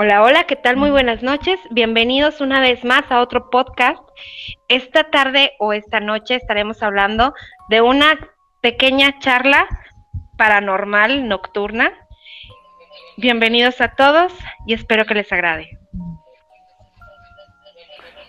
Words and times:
Hola, 0.00 0.22
hola, 0.22 0.44
¿qué 0.44 0.54
tal? 0.54 0.76
Muy 0.76 0.90
buenas 0.90 1.24
noches. 1.24 1.58
Bienvenidos 1.72 2.40
una 2.40 2.60
vez 2.60 2.84
más 2.84 3.10
a 3.10 3.20
otro 3.20 3.50
podcast. 3.50 4.00
Esta 4.68 5.10
tarde 5.10 5.54
o 5.58 5.72
esta 5.72 5.98
noche 5.98 6.36
estaremos 6.36 6.84
hablando 6.84 7.34
de 7.68 7.80
una 7.80 8.16
pequeña 8.60 9.18
charla 9.18 9.66
paranormal 10.36 11.26
nocturna. 11.26 11.90
Bienvenidos 13.16 13.80
a 13.80 13.96
todos 13.96 14.32
y 14.68 14.74
espero 14.74 15.04
que 15.04 15.14
les 15.14 15.32
agrade. 15.32 15.68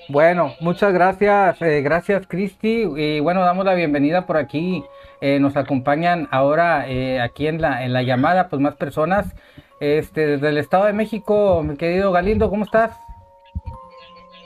Bueno, 0.08 0.56
muchas 0.62 0.92
gracias, 0.92 1.62
eh, 1.62 1.84
gracias 1.84 2.26
Cristi. 2.26 2.88
Y 2.98 3.20
bueno, 3.20 3.42
damos 3.42 3.64
la 3.64 3.76
bienvenida 3.76 4.26
por 4.26 4.38
aquí. 4.38 4.84
Eh, 5.22 5.40
nos 5.40 5.56
acompañan 5.56 6.28
ahora 6.32 6.90
eh, 6.90 7.22
aquí 7.22 7.46
en 7.46 7.62
la, 7.62 7.86
en 7.86 7.94
la 7.94 8.02
llamada, 8.02 8.50
pues 8.50 8.60
más 8.60 8.74
personas. 8.74 9.36
Este, 9.80 10.28
desde 10.28 10.50
el 10.50 10.58
Estado 10.58 10.86
de 10.86 10.94
México, 10.94 11.64
mi 11.64 11.78
querido 11.78 12.12
Galindo, 12.12 12.50
¿cómo 12.50 12.66
estás? 12.66 12.92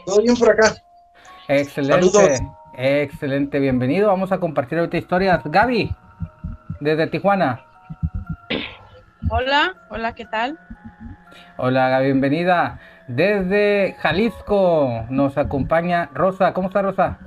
Todo 0.05 0.21
bien 0.21 0.35
por 0.37 0.51
acá. 0.51 0.75
Excelente, 1.47 2.39
excelente, 2.75 3.59
bienvenido. 3.59 4.09
Vamos 4.09 4.31
a 4.31 4.39
compartir 4.39 4.77
ahorita 4.77 4.97
historias. 4.97 5.41
Gaby, 5.43 5.95
desde 6.79 7.07
Tijuana. 7.07 7.65
Hola, 9.31 9.73
hola, 9.89 10.13
¿qué 10.13 10.25
tal? 10.25 10.59
Hola, 11.57 11.89
Gaby, 11.89 12.05
bienvenida. 12.05 12.79
Desde 13.07 13.95
Jalisco 13.99 15.05
nos 15.09 15.39
acompaña 15.39 16.11
Rosa. 16.13 16.53
¿Cómo 16.53 16.67
está 16.67 16.83
Rosa? 16.83 17.17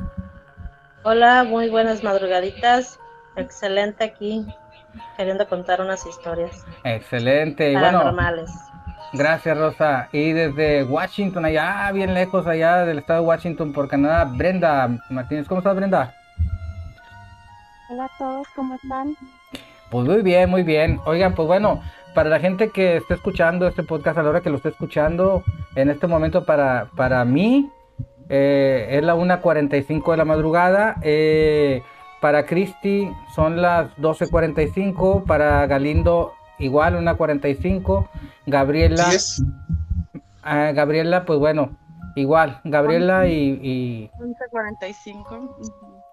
Hola, 1.02 1.42
muy 1.42 1.70
buenas 1.70 2.04
madrugaditas. 2.04 3.00
Excelente 3.36 4.04
aquí 4.04 4.46
queriendo 5.16 5.46
contar 5.48 5.80
unas 5.80 6.04
historias. 6.06 6.64
Excelente. 6.84 7.72
Y 7.72 7.74
paranormales. 7.74 8.50
gracias, 9.12 9.56
Rosa. 9.56 10.08
Y 10.12 10.32
desde 10.32 10.84
Washington, 10.84 11.44
allá 11.44 11.90
bien 11.92 12.14
lejos, 12.14 12.46
allá 12.46 12.84
del 12.84 12.98
estado 12.98 13.22
de 13.22 13.26
Washington, 13.26 13.72
por 13.72 13.88
Canadá, 13.88 14.24
Brenda 14.24 14.88
Martínez. 15.10 15.46
¿Cómo 15.48 15.60
estás, 15.60 15.76
Brenda? 15.76 16.14
Hola 17.88 18.06
a 18.06 18.10
todos, 18.18 18.48
¿cómo 18.56 18.74
están? 18.74 19.16
Pues 19.90 20.06
muy 20.06 20.22
bien, 20.22 20.50
muy 20.50 20.64
bien. 20.64 21.00
Oigan, 21.04 21.34
pues 21.34 21.46
bueno, 21.46 21.80
para 22.14 22.28
la 22.28 22.40
gente 22.40 22.70
que 22.70 22.96
esté 22.96 23.14
escuchando 23.14 23.68
este 23.68 23.84
podcast 23.84 24.18
a 24.18 24.22
la 24.22 24.30
hora 24.30 24.40
que 24.40 24.50
lo 24.50 24.56
esté 24.56 24.70
escuchando, 24.70 25.44
en 25.76 25.90
este 25.90 26.06
momento 26.06 26.44
para, 26.44 26.88
para 26.96 27.24
mí 27.24 27.70
eh, 28.28 28.88
es 28.90 29.02
la 29.04 29.14
1.45 29.14 30.10
de 30.10 30.16
la 30.16 30.24
madrugada. 30.24 30.96
Eh, 31.02 31.82
para 32.26 32.44
Cristi 32.44 33.08
son 33.36 33.62
las 33.62 33.96
12.45. 33.98 35.22
Para 35.26 35.64
Galindo 35.68 36.32
igual, 36.58 36.96
1.45. 36.96 38.08
Gabriela. 38.46 39.06
Ah, 40.42 40.72
Gabriela, 40.72 41.24
pues 41.24 41.38
bueno, 41.38 41.78
igual. 42.16 42.60
Gabriela 42.64 43.28
y. 43.28 43.60
y 43.62 44.10
11.45. 44.18 45.50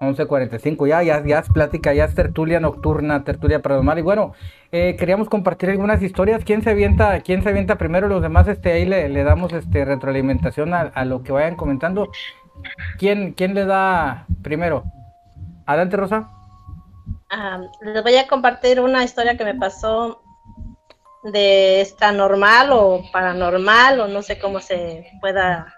11.45, 0.01 0.87
ya, 0.87 1.01
ya, 1.01 1.25
ya 1.25 1.39
es 1.39 1.49
plática, 1.49 1.95
ya 1.95 2.05
es 2.05 2.13
tertulia 2.13 2.59
nocturna, 2.59 3.23
tertulia 3.23 3.63
paranormal. 3.63 3.97
Y 3.97 4.01
bueno, 4.03 4.33
eh, 4.71 4.95
queríamos 4.95 5.29
compartir 5.29 5.71
algunas 5.71 6.03
historias. 6.03 6.43
¿Quién 6.45 6.61
se 6.61 6.69
avienta, 6.69 7.21
quién 7.21 7.41
se 7.41 7.49
avienta 7.49 7.79
primero? 7.79 8.07
Los 8.07 8.21
demás, 8.21 8.47
este, 8.47 8.71
ahí 8.71 8.85
le, 8.85 9.09
le 9.09 9.23
damos 9.23 9.51
este 9.51 9.83
retroalimentación 9.83 10.75
a, 10.75 10.81
a, 10.81 11.05
lo 11.05 11.23
que 11.23 11.31
vayan 11.31 11.55
comentando. 11.55 12.11
¿Quién, 12.99 13.33
quién 13.33 13.55
le 13.55 13.65
da 13.65 14.27
primero? 14.43 14.83
Adelante, 15.65 15.97
Rosa. 15.97 16.29
les 17.81 18.03
voy 18.03 18.15
a 18.17 18.27
compartir 18.27 18.79
una 18.79 19.03
historia 19.03 19.37
que 19.37 19.45
me 19.45 19.55
pasó 19.55 20.21
de 21.23 21.79
esta 21.79 22.11
normal 22.11 22.71
o 22.73 23.01
paranormal 23.13 24.01
o 24.01 24.07
no 24.07 24.21
sé 24.21 24.39
cómo 24.39 24.59
se 24.59 25.05
pueda 25.21 25.73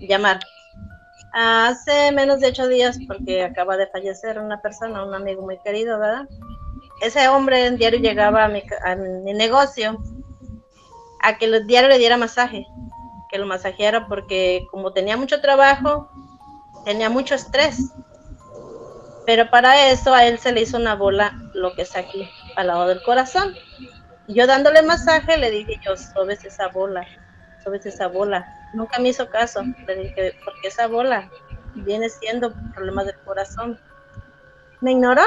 llamar. 0.00 0.40
Hace 1.32 2.10
menos 2.10 2.40
de 2.40 2.48
ocho 2.48 2.66
días, 2.66 2.98
porque 3.06 3.44
acaba 3.44 3.76
de 3.76 3.86
fallecer 3.86 4.38
una 4.38 4.60
persona, 4.60 5.04
un 5.04 5.14
amigo 5.14 5.42
muy 5.42 5.58
querido, 5.58 5.98
¿verdad? 5.98 6.26
Ese 7.00 7.28
hombre 7.28 7.66
en 7.66 7.76
diario 7.76 8.00
llegaba 8.00 8.44
a 8.44 8.48
mi, 8.48 8.62
a 8.84 8.96
mi 8.96 9.32
negocio 9.32 10.02
a 11.22 11.36
que 11.36 11.44
el 11.44 11.66
diario 11.66 11.88
le 11.88 11.98
diera 11.98 12.16
masaje, 12.16 12.66
que 13.30 13.38
lo 13.38 13.46
masajeara 13.46 14.08
porque 14.08 14.66
como 14.70 14.92
tenía 14.92 15.16
mucho 15.16 15.40
trabajo, 15.40 16.08
tenía 16.84 17.10
mucho 17.10 17.36
estrés 17.36 17.92
pero 19.28 19.50
para 19.50 19.90
eso 19.90 20.14
a 20.14 20.24
él 20.24 20.38
se 20.38 20.52
le 20.52 20.62
hizo 20.62 20.78
una 20.78 20.94
bola, 20.94 21.38
lo 21.52 21.74
que 21.74 21.82
es 21.82 21.94
aquí, 21.94 22.30
al 22.56 22.68
lado 22.68 22.86
del 22.86 23.02
corazón. 23.02 23.54
Y 24.26 24.32
yo 24.32 24.46
dándole 24.46 24.80
masaje 24.80 25.36
le 25.36 25.50
dije, 25.50 25.78
yo, 25.84 25.98
sobes 25.98 26.46
esa 26.46 26.68
bola, 26.68 27.06
sobes 27.62 27.84
esa 27.84 28.06
bola. 28.06 28.46
Nunca 28.72 28.98
me 28.98 29.10
hizo 29.10 29.28
caso. 29.28 29.62
Le 29.86 29.96
dije, 29.96 30.34
porque 30.42 30.68
esa 30.68 30.86
bola 30.86 31.28
viene 31.74 32.08
siendo 32.08 32.54
problema 32.72 33.04
del 33.04 33.18
corazón. 33.18 33.78
Me 34.80 34.92
ignoró. 34.92 35.24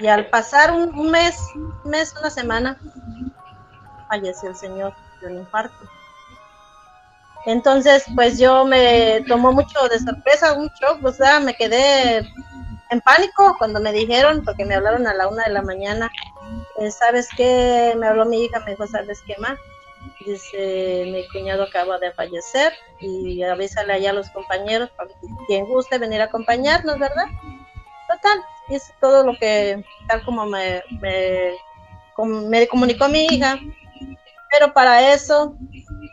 Y 0.00 0.08
al 0.08 0.26
pasar 0.26 0.72
un, 0.72 1.12
mes, 1.12 1.38
un 1.54 1.90
mes, 1.92 2.12
una 2.18 2.30
semana, 2.30 2.76
falleció 4.08 4.48
el 4.48 4.56
señor 4.56 4.92
de 5.20 5.28
un 5.28 5.36
infarto. 5.36 5.78
Entonces, 7.46 8.04
pues 8.16 8.36
yo 8.36 8.64
me 8.64 9.24
tomó 9.28 9.52
mucho 9.52 9.78
de 9.88 10.00
sorpresa, 10.00 10.54
un 10.54 10.66
shock, 10.70 11.04
o 11.04 11.12
sea, 11.12 11.38
me 11.38 11.54
quedé 11.54 12.28
en 12.90 13.00
pánico 13.00 13.56
cuando 13.58 13.80
me 13.80 13.92
dijeron, 13.92 14.42
porque 14.44 14.64
me 14.64 14.74
hablaron 14.74 15.06
a 15.06 15.14
la 15.14 15.28
una 15.28 15.44
de 15.44 15.52
la 15.52 15.62
mañana, 15.62 16.10
eh, 16.78 16.90
¿sabes 16.90 17.28
qué? 17.36 17.94
Me 17.98 18.06
habló 18.06 18.24
mi 18.24 18.44
hija, 18.44 18.60
me 18.60 18.72
dijo, 18.72 18.86
¿sabes 18.86 19.20
qué 19.26 19.34
más? 19.38 19.58
Dice, 20.24 21.04
mi 21.06 21.26
cuñado 21.28 21.64
acaba 21.64 21.98
de 21.98 22.12
fallecer 22.12 22.72
y 23.00 23.42
avísale 23.42 23.92
allá 23.94 24.10
a 24.10 24.14
los 24.14 24.28
compañeros 24.30 24.90
para 24.96 25.10
quien 25.46 25.66
guste 25.66 25.98
venir 25.98 26.20
a 26.20 26.24
acompañarnos, 26.24 26.98
¿verdad? 26.98 27.26
Total, 28.08 28.44
es 28.68 28.92
todo 29.00 29.24
lo 29.24 29.36
que, 29.38 29.82
tal 30.08 30.22
como 30.24 30.46
me, 30.46 30.82
me, 31.00 31.52
me 32.48 32.68
comunicó 32.68 33.08
mi 33.08 33.26
hija. 33.26 33.58
Pero 34.50 34.72
para 34.72 35.12
eso 35.12 35.56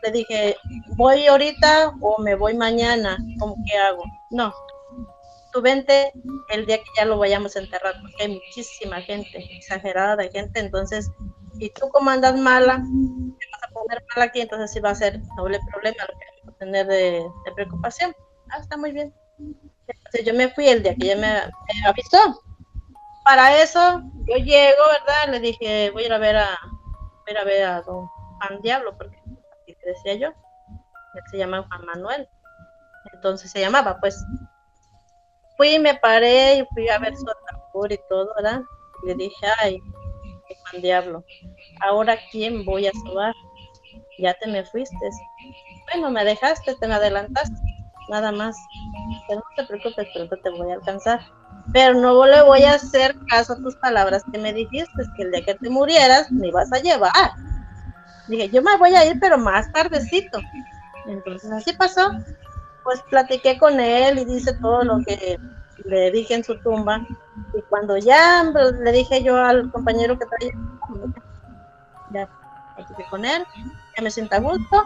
le 0.01 0.11
dije, 0.11 0.57
¿voy 0.95 1.27
ahorita 1.27 1.93
o 2.01 2.19
me 2.19 2.35
voy 2.35 2.55
mañana? 2.55 3.17
¿Cómo 3.39 3.55
que 3.67 3.77
hago? 3.77 4.03
No, 4.31 4.51
tú 5.51 5.61
vente 5.61 6.11
el 6.49 6.65
día 6.65 6.77
que 6.77 6.89
ya 6.97 7.05
lo 7.05 7.17
vayamos 7.17 7.55
a 7.55 7.59
enterrar, 7.59 7.95
porque 8.01 8.23
hay 8.23 8.33
muchísima 8.35 9.01
gente, 9.01 9.37
exagerada 9.55 10.15
de 10.15 10.29
gente, 10.29 10.59
entonces, 10.59 11.09
y 11.59 11.69
tú 11.69 11.89
como 11.89 12.09
andas 12.09 12.37
mala, 12.37 12.77
te 12.77 13.45
vas 13.51 13.63
a 13.63 13.73
poner 13.73 14.03
mala 14.15 14.25
aquí, 14.25 14.41
entonces 14.41 14.71
sí 14.71 14.79
va 14.79 14.91
a 14.91 14.95
ser 14.95 15.21
doble 15.37 15.59
problema 15.71 16.03
lo 16.07 16.19
que 16.19 16.25
vamos 16.39 16.55
a 16.55 16.57
tener 16.59 16.87
de, 16.87 17.25
preocupación. 17.55 18.15
Ah, 18.49 18.59
está 18.59 18.77
muy 18.77 18.91
bien. 18.91 19.13
Entonces 19.87 20.25
yo 20.25 20.33
me 20.33 20.49
fui 20.49 20.67
el 20.67 20.83
día 20.83 20.95
que 20.95 21.11
ella 21.11 21.17
me, 21.17 21.87
avisó. 21.87 22.41
Para 23.23 23.61
eso, 23.61 24.01
yo 24.25 24.35
llego, 24.37 24.83
¿verdad? 24.99 25.31
Le 25.31 25.39
dije, 25.39 25.91
voy 25.91 26.03
a 26.03 26.05
ir 26.07 26.13
a 26.13 26.17
ver 26.17 26.37
a, 26.37 26.59
voy 27.27 27.37
a 27.37 27.43
ver 27.43 27.63
a 27.65 27.81
don 27.81 28.07
Juan 28.07 28.61
Diablo, 28.61 28.97
porque 28.97 29.17
así 29.17 29.75
decía 29.85 30.15
yo. 30.15 30.27
Él 31.13 31.21
se 31.29 31.37
llama 31.37 31.65
Juan 31.67 31.85
Manuel. 31.85 32.27
Entonces 33.13 33.51
se 33.51 33.59
llamaba, 33.59 33.99
pues, 33.99 34.23
fui, 35.61 35.77
me 35.77 35.93
paré 35.93 36.57
y 36.57 36.65
fui 36.73 36.89
a 36.89 36.97
ver 36.97 37.15
su 37.15 37.25
ataúd 37.29 37.91
y 37.91 37.99
todo, 38.09 38.33
¿verdad? 38.35 38.61
le 39.05 39.13
dije, 39.13 39.45
ay, 39.59 39.79
qué 40.71 40.79
diablo, 40.79 41.23
ahora 41.81 42.17
quién 42.31 42.65
voy 42.65 42.87
a 42.87 42.91
salvar? 43.03 43.33
Ya 44.17 44.33
te 44.35 44.47
me 44.47 44.63
fuiste. 44.65 44.95
Bueno, 45.91 46.09
me 46.09 46.25
dejaste, 46.25 46.75
te 46.75 46.87
me 46.87 46.95
adelantaste, 46.95 47.55
nada 48.09 48.31
más. 48.31 48.55
Pero 49.27 49.39
no 49.39 49.55
te 49.55 49.65
preocupes, 49.65 50.07
pronto 50.13 50.37
te 50.37 50.49
voy 50.49 50.71
a 50.71 50.75
alcanzar. 50.75 51.19
Pero 51.73 51.93
no 51.93 52.25
le 52.25 52.41
voy 52.41 52.63
a 52.63 52.75
hacer 52.75 53.15
caso 53.29 53.53
a 53.53 53.57
tus 53.57 53.75
palabras 53.75 54.23
que 54.31 54.39
me 54.39 54.53
dijiste, 54.53 55.03
que 55.15 55.23
el 55.23 55.31
día 55.31 55.45
que 55.45 55.55
te 55.55 55.69
murieras 55.69 56.31
me 56.31 56.47
ibas 56.47 56.71
a 56.71 56.79
llevar. 56.79 57.31
Dije, 58.27 58.49
yo 58.49 58.61
me 58.63 58.77
voy 58.77 58.95
a 58.95 59.05
ir, 59.05 59.19
pero 59.19 59.37
más 59.37 59.71
tardecito. 59.71 60.39
Entonces 61.07 61.51
así 61.51 61.73
pasó 61.73 62.11
pues 62.83 63.01
platiqué 63.09 63.57
con 63.57 63.79
él 63.79 64.19
y 64.19 64.25
dice 64.25 64.53
todo 64.61 64.83
lo 64.83 64.99
que 65.05 65.39
le 65.85 66.11
dije 66.11 66.35
en 66.35 66.43
su 66.43 66.59
tumba. 66.59 67.05
Y 67.57 67.61
cuando 67.63 67.97
ya 67.97 68.49
pues, 68.51 68.73
le 68.73 68.91
dije 68.91 69.23
yo 69.23 69.37
al 69.37 69.71
compañero 69.71 70.17
que 70.17 70.25
traía, 70.25 70.53
ya 72.11 72.29
platiqué 72.75 73.03
con 73.09 73.25
él, 73.25 73.45
ya 73.95 74.03
me 74.03 74.11
sienta 74.11 74.37
a 74.37 74.39
gusto, 74.39 74.83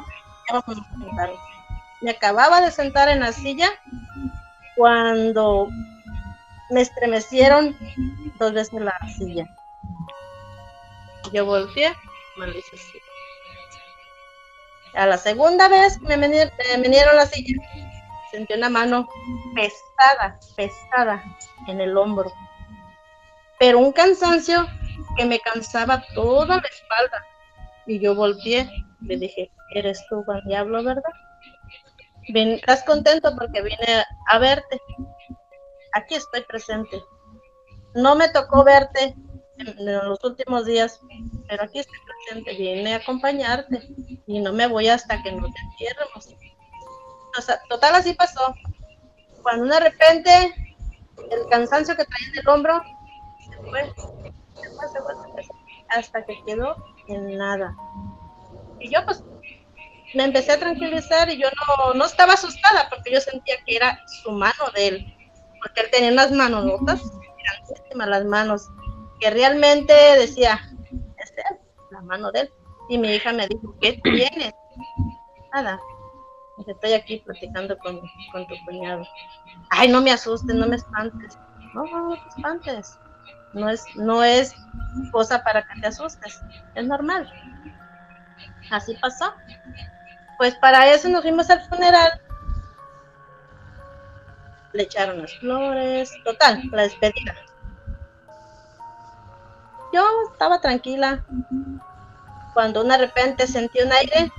ya 0.49 0.59
vamos 0.59 0.79
a 0.79 0.99
sentar. 0.99 1.29
Me 2.01 2.11
acababa 2.11 2.61
de 2.61 2.71
sentar 2.71 3.09
en 3.09 3.21
la 3.21 3.31
silla 3.31 3.69
cuando 4.75 5.67
me 6.69 6.81
estremecieron 6.81 7.75
dos 8.37 8.53
veces 8.53 8.81
la 8.81 8.97
silla. 9.17 9.45
Yo 11.31 11.45
volteé, 11.45 11.93
me 12.37 12.47
lo 12.47 12.57
hice 12.57 12.75
así. 12.75 12.99
A 14.93 15.05
la 15.07 15.17
segunda 15.17 15.67
vez 15.67 15.99
me 16.01 16.15
vinieron 16.17 17.15
la 17.15 17.25
silla 17.25 17.61
sentí 18.35 18.53
una 18.53 18.69
mano 18.69 19.07
pesada, 19.55 20.37
pesada 20.55 21.23
en 21.67 21.79
el 21.79 21.97
hombro. 21.97 22.31
Pero 23.59 23.79
un 23.79 23.93
cansancio 23.93 24.67
que 25.15 25.25
me 25.25 25.39
cansaba 25.39 26.03
toda 26.13 26.57
la 26.57 26.67
espalda. 26.67 27.25
Y 27.87 27.99
yo 27.99 28.13
volteé, 28.13 28.69
le 29.01 29.17
dije, 29.17 29.51
¿eres 29.73 30.03
tú 30.09 30.23
Juan 30.23 30.41
Diablo, 30.45 30.83
verdad? 30.83 31.03
Ven, 32.33 32.53
¿Estás 32.53 32.83
contento 32.83 33.33
porque 33.37 33.61
vine 33.61 34.03
a 34.27 34.39
verte? 34.39 34.81
Aquí 35.93 36.15
estoy 36.15 36.41
presente. 36.41 37.01
No 37.93 38.15
me 38.15 38.27
tocó 38.29 38.65
verte 38.65 39.15
en, 39.59 39.85
los 39.85 40.21
últimos 40.23 40.65
días, 40.65 40.99
pero 41.47 41.63
aquí 41.63 41.79
estoy 41.79 41.99
presente. 42.05 42.53
Vine 42.57 42.95
a 42.95 42.97
acompañarte 42.97 43.87
y 44.27 44.41
no 44.41 44.51
me 44.51 44.67
voy 44.67 44.89
hasta 44.89 45.21
que 45.23 45.31
nos 45.31 45.51
entierremos. 45.71 46.35
Total 47.69 47.95
así 47.95 48.13
pasó. 48.13 48.55
Cuando 49.41 49.65
de 49.65 49.79
repente 49.79 50.75
el 51.31 51.47
cansancio 51.49 51.95
que 51.95 52.05
traía 52.05 52.27
en 52.29 52.39
el 52.39 52.49
hombro 52.49 52.81
se 53.39 53.57
fue, 53.69 53.93
hasta 55.89 56.25
que 56.25 56.43
quedó 56.45 56.75
en 57.07 57.37
nada. 57.37 57.75
Y 58.79 58.89
yo 58.89 59.05
pues 59.05 59.23
me 60.13 60.23
empecé 60.23 60.53
a 60.53 60.59
tranquilizar 60.59 61.29
y 61.29 61.37
yo 61.37 61.47
no, 61.49 61.93
no 61.93 62.05
estaba 62.05 62.33
asustada 62.33 62.89
porque 62.89 63.11
yo 63.11 63.19
sentía 63.19 63.55
que 63.65 63.75
era 63.75 63.99
su 64.23 64.31
mano 64.31 64.71
de 64.73 64.87
él, 64.87 65.17
porque 65.61 65.81
él 65.81 65.91
tenía 65.91 66.11
unas 66.11 66.31
manos 66.31 66.65
rotas, 66.65 67.01
grandísimas 67.43 68.07
las 68.07 68.25
manos, 68.25 68.69
que 69.19 69.29
realmente 69.29 69.93
decía, 69.93 70.59
es 71.17 71.31
él, 71.31 71.57
la 71.91 72.01
mano 72.01 72.31
de 72.31 72.41
él. 72.41 72.53
Y 72.89 72.97
mi 72.97 73.15
hija 73.15 73.33
me 73.33 73.47
dijo, 73.47 73.75
¿qué 73.81 73.99
tienes? 74.03 74.53
Nada. 75.53 75.79
Estoy 76.67 76.93
aquí 76.93 77.21
platicando 77.25 77.77
con, 77.77 78.01
con 78.31 78.47
tu 78.47 78.55
cuñado. 78.65 79.05
Ay, 79.69 79.89
no 79.89 80.01
me 80.01 80.11
asustes, 80.11 80.55
no 80.55 80.67
me 80.67 80.77
espantes. 80.77 81.37
No, 81.73 81.83
no, 81.85 82.09
no 82.09 82.15
te 82.15 82.29
espantes. 82.29 82.97
No 83.53 83.69
es, 83.69 83.83
no 83.95 84.23
es 84.23 84.55
cosa 85.11 85.43
para 85.43 85.65
que 85.67 85.81
te 85.81 85.87
asustes. 85.87 86.39
Es 86.75 86.85
normal. 86.85 87.31
Así 88.71 88.95
pasó. 89.01 89.33
Pues 90.37 90.55
para 90.55 90.91
eso 90.91 91.09
nos 91.09 91.21
fuimos 91.21 91.49
al 91.49 91.61
funeral. 91.69 92.21
Le 94.73 94.83
echaron 94.83 95.21
las 95.21 95.33
flores. 95.39 96.11
Total, 96.23 96.61
la 96.71 96.83
despedida. 96.83 97.35
Yo 99.93 100.05
estaba 100.31 100.59
tranquila. 100.59 101.23
Cuando 102.53 102.83
de 102.83 102.97
repente 102.97 103.47
sentí 103.47 103.81
un 103.81 103.91
aire, 103.91 104.31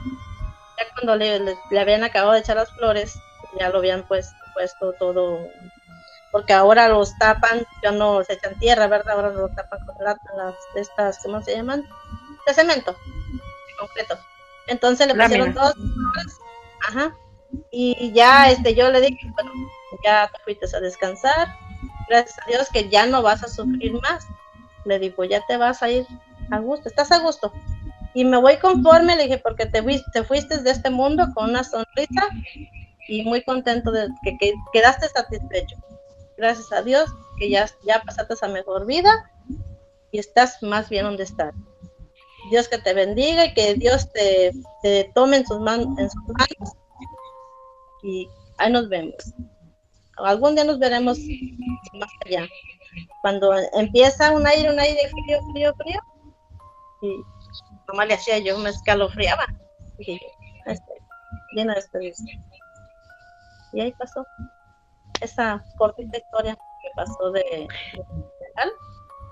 ya 0.78 0.84
cuando 0.94 1.17
le, 1.17 1.38
le- 1.40 1.56
le 1.70 1.81
habían 1.81 2.05
acabado 2.05 2.32
de 2.32 2.40
echar 2.40 2.56
las 2.56 2.70
flores, 2.73 3.19
ya 3.58 3.69
lo 3.70 3.78
habían 3.78 4.02
pues, 4.05 4.31
puesto 4.55 4.93
todo, 4.94 5.38
porque 6.32 6.52
ahora 6.52 6.88
los 6.88 7.17
tapan, 7.19 7.64
ya 7.82 7.93
no 7.93 8.23
se 8.25 8.34
echan 8.34 8.58
tierra, 8.58 8.87
¿verdad? 8.87 9.14
Ahora 9.14 9.31
lo 9.31 9.49
tapan 9.49 9.78
con 9.87 9.96
la- 10.05 10.19
las 10.37 10.55
de 10.75 10.81
estas, 10.81 11.19
¿cómo 11.23 11.40
se 11.43 11.56
llaman? 11.56 11.84
De 12.46 12.55
cemento, 12.55 12.93
de 12.93 13.76
concreto. 13.78 14.19
Entonces 14.67 15.06
le 15.06 15.14
pusieron 15.14 15.55
dos 15.55 15.73
flores, 15.75 16.37
ajá, 16.88 17.17
y 17.70 18.12
ya 18.12 18.50
este 18.50 18.75
yo 18.75 18.90
le 18.90 19.00
dije, 19.00 19.31
bueno, 19.34 19.50
ya 20.05 20.28
te 20.32 20.38
fuiste 20.43 20.67
a 20.76 20.81
descansar, 20.81 21.49
gracias 22.08 22.38
a 22.40 22.46
Dios 22.49 22.69
que 22.73 22.88
ya 22.88 23.06
no 23.06 23.23
vas 23.23 23.43
a 23.44 23.49
sufrir 23.49 23.93
más. 24.02 24.26
Le 24.84 24.99
digo, 24.99 25.25
ya 25.25 25.40
te 25.46 25.56
vas 25.56 25.82
a 25.82 25.88
ir 25.90 26.06
a 26.50 26.58
gusto, 26.58 26.88
estás 26.88 27.11
a 27.12 27.19
gusto. 27.19 27.52
Y 28.16 28.24
me 28.24 28.38
voy 28.38 28.56
conforme, 28.56 29.14
le 29.14 29.24
dije, 29.24 29.36
porque 29.36 29.66
te, 29.66 29.82
te 30.14 30.24
fuiste 30.24 30.56
de 30.62 30.70
este 30.70 30.88
mundo 30.88 31.26
con 31.34 31.50
una 31.50 31.62
sonrisa 31.62 32.22
y 33.08 33.22
muy 33.24 33.42
contento 33.44 33.90
de 33.92 34.08
que, 34.24 34.38
que 34.38 34.54
quedaste 34.72 35.06
satisfecho. 35.08 35.76
Gracias 36.38 36.72
a 36.72 36.80
Dios 36.80 37.10
que 37.38 37.50
ya, 37.50 37.68
ya 37.86 38.00
pasaste 38.06 38.32
esa 38.32 38.48
mejor 38.48 38.86
vida 38.86 39.10
y 40.12 40.18
estás 40.18 40.62
más 40.62 40.88
bien 40.88 41.04
donde 41.04 41.24
estás. 41.24 41.52
Dios 42.50 42.68
que 42.68 42.78
te 42.78 42.94
bendiga 42.94 43.44
y 43.44 43.52
que 43.52 43.74
Dios 43.74 44.10
te, 44.12 44.50
te 44.82 45.12
tome 45.14 45.36
en 45.36 45.46
sus, 45.46 45.60
man- 45.60 45.94
en 45.98 46.08
sus 46.08 46.22
manos 46.28 46.72
y 48.02 48.26
ahí 48.56 48.72
nos 48.72 48.88
vemos. 48.88 49.14
Algún 50.16 50.54
día 50.54 50.64
nos 50.64 50.78
veremos 50.78 51.18
más 51.92 52.10
allá. 52.24 52.48
Cuando 53.20 53.52
empieza 53.74 54.30
un 54.32 54.46
aire, 54.46 54.70
un 54.72 54.80
aire 54.80 55.00
frío, 55.10 55.38
frío, 55.52 55.74
frío, 55.74 56.00
y 57.02 57.08
nomás 57.88 58.08
le 58.08 58.14
hacía 58.14 58.38
yo, 58.38 58.58
me 58.58 58.70
escalofriaba. 58.70 59.46
Este. 59.98 60.92
Y 63.72 63.80
ahí 63.80 63.92
pasó 63.92 64.26
esa 65.20 65.64
cortita 65.76 66.18
historia 66.18 66.54
que 66.54 66.88
pasó 66.94 67.30
de, 67.32 67.40
de. 67.40 67.68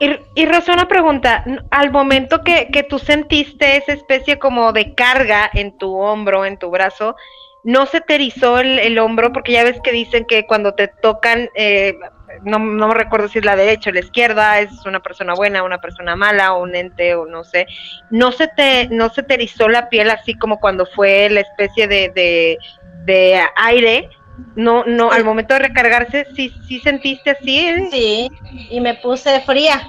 Y, 0.01 0.11
y 0.35 0.47
Rosa, 0.47 0.73
una 0.73 0.89
pregunta, 0.89 1.45
al 1.71 1.93
momento 1.93 2.43
que, 2.43 2.69
que 2.73 2.83
tú 2.83 2.99
sentiste 2.99 3.77
esa 3.77 3.93
especie 3.93 4.39
como 4.39 4.73
de 4.73 4.95
carga 4.95 5.49
en 5.53 5.77
tu 5.79 5.97
hombro, 5.97 6.45
en 6.45 6.59
tu 6.59 6.71
brazo, 6.71 7.15
¿no 7.63 7.87
se 7.87 8.01
te 8.01 8.17
el, 8.17 8.79
el 8.79 8.99
hombro? 8.99 9.33
Porque 9.33 9.53
ya 9.53 9.65
ves 9.65 9.81
que 9.83 9.93
dicen 9.93 10.25
que 10.27 10.47
cuando 10.47 10.75
te 10.75 10.89
tocan, 10.89 11.49
eh, 11.55 11.95
no, 12.43 12.59
no 12.59 12.89
me 12.89 12.95
recuerdo 12.95 13.29
si 13.29 13.39
es 13.39 13.45
la 13.45 13.57
derecha 13.57 13.91
o 13.91 13.93
la 13.93 14.01
izquierda, 14.01 14.61
es 14.61 14.85
una 14.87 15.01
persona 15.01 15.35
buena, 15.35 15.63
una 15.63 15.81
persona 15.81 16.17
mala, 16.17 16.55
o 16.55 16.63
un 16.63 16.75
ente, 16.75 17.15
o 17.15 17.27
no 17.27 17.45
sé, 17.45 17.67
¿no 18.11 18.33
se 18.33 18.49
te, 18.49 18.89
no 18.89 19.09
se 19.11 19.23
te 19.23 19.35
erizó 19.35 19.69
la 19.69 19.89
piel 19.89 20.11
así 20.11 20.35
como 20.35 20.61
cuando 20.61 20.87
fue 20.87 21.29
la 21.31 21.41
especie 21.41 21.87
de, 21.87 22.11
de, 22.15 22.59
de 23.05 23.41
aire? 23.57 24.11
No, 24.57 24.85
no, 24.85 25.13
al 25.13 25.25
momento 25.25 25.55
de 25.55 25.61
recargarse, 25.61 26.27
sí, 26.35 26.53
sí 26.67 26.81
sentiste 26.81 27.31
así. 27.31 27.69
¿eh? 27.69 27.89
Sí, 27.91 28.31
y 28.71 28.81
me 28.81 28.95
puse 28.95 29.41
fría. 29.43 29.89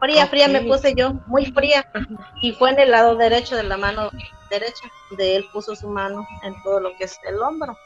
Fría, 0.00 0.26
fría 0.26 0.48
me 0.48 0.62
puse 0.62 0.94
yo, 0.94 1.12
muy 1.26 1.46
fría. 1.46 1.86
Y 2.40 2.52
fue 2.52 2.70
en 2.70 2.80
el 2.80 2.90
lado 2.90 3.16
derecho 3.16 3.54
de 3.54 3.62
la 3.62 3.76
mano 3.76 4.10
derecha. 4.50 4.90
De 5.16 5.36
él 5.36 5.44
puso 5.52 5.76
su 5.76 5.88
mano 5.88 6.26
en 6.42 6.60
todo 6.62 6.80
lo 6.80 6.96
que 6.96 7.04
es 7.04 7.18
el 7.28 7.38
hombro. 7.40 7.76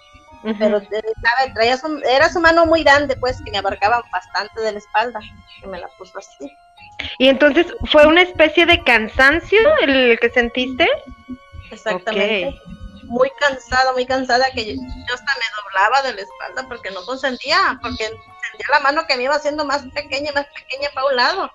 Pero 0.59 0.79
eh, 0.79 1.03
sabe, 1.23 1.53
traía 1.55 1.77
su- 1.79 2.03
era 2.05 2.29
su 2.29 2.39
mano 2.41 2.67
muy 2.67 2.83
grande, 2.85 3.17
pues, 3.17 3.41
que 3.43 3.51
me 3.51 3.59
abarcaba 3.59 4.03
bastante 4.13 4.61
de 4.61 4.73
la 4.73 4.79
espalda. 4.79 5.21
Que 5.61 5.67
me 5.67 5.79
la 5.81 5.89
puso 5.99 6.19
así. 6.19 6.57
Y 7.19 7.29
entonces 7.29 7.67
fue 7.91 8.07
una 8.07 8.23
especie 8.23 8.67
de 8.67 8.83
cansancio 8.85 9.59
el 9.81 10.19
que 10.21 10.31
sentiste. 10.31 10.89
Exactamente. 11.71 12.55
Muy 13.05 13.31
cansada, 13.39 13.93
muy 13.93 14.07
cansada, 14.07 14.47
que 14.55 14.65
yo, 14.65 14.73
yo 14.75 15.15
hasta 15.15 15.33
me 15.35 15.63
doblaba 15.63 16.03
de 16.03 16.15
la 16.15 16.23
espalda 16.23 16.67
porque 16.69 16.91
no 16.91 17.05
consentía, 17.05 17.79
porque 17.83 18.05
sentía 18.07 18.67
la 18.71 18.81
mano 18.81 19.07
que 19.07 19.17
me 19.17 19.25
iba 19.25 19.35
haciendo 19.35 19.65
más 19.65 19.83
pequeña, 19.95 20.33
más 20.33 20.47
pequeña 20.47 20.89
para 20.95 21.07
un 21.09 21.17
lado. 21.17 21.51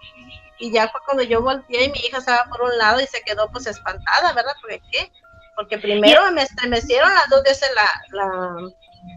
Y 0.60 0.72
ya 0.72 0.90
fue 0.90 1.00
cuando 1.06 1.24
yo 1.24 1.42
volteé 1.42 1.86
y 1.86 1.92
mi 1.92 2.00
hija 2.00 2.18
estaba 2.18 2.44
por 2.50 2.62
un 2.62 2.78
lado 2.78 3.00
y 3.02 3.08
se 3.08 3.22
quedó 3.22 3.50
pues 3.50 3.66
espantada, 3.66 4.34
¿verdad? 4.34 4.54
Porque 4.62 4.82
qué? 4.92 5.12
Porque 5.60 5.78
primero 5.78 6.32
me 6.32 6.44
estremecieron 6.44 7.14
las 7.14 7.30
dos 7.30 7.44
veces 7.44 7.70
la, 7.76 8.18
la, 8.18 8.56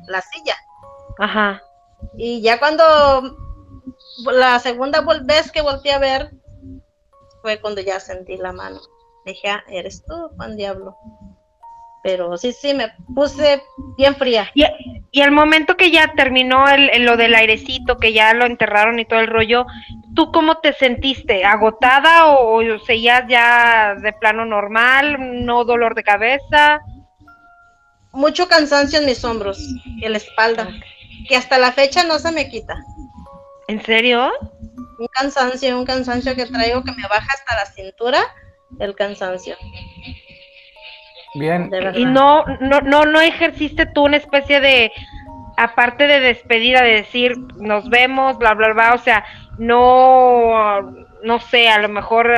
la 0.09 0.21
silla. 0.21 0.57
Ajá. 1.21 1.63
Y 2.17 2.43
ya 2.43 2.59
cuando 2.59 3.39
la 4.25 4.59
segunda 4.59 5.05
vez 5.23 5.53
que 5.53 5.63
volteé 5.63 5.93
a 5.93 6.01
ver, 6.01 6.33
fue 7.43 7.61
cuando 7.61 7.81
ya 7.81 8.01
sentí 8.01 8.37
la 8.39 8.53
mano. 8.53 8.81
Dije, 9.25 9.51
ah, 9.51 9.63
eres 9.69 10.05
tú, 10.05 10.31
Juan 10.37 10.57
Diablo. 10.57 10.97
Pero 12.03 12.37
sí, 12.37 12.53
sí, 12.53 12.75
me 12.75 12.93
puse 13.15 13.63
bien 13.97 14.17
fría. 14.17 14.51
Y, 14.55 14.65
y 15.13 15.21
al 15.21 15.31
momento 15.31 15.77
que 15.77 15.91
ya 15.93 16.13
terminó 16.17 16.69
el, 16.69 16.91
el- 16.91 17.05
lo 17.05 17.17
del 17.17 17.35
airecito, 17.35 17.97
que 17.99 18.13
ya 18.13 18.35
lo 18.35 18.45
enterraron 18.45 18.99
y 18.99 19.05
todo 19.05 19.21
el 19.21 19.29
rollo, 19.29 19.67
¿tú 20.17 20.33
cómo 20.33 20.59
te 20.59 20.73
sentiste? 20.73 21.45
¿Agotada 21.45 22.27
o, 22.27 22.61
o 22.61 22.79
seguías 22.81 23.25
ya 23.29 23.95
de 23.95 24.13
plano 24.15 24.45
normal? 24.45 25.45
¿No 25.45 25.65
dolor 25.65 25.95
de 25.95 26.03
cabeza? 26.03 26.81
Mucho 28.13 28.49
cansancio 28.49 28.99
en 28.99 29.07
mis 29.07 29.25
hombros 29.25 29.59
y 29.85 30.05
en 30.05 30.13
la 30.13 30.19
espalda, 30.19 30.69
que 31.29 31.37
hasta 31.37 31.59
la 31.59 31.73
fecha 31.73 32.05
no 32.05 32.19
se 32.19 32.31
me 32.33 32.49
quita. 32.51 32.75
¿En 33.69 33.83
serio? 33.83 34.31
Un 34.99 35.07
cansancio, 35.13 35.79
un 35.79 35.85
cansancio 35.87 36.35
que 36.35 36.47
traigo 36.47 36.83
que 36.85 36.93
me 36.93 37.09
baja 37.09 37.29
hasta 37.33 37.55
la 37.55 37.65
cintura, 37.67 38.21
el 38.81 38.95
cansancio, 38.95 39.57
Bien. 41.35 41.71
Y 41.95 42.05
no, 42.05 42.45
no, 42.61 42.81
no, 42.81 43.05
no 43.05 43.21
ejerciste 43.21 43.87
tú 43.87 44.05
una 44.05 44.19
especie 44.19 44.61
de, 44.61 44.93
aparte 45.57 46.07
de 46.07 46.21
despedida, 46.21 46.83
de 46.83 46.93
decir, 46.95 47.37
nos 47.57 47.89
vemos, 47.89 48.39
bla, 48.39 48.55
bla, 48.55 48.73
bla, 48.73 48.95
o 48.95 48.99
sea, 48.99 49.25
no, 49.59 50.81
no 51.23 51.41
sé, 51.41 51.69
a 51.69 51.79
lo 51.79 51.89
mejor 51.89 52.31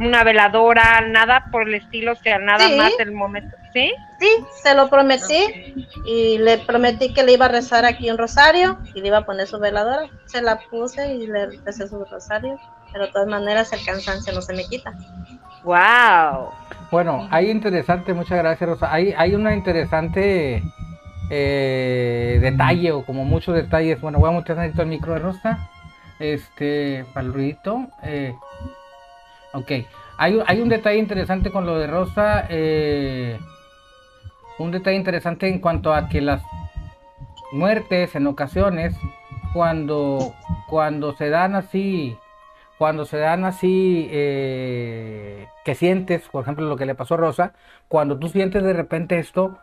una 0.00 0.24
veladora, 0.24 1.00
nada 1.02 1.46
por 1.50 1.68
el 1.68 1.74
estilo, 1.74 2.12
o 2.12 2.16
sea, 2.16 2.38
nada 2.38 2.68
Sí. 2.68 2.76
más 2.76 2.92
el 2.98 3.12
momento, 3.12 3.56
¿sí? 3.72 3.92
Sí, 4.20 4.28
se 4.62 4.74
lo 4.74 4.88
prometí 4.88 5.86
y 6.06 6.38
le 6.38 6.58
prometí 6.58 7.12
que 7.14 7.22
le 7.22 7.32
iba 7.32 7.46
a 7.46 7.48
rezar 7.48 7.84
aquí 7.84 8.10
un 8.10 8.18
rosario 8.18 8.78
y 8.94 9.00
le 9.00 9.08
iba 9.08 9.18
a 9.18 9.26
poner 9.26 9.46
su 9.46 9.58
veladora. 9.58 10.06
Se 10.26 10.42
la 10.42 10.58
puse 10.58 11.14
y 11.14 11.26
le 11.26 11.46
recé 11.64 11.86
su 11.86 12.04
rosario, 12.04 12.58
pero 12.92 13.06
de 13.06 13.12
todas 13.12 13.28
maneras 13.28 13.72
el 13.72 13.84
cansancio 13.84 14.32
no 14.32 14.40
se 14.42 14.54
me 14.54 14.64
quita. 14.64 14.92
Wow. 15.62 16.50
Bueno, 16.90 17.28
hay 17.30 17.50
interesante, 17.50 18.14
muchas 18.14 18.38
gracias 18.38 18.68
Rosa. 18.68 18.92
Hay, 18.92 19.12
hay 19.16 19.34
una 19.34 19.54
interesante 19.54 20.62
eh, 21.30 22.38
detalle 22.40 22.92
o 22.92 23.04
como 23.04 23.24
muchos 23.24 23.54
detalles. 23.54 24.00
Bueno, 24.00 24.18
voy 24.18 24.30
a 24.30 24.32
mutear 24.32 24.58
tantito 24.58 24.82
el 24.82 24.88
micro 24.88 25.12
de 25.12 25.18
Rosa. 25.18 25.70
Este, 26.18 27.04
para 27.12 27.26
el 27.26 27.32
ruidito. 27.32 27.86
eh, 28.02 28.34
ok. 29.52 29.70
hay, 30.16 30.40
hay 30.46 30.60
un 30.60 30.68
detalle 30.68 30.98
interesante 30.98 31.50
con 31.50 31.66
lo 31.66 31.78
de 31.78 31.86
Rosa. 31.86 32.46
eh, 32.48 33.38
un 34.58 34.70
detalle 34.70 34.96
interesante 34.96 35.48
en 35.48 35.60
cuanto 35.60 35.94
a 35.94 36.08
que 36.08 36.20
las 36.20 36.42
muertes 37.52 38.14
en 38.16 38.26
ocasiones, 38.26 38.96
cuando, 39.52 40.34
cuando 40.68 41.14
se 41.16 41.30
dan 41.30 41.54
así, 41.54 42.16
cuando 42.78 43.04
se 43.04 43.18
dan 43.18 43.44
así, 43.44 44.08
eh, 44.12 45.48
que 45.64 45.74
sientes, 45.74 46.28
por 46.28 46.42
ejemplo, 46.42 46.66
lo 46.66 46.76
que 46.76 46.86
le 46.86 46.94
pasó 46.94 47.14
a 47.14 47.18
Rosa, 47.18 47.52
cuando 47.88 48.18
tú 48.18 48.28
sientes 48.28 48.62
de 48.62 48.72
repente 48.72 49.18
esto, 49.18 49.58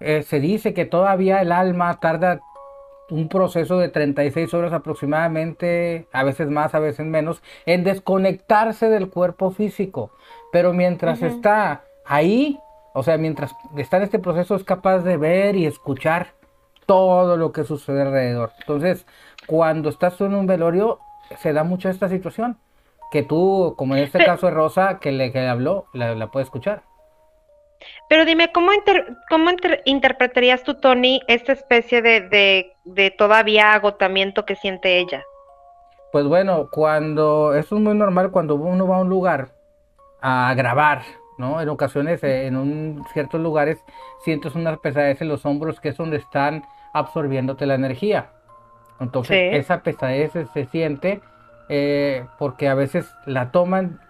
eh, 0.00 0.22
se 0.22 0.40
dice 0.40 0.74
que 0.74 0.86
todavía 0.86 1.42
el 1.42 1.52
alma 1.52 2.00
tarda 2.00 2.40
un 3.10 3.28
proceso 3.28 3.78
de 3.78 3.88
36 3.88 4.54
horas 4.54 4.72
aproximadamente, 4.72 6.08
a 6.12 6.24
veces 6.24 6.48
más, 6.48 6.74
a 6.74 6.78
veces 6.78 7.04
menos, 7.04 7.42
en 7.66 7.84
desconectarse 7.84 8.88
del 8.88 9.10
cuerpo 9.10 9.50
físico. 9.50 10.10
Pero 10.50 10.72
mientras 10.72 11.22
está 11.22 11.84
ahí, 12.06 12.58
o 12.94 13.02
sea, 13.02 13.18
mientras 13.18 13.54
está 13.76 13.98
en 13.98 14.04
este 14.04 14.18
proceso 14.18 14.54
es 14.54 14.64
capaz 14.64 15.00
de 15.00 15.18
ver 15.18 15.56
y 15.56 15.66
escuchar 15.66 16.28
todo 16.86 17.36
lo 17.36 17.52
que 17.52 17.64
sucede 17.64 18.02
alrededor. 18.02 18.52
Entonces, 18.60 19.06
cuando 19.46 19.90
estás 19.90 20.18
en 20.20 20.34
un 20.34 20.46
velorio, 20.46 20.98
se 21.38 21.52
da 21.52 21.64
mucho 21.64 21.88
esta 21.88 22.08
situación, 22.08 22.58
que 23.10 23.22
tú, 23.22 23.74
como 23.76 23.94
en 23.96 24.02
este 24.04 24.24
caso 24.24 24.46
de 24.46 24.52
Rosa, 24.52 24.98
que 24.98 25.12
le, 25.12 25.32
que 25.32 25.40
le 25.40 25.48
habló, 25.48 25.86
la, 25.92 26.14
la 26.14 26.30
puede 26.30 26.44
escuchar. 26.44 26.82
Pero 28.08 28.24
dime, 28.24 28.50
¿cómo, 28.52 28.72
inter- 28.72 29.16
cómo 29.28 29.50
inter- 29.50 29.82
interpretarías 29.84 30.62
tú, 30.62 30.74
Tony, 30.74 31.20
esta 31.28 31.52
especie 31.52 32.02
de, 32.02 32.22
de, 32.22 32.72
de 32.84 33.10
todavía 33.10 33.74
agotamiento 33.74 34.44
que 34.46 34.56
siente 34.56 34.98
ella? 34.98 35.22
Pues 36.12 36.26
bueno, 36.26 36.68
cuando 36.70 37.54
eso 37.54 37.76
es 37.76 37.82
muy 37.82 37.94
normal 37.94 38.30
cuando 38.30 38.54
uno 38.54 38.86
va 38.86 38.96
a 38.96 39.00
un 39.00 39.08
lugar 39.08 39.48
a 40.22 40.54
grabar, 40.56 41.02
¿no? 41.38 41.60
En 41.60 41.68
ocasiones, 41.68 42.22
eh, 42.22 42.46
en 42.46 42.56
un, 42.56 43.04
ciertos 43.12 43.40
lugares, 43.40 43.84
sientes 44.24 44.54
una 44.54 44.76
pesadez 44.76 45.20
en 45.20 45.28
los 45.28 45.44
hombros 45.44 45.80
que 45.80 45.90
es 45.90 45.96
donde 45.96 46.16
están 46.18 46.64
absorbiéndote 46.92 47.66
la 47.66 47.74
energía. 47.74 48.30
Entonces, 49.00 49.50
Sí. 49.50 49.56
esa 49.56 49.80
pesadez 49.80 50.32
se, 50.52 50.64
siente 50.66 51.20
eh, 51.68 52.26
porque 52.38 52.68
a 52.68 52.74
veces 52.74 53.14
la 53.26 53.50
toman 53.50 54.00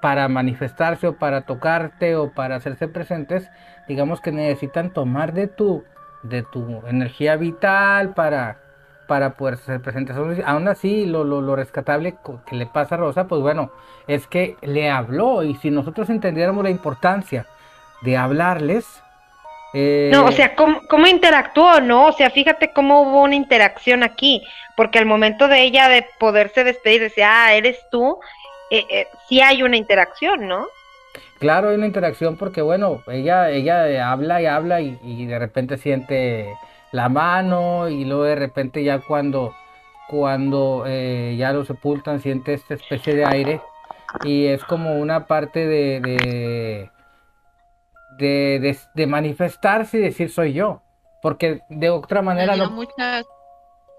para 0.00 0.28
manifestarse 0.28 1.08
o 1.08 1.16
para 1.18 1.42
tocarte 1.42 2.16
o 2.16 2.32
para 2.32 2.56
hacerse 2.56 2.88
presentes. 2.88 3.50
Digamos 3.88 4.20
que 4.20 4.32
necesitan 4.32 4.90
tomar 4.90 5.32
de 5.34 5.46
tu, 5.46 5.84
de 6.22 6.42
tu 6.42 6.82
energía 6.86 7.36
vital 7.36 8.14
para, 8.14 8.58
para 9.06 9.30
poder 9.34 9.58
ser 9.58 9.80
presentes. 9.82 10.16
Aún- 10.16 10.68
así, 10.68 11.04
lo, 11.04 11.24
lo, 11.24 11.40
lo 11.40 11.56
rescatable 11.56 12.16
que 12.46 12.56
le 12.56 12.66
pasa 12.66 12.94
a 12.94 12.98
Rosa, 12.98 13.26
pues 13.26 13.42
bueno, 13.42 13.70
es 14.06 14.26
que 14.26 14.56
le 14.62 14.90
habló 14.90 15.42
y 15.42 15.54
si 15.56 15.70
nosotros 15.70 16.08
entendiéramos 16.08 16.64
la 16.64 16.70
importancia 16.70 17.46
de 18.02 18.16
hablarles, 18.16 19.02
eh, 19.74 20.10
No, 20.12 20.26
o 20.26 20.32
sea, 20.32 20.54
¿cómo, 20.54 20.80
cómo 20.88 21.06
interactuó, 21.06 21.80
no? 21.80 22.06
O 22.06 22.12
sea, 22.12 22.30
fíjate 22.30 22.72
cómo 22.72 23.02
hubo 23.02 23.22
una 23.22 23.34
interacción 23.34 24.02
aquí, 24.02 24.42
porque 24.76 24.98
al 24.98 25.06
momento 25.06 25.48
de 25.48 25.62
ella 25.62 25.88
de 25.88 26.06
poderse 26.18 26.64
despedir, 26.64 27.00
decir, 27.00 27.24
ah, 27.24 27.54
eres 27.54 27.78
tú, 27.90 28.18
eh, 28.70 28.84
eh, 28.90 29.06
sí 29.28 29.40
hay 29.40 29.62
una 29.62 29.76
interacción, 29.76 30.48
¿no? 30.48 30.66
Claro, 31.38 31.70
hay 31.70 31.76
una 31.76 31.86
interacción 31.86 32.36
porque, 32.36 32.62
bueno, 32.62 33.02
ella, 33.06 33.50
ella 33.50 34.10
habla 34.10 34.42
y 34.42 34.46
habla 34.46 34.80
y, 34.80 34.98
y 35.02 35.26
de 35.26 35.38
repente 35.38 35.78
siente 35.78 36.46
la 36.92 37.08
mano 37.08 37.88
y 37.88 38.04
luego 38.04 38.24
de 38.24 38.34
repente 38.34 38.82
ya 38.82 39.00
cuando, 39.00 39.54
cuando 40.08 40.84
eh, 40.86 41.36
ya 41.38 41.52
lo 41.52 41.64
sepultan 41.64 42.20
siente 42.20 42.54
esta 42.54 42.74
especie 42.74 43.14
de 43.14 43.24
aire 43.24 43.60
y 44.24 44.46
es 44.46 44.64
como 44.64 44.98
una 44.98 45.26
parte 45.26 45.66
de, 45.66 46.00
de, 46.00 46.90
de, 48.20 48.58
de- 48.60 48.78
de 48.94 49.06
manifestarse 49.06 49.98
y 49.98 50.00
decir 50.02 50.30
soy 50.30 50.52
yo, 50.52 50.82
porque 51.22 51.60
de 51.68 51.90
otra 51.90 52.22
manera 52.22 52.54
le 52.54 52.60
dio 52.62 52.70
no, 52.70 52.76
muchas, 52.76 53.26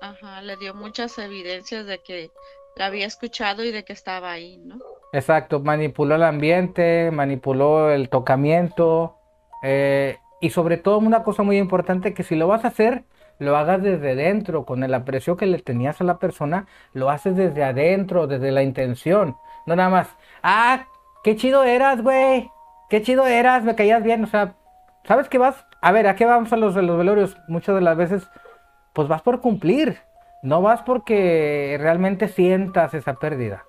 ajá, 0.01 0.41
le 0.41 0.57
dio 0.57 0.73
muchas 0.73 1.17
evidencias 1.17 1.85
de 1.85 1.99
que 1.99 2.29
la 2.75 2.87
había 2.87 3.05
escuchado 3.05 3.63
y 3.63 3.71
de 3.71 3.83
que 3.83 3.93
estaba 3.93 4.31
ahí, 4.31 4.57
¿no? 4.57 4.77
Exacto, 5.13 5.59
manipuló 5.59 6.15
el 6.15 6.23
ambiente, 6.23 7.11
manipuló 7.11 7.91
el 7.91 8.09
tocamiento 8.09 9.17
eh, 9.63 10.17
y 10.39 10.49
sobre 10.51 10.77
todo 10.77 10.97
una 10.99 11.23
cosa 11.23 11.43
muy 11.43 11.57
importante 11.57 12.13
que 12.13 12.23
si 12.23 12.35
lo 12.35 12.47
vas 12.47 12.63
a 12.63 12.69
hacer, 12.69 13.03
lo 13.39 13.57
hagas 13.57 13.81
desde 13.83 14.15
dentro, 14.15 14.65
con 14.65 14.83
el 14.83 14.93
aprecio 14.93 15.35
que 15.35 15.47
le 15.47 15.59
tenías 15.59 15.99
a 15.99 16.03
la 16.05 16.17
persona, 16.19 16.67
lo 16.93 17.09
haces 17.09 17.35
desde 17.35 17.63
adentro, 17.63 18.27
desde 18.27 18.51
la 18.51 18.63
intención, 18.63 19.35
no 19.65 19.75
nada 19.75 19.89
más, 19.89 20.07
ah, 20.43 20.87
qué 21.23 21.35
chido 21.35 21.63
eras, 21.63 22.01
güey, 22.01 22.49
qué 22.91 23.01
chido 23.01 23.25
eras, 23.25 23.63
me 23.63 23.73
caías 23.73 24.03
bien, 24.03 24.25
o 24.25 24.27
sea, 24.27 24.53
¿sabes 25.05 25.29
qué 25.29 25.37
vas? 25.37 25.65
A 25.79 25.93
ver, 25.93 26.07
¿a 26.07 26.15
qué 26.15 26.25
vamos 26.25 26.51
a 26.51 26.57
los, 26.57 26.75
a 26.75 26.81
los 26.81 26.97
velorios? 26.97 27.37
Muchas 27.47 27.73
de 27.73 27.79
las 27.79 27.95
veces, 27.95 28.29
pues 28.91 29.07
vas 29.07 29.21
por 29.21 29.39
cumplir, 29.39 29.99
no 30.43 30.61
vas 30.61 30.81
porque 30.81 31.77
realmente 31.79 32.27
sientas 32.27 32.93
esa 32.93 33.13
pérdida. 33.13 33.63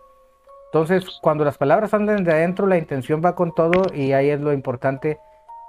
Entonces, 0.72 1.20
cuando 1.22 1.44
las 1.44 1.56
palabras 1.56 1.94
andan 1.94 2.24
de 2.24 2.32
adentro, 2.32 2.66
la 2.66 2.78
intención 2.78 3.22
va 3.24 3.36
con 3.36 3.54
todo 3.54 3.84
y 3.94 4.12
ahí 4.12 4.28
es 4.28 4.40
lo 4.40 4.52
importante 4.52 5.20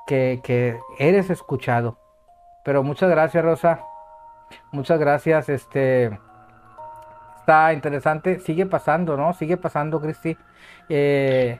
que, 0.07 0.41
que 0.43 0.79
eres 0.97 1.29
escuchado. 1.29 1.99
Pero 2.65 2.81
muchas 2.81 3.11
gracias, 3.11 3.45
Rosa. 3.45 3.81
Muchas 4.71 4.99
gracias. 4.99 5.47
Este 5.49 6.19
está 7.41 7.71
interesante. 7.71 8.39
Sigue 8.39 8.65
pasando, 8.65 9.15
¿no? 9.15 9.33
Sigue 9.33 9.57
pasando, 9.57 10.01
Cristi. 10.01 10.35
Eh, 10.89 11.59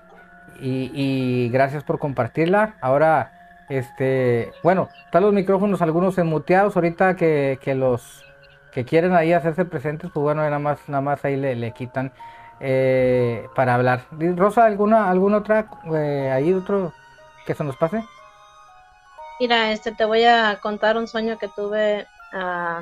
y, 0.60 0.92
y 0.94 1.50
gracias 1.50 1.84
por 1.84 2.00
compartirla. 2.00 2.76
Ahora, 2.82 3.66
este, 3.70 4.52
bueno, 4.64 4.90
están 5.06 5.24
los 5.24 5.34
micrófonos 5.34 5.82
algunos 5.82 6.18
enmuteados. 6.18 6.76
Ahorita 6.76 7.16
que, 7.16 7.60
que 7.62 7.76
los 7.76 8.24
que 8.72 8.86
quieren 8.86 9.14
ahí 9.14 9.34
hacerse 9.34 9.66
presentes, 9.66 10.10
pues 10.14 10.24
bueno, 10.24 10.42
nada 10.42 10.60
más, 10.60 10.80
nada 10.88 11.02
más 11.02 11.24
ahí 11.26 11.36
le, 11.36 11.56
le 11.56 11.72
quitan 11.72 12.12
eh, 12.60 13.48
para 13.56 13.76
hablar. 13.76 14.02
Rosa, 14.36 14.66
¿alguna, 14.66 15.10
alguna 15.10 15.38
otra, 15.38 15.68
eh, 15.94 16.32
ahí 16.34 16.54
otro 16.54 16.94
que 17.46 17.54
se 17.54 17.64
nos 17.64 17.78
pase? 17.78 18.04
Mira, 19.40 19.72
este, 19.72 19.92
te 19.92 20.06
voy 20.06 20.24
a 20.24 20.60
contar 20.62 20.98
un 20.98 21.08
sueño 21.08 21.38
que 21.38 21.50
tuve 21.50 22.08
ah, 22.34 22.82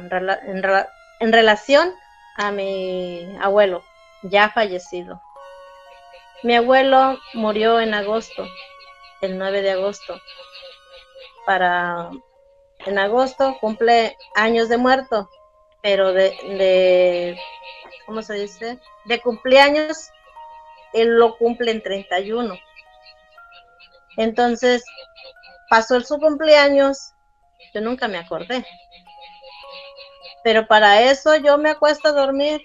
en 1.19 1.31
relación 1.31 1.89
a 2.37 2.51
mi 2.51 3.35
abuelo, 3.41 3.83
ya 4.23 4.49
fallecido. 4.49 5.21
Mi 6.43 6.55
abuelo 6.55 7.19
murió 7.33 7.79
en 7.79 7.93
agosto, 7.93 8.48
el 9.21 9.38
9 9.38 9.62
de 9.62 9.71
agosto. 9.71 10.19
Para 11.45 12.10
en 12.86 12.98
agosto 12.98 13.57
cumple 13.60 14.17
años 14.36 14.69
de 14.69 14.77
muerto, 14.77 15.29
pero 15.83 16.13
de, 16.13 16.31
de 16.43 17.39
¿cómo 18.05 18.21
se 18.24 18.33
dice? 18.33 18.79
De 19.05 19.21
cumpleaños, 19.21 20.10
él 20.93 21.17
lo 21.17 21.38
cumple 21.38 21.71
en 21.71 21.83
31. 21.83 22.57
Entonces, 24.17 24.83
pasó 25.69 25.95
el 25.95 26.05
su 26.05 26.19
cumpleaños, 26.19 27.13
yo 27.74 27.81
nunca 27.81 28.07
me 28.07 28.17
acordé. 28.17 28.65
Pero 30.43 30.67
para 30.67 31.01
eso 31.03 31.36
yo 31.38 31.57
me 31.57 31.69
acuesto 31.69 32.10
a 32.10 32.13
dormir, 32.13 32.62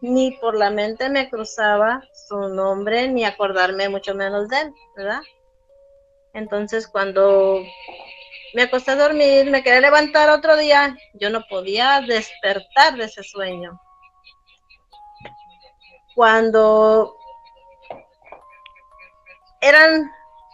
ni 0.00 0.32
por 0.32 0.56
la 0.56 0.70
mente 0.70 1.08
me 1.08 1.28
cruzaba 1.30 2.02
su 2.12 2.48
nombre, 2.48 3.08
ni 3.08 3.24
acordarme 3.24 3.88
mucho 3.88 4.14
menos 4.14 4.48
de 4.48 4.60
él, 4.60 4.74
¿verdad? 4.96 5.20
Entonces 6.34 6.86
cuando 6.86 7.62
me 8.54 8.62
acosté 8.62 8.92
a 8.92 8.96
dormir, 8.96 9.50
me 9.50 9.62
quería 9.62 9.80
levantar 9.80 10.30
otro 10.30 10.56
día, 10.56 10.96
yo 11.14 11.30
no 11.30 11.44
podía 11.48 12.00
despertar 12.06 12.96
de 12.96 13.04
ese 13.04 13.22
sueño. 13.22 13.80
Cuando 16.14 17.16
eran, 19.60 20.10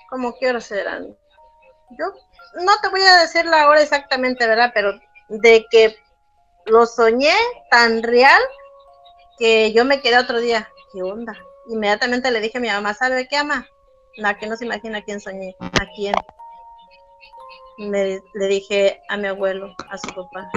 como 0.09 0.37
qué 0.39 0.51
horas 0.51 0.71
eran? 0.73 1.17
Yo 1.99 2.07
no 2.55 2.73
te 2.81 2.89
voy 2.89 3.03
a 3.03 3.19
decir 3.19 3.45
la 3.45 3.69
hora 3.69 3.83
exactamente, 3.83 4.47
¿verdad? 4.47 4.73
Pero 4.75 4.99
de 5.29 5.65
que 5.71 5.97
lo 6.67 6.87
soñé 6.87 7.35
tan 7.71 8.03
real 8.03 8.43
que 9.39 9.73
yo 9.73 9.85
me 9.85 10.01
quedé 10.01 10.19
otro 10.19 10.41
día. 10.41 10.69
¿Qué 10.93 11.03
onda? 11.03 11.37
Inmediatamente 11.69 12.31
le 12.31 12.41
dije 12.41 12.59
a 12.59 12.61
mi 12.61 12.69
mamá, 12.69 12.95
¿sabe 12.95 13.29
qué, 13.29 13.37
ama? 13.37 13.67
La 14.17 14.39
que 14.39 14.47
no 14.47 14.57
se 14.57 14.65
imagina 14.65 15.03
quién 15.03 15.21
soñé, 15.21 15.57
a 15.61 15.87
quién. 15.97 16.15
Me, 17.79 18.21
le 18.35 18.47
dije 18.47 19.03
a 19.09 19.17
mi 19.17 19.29
abuelo, 19.29 19.75
a 19.89 19.97
su 19.97 20.09
papá, 20.15 20.51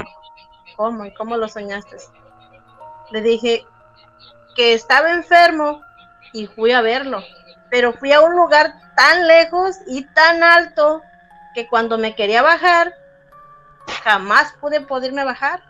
¿cómo? 0.76 1.06
¿Y 1.06 1.14
cómo 1.14 1.38
lo 1.38 1.48
soñaste? 1.48 1.98
Le 3.12 3.22
dije 3.22 3.66
que 4.56 4.74
estaba 4.74 5.12
enfermo 5.12 5.82
y 6.34 6.48
fui 6.48 6.72
a 6.72 6.82
verlo, 6.82 7.24
pero 7.70 7.94
fui 7.94 8.12
a 8.12 8.22
un 8.22 8.36
lugar 8.36 8.74
tan 8.96 9.28
lejos 9.28 9.78
y 9.88 10.06
tan 10.14 10.44
alto 10.44 11.02
que 11.54 11.68
cuando 11.68 11.98
me 11.98 12.16
quería 12.16 12.42
bajar, 12.42 12.94
jamás 14.04 14.54
pude 14.60 14.82
poderme 14.82 15.24
bajar. 15.24 15.64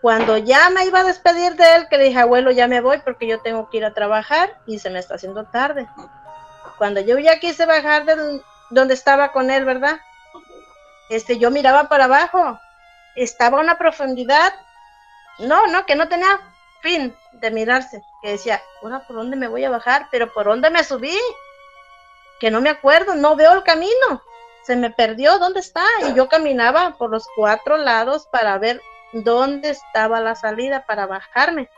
Cuando 0.00 0.38
ya 0.38 0.70
me 0.70 0.86
iba 0.86 1.00
a 1.00 1.04
despedir 1.04 1.56
de 1.56 1.76
él, 1.76 1.88
que 1.88 1.98
le 1.98 2.04
dije, 2.04 2.18
abuelo, 2.18 2.50
ya 2.50 2.66
me 2.66 2.80
voy 2.80 2.98
porque 3.04 3.26
yo 3.26 3.40
tengo 3.40 3.68
que 3.68 3.78
ir 3.78 3.84
a 3.84 3.92
trabajar 3.92 4.58
y 4.66 4.78
se 4.78 4.88
me 4.88 4.98
está 4.98 5.16
haciendo 5.16 5.44
tarde. 5.44 5.86
Cuando 6.78 7.00
yo 7.00 7.18
ya 7.18 7.38
quise 7.38 7.66
bajar 7.66 8.06
del, 8.06 8.42
donde 8.70 8.94
estaba 8.94 9.32
con 9.32 9.50
él, 9.50 9.64
¿verdad? 9.66 10.00
Este, 11.10 11.38
yo 11.38 11.50
miraba 11.50 11.88
para 11.88 12.04
abajo, 12.04 12.58
estaba 13.14 13.58
a 13.58 13.60
una 13.60 13.76
profundidad, 13.76 14.54
no, 15.38 15.66
no, 15.66 15.84
que 15.84 15.96
no 15.96 16.08
tenía 16.08 16.40
fin 16.80 17.14
de 17.32 17.50
mirarse, 17.50 18.02
que 18.22 18.30
decía, 18.30 18.62
ahora 18.82 19.00
por 19.06 19.16
dónde 19.16 19.36
me 19.36 19.48
voy 19.48 19.64
a 19.64 19.70
bajar, 19.70 20.08
pero 20.10 20.32
por 20.32 20.46
dónde 20.46 20.70
me 20.70 20.82
subí, 20.82 21.18
que 22.38 22.50
no 22.50 22.62
me 22.62 22.70
acuerdo, 22.70 23.14
no 23.16 23.36
veo 23.36 23.52
el 23.52 23.64
camino, 23.64 24.22
se 24.64 24.76
me 24.76 24.90
perdió, 24.90 25.38
¿dónde 25.38 25.60
está? 25.60 25.84
Y 26.08 26.14
yo 26.14 26.28
caminaba 26.28 26.96
por 26.96 27.10
los 27.10 27.26
cuatro 27.36 27.76
lados 27.76 28.26
para 28.30 28.56
ver 28.56 28.80
dónde 29.12 29.70
estaba 29.70 30.20
la 30.20 30.34
salida 30.34 30.84
para 30.86 31.06
bajarme. 31.06 31.68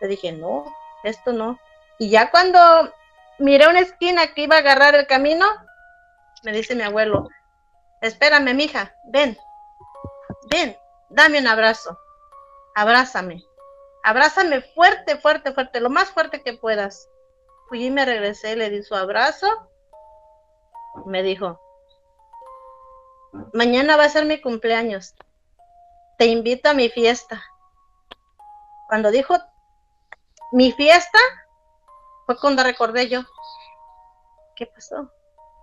Le 0.00 0.08
dije, 0.08 0.32
no, 0.32 0.64
esto 1.04 1.32
no. 1.32 1.58
Y 1.98 2.10
ya 2.10 2.30
cuando 2.30 2.92
miré 3.38 3.68
una 3.68 3.80
esquina 3.80 4.34
que 4.34 4.42
iba 4.42 4.56
a 4.56 4.60
agarrar 4.60 4.94
el 4.94 5.06
camino, 5.06 5.46
me 6.42 6.52
dice 6.52 6.74
mi 6.74 6.82
abuelo, 6.82 7.28
espérame, 8.00 8.54
mija, 8.54 8.94
ven, 9.04 9.36
ven, 10.50 10.76
dame 11.08 11.38
un 11.38 11.46
abrazo, 11.46 11.98
abrázame, 12.74 13.44
abrázame 14.02 14.60
fuerte, 14.60 15.16
fuerte, 15.16 15.52
fuerte, 15.52 15.80
lo 15.80 15.90
más 15.90 16.10
fuerte 16.10 16.42
que 16.42 16.54
puedas. 16.54 17.08
Fui 17.68 17.86
y 17.86 17.90
me 17.90 18.04
regresé, 18.04 18.56
le 18.56 18.70
di 18.70 18.82
su 18.82 18.94
abrazo, 18.94 19.46
me 21.06 21.22
dijo, 21.22 21.60
mañana 23.52 23.96
va 23.96 24.04
a 24.04 24.08
ser 24.08 24.24
mi 24.26 24.40
cumpleaños, 24.40 25.14
te 26.22 26.28
invito 26.28 26.68
a 26.68 26.72
mi 26.72 26.88
fiesta. 26.88 27.42
Cuando 28.86 29.10
dijo 29.10 29.36
mi 30.52 30.70
fiesta, 30.70 31.18
fue 32.26 32.38
cuando 32.38 32.62
recordé 32.62 33.08
yo, 33.08 33.22
¿qué 34.54 34.66
pasó? 34.66 35.10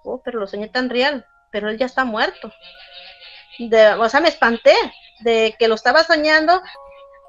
Oh, 0.03 0.21
pero 0.21 0.37
lo 0.37 0.47
soñé 0.47 0.67
tan 0.67 0.89
real, 0.89 1.25
pero 1.49 1.69
él 1.69 1.77
ya 1.77 1.85
está 1.85 2.03
muerto. 2.03 2.51
De, 3.57 3.93
o 3.93 4.09
sea, 4.09 4.19
me 4.19 4.27
espanté 4.27 4.75
de 5.21 5.55
que 5.57 5.69
lo 5.69 5.75
estaba 5.75 6.03
soñando, 6.03 6.61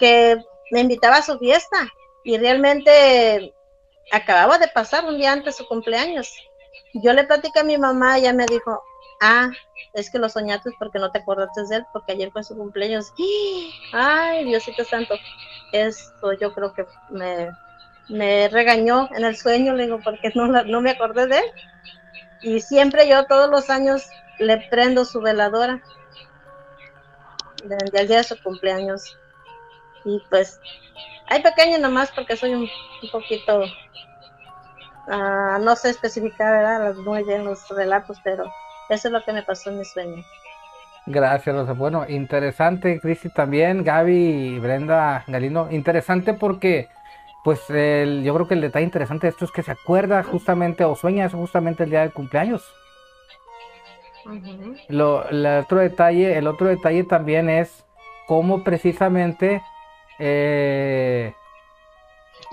que 0.00 0.36
me 0.72 0.80
invitaba 0.80 1.18
a 1.18 1.22
su 1.22 1.38
fiesta 1.38 1.88
y 2.24 2.36
realmente 2.36 3.54
acababa 4.10 4.58
de 4.58 4.66
pasar 4.66 5.04
un 5.04 5.18
día 5.18 5.30
antes 5.30 5.54
su 5.54 5.68
cumpleaños. 5.68 6.34
Yo 6.94 7.12
le 7.12 7.22
platicé 7.22 7.60
a 7.60 7.62
mi 7.64 7.78
mamá, 7.78 8.18
ella 8.18 8.32
me 8.32 8.46
dijo, 8.46 8.82
ah, 9.20 9.50
es 9.92 10.10
que 10.10 10.18
lo 10.18 10.28
soñaste 10.28 10.70
porque 10.78 10.98
no 10.98 11.10
te 11.10 11.18
acordaste 11.18 11.62
de 11.68 11.76
él, 11.76 11.86
porque 11.92 12.12
ayer 12.12 12.30
fue 12.32 12.44
su 12.44 12.56
cumpleaños. 12.56 13.12
Ay, 13.92 14.44
Diosito 14.44 14.84
Santo, 14.84 15.14
eso 15.72 16.32
yo 16.40 16.52
creo 16.52 16.72
que 16.72 16.86
me, 17.10 18.48
regañó 18.48 19.08
en 19.14 19.24
el 19.24 19.36
sueño, 19.36 19.74
le 19.74 19.84
digo, 19.84 20.00
porque 20.02 20.32
no, 20.34 20.46
no 20.46 20.80
me 20.80 20.90
acordé 20.90 21.26
de 21.26 21.38
él. 21.38 21.44
Y 22.42 22.60
siempre 22.60 23.08
yo 23.08 23.26
todos 23.26 23.50
los 23.50 23.68
años 23.70 24.08
le 24.38 24.56
prendo 24.70 25.04
su 25.04 25.20
veladora 25.20 25.82
del 27.64 28.08
día 28.08 28.18
de 28.18 28.24
su 28.24 28.42
cumpleaños. 28.42 29.16
Y 30.04 30.18
pues, 30.30 30.58
hay 31.26 31.42
pequeño 31.42 31.78
nomás 31.78 32.10
porque 32.12 32.36
soy 32.36 32.54
un, 32.54 32.68
poquito, 33.12 33.64
ah, 35.08 35.58
no 35.60 35.76
sé 35.76 35.90
especificar, 35.90 36.52
¿verdad? 36.52 36.94
Muy 36.96 37.22
bien 37.24 37.44
los 37.44 37.68
relatos, 37.68 38.18
pero 38.24 38.50
eso 38.90 39.08
es 39.08 39.12
lo 39.12 39.22
que 39.22 39.32
me 39.32 39.42
pasó 39.42 39.70
en 39.70 39.78
mi 39.78 39.84
sueño. 39.84 40.22
Gracias, 41.06 41.54
Rosa. 41.54 41.72
Bueno, 41.72 42.04
interesante, 42.08 43.00
Cristi 43.00 43.30
también, 43.30 43.82
Gaby 43.84 44.14
y 44.14 44.58
Brenda 44.58 45.24
Galino. 45.26 45.68
Interesante 45.70 46.34
porque, 46.34 46.88
pues, 47.42 47.68
el, 47.70 48.22
yo 48.22 48.34
creo 48.34 48.46
que 48.46 48.54
el 48.54 48.60
detalle 48.60 48.84
interesante 48.84 49.26
de 49.26 49.30
esto 49.30 49.44
es 49.44 49.50
que 49.50 49.62
se 49.62 49.72
acuerda 49.72 50.22
justamente 50.22 50.84
o 50.84 50.94
sueña 50.94 51.28
justamente 51.30 51.84
el 51.84 51.90
día 51.90 52.00
del 52.00 52.12
cumpleaños. 52.12 52.62
Lo, 54.88 55.28
el 55.28 55.46
otro 55.46 55.78
detalle, 55.78 56.36
el 56.36 56.46
otro 56.46 56.68
detalle 56.68 57.04
también 57.04 57.48
es 57.48 57.84
cómo 58.26 58.62
precisamente 58.62 59.62
eh, 60.18 61.32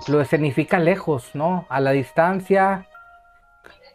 lo 0.07 0.21
escenifica 0.21 0.79
lejos, 0.79 1.35
¿no? 1.35 1.65
A 1.69 1.81
la 1.81 1.91
distancia, 1.91 2.87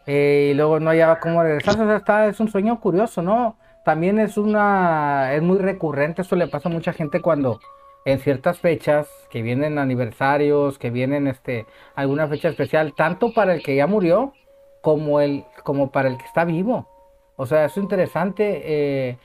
eh, 0.05 0.49
y 0.51 0.53
luego 0.53 0.79
no 0.79 0.89
hallaba 0.89 1.19
cómo 1.19 1.43
regresar. 1.43 1.79
O 1.79 1.85
sea, 1.85 1.97
está, 1.97 2.27
es 2.27 2.39
un 2.39 2.49
sueño 2.49 2.79
curioso, 2.79 3.21
¿no? 3.21 3.57
También 3.85 4.19
es 4.19 4.37
una, 4.37 5.33
es 5.33 5.41
muy 5.41 5.57
recurrente, 5.57 6.21
esto 6.21 6.35
le 6.35 6.47
pasa 6.47 6.69
a 6.69 6.71
mucha 6.71 6.93
gente 6.93 7.21
cuando 7.21 7.59
en 8.05 8.19
ciertas 8.19 8.59
fechas, 8.59 9.07
que 9.29 9.41
vienen 9.41 9.77
aniversarios, 9.77 10.77
que 10.77 10.89
vienen 10.89 11.27
este, 11.27 11.65
alguna 11.95 12.27
fecha 12.27 12.49
especial, 12.49 12.93
tanto 12.95 13.33
para 13.33 13.53
el 13.53 13.63
que 13.63 13.75
ya 13.75 13.87
murió, 13.87 14.33
como, 14.81 15.21
el, 15.21 15.45
como 15.63 15.91
para 15.91 16.09
el 16.09 16.17
que 16.17 16.25
está 16.25 16.43
vivo. 16.43 16.87
O 17.37 17.45
sea, 17.45 17.65
es 17.65 17.77
interesante. 17.77 18.61
Eh, 18.65 19.17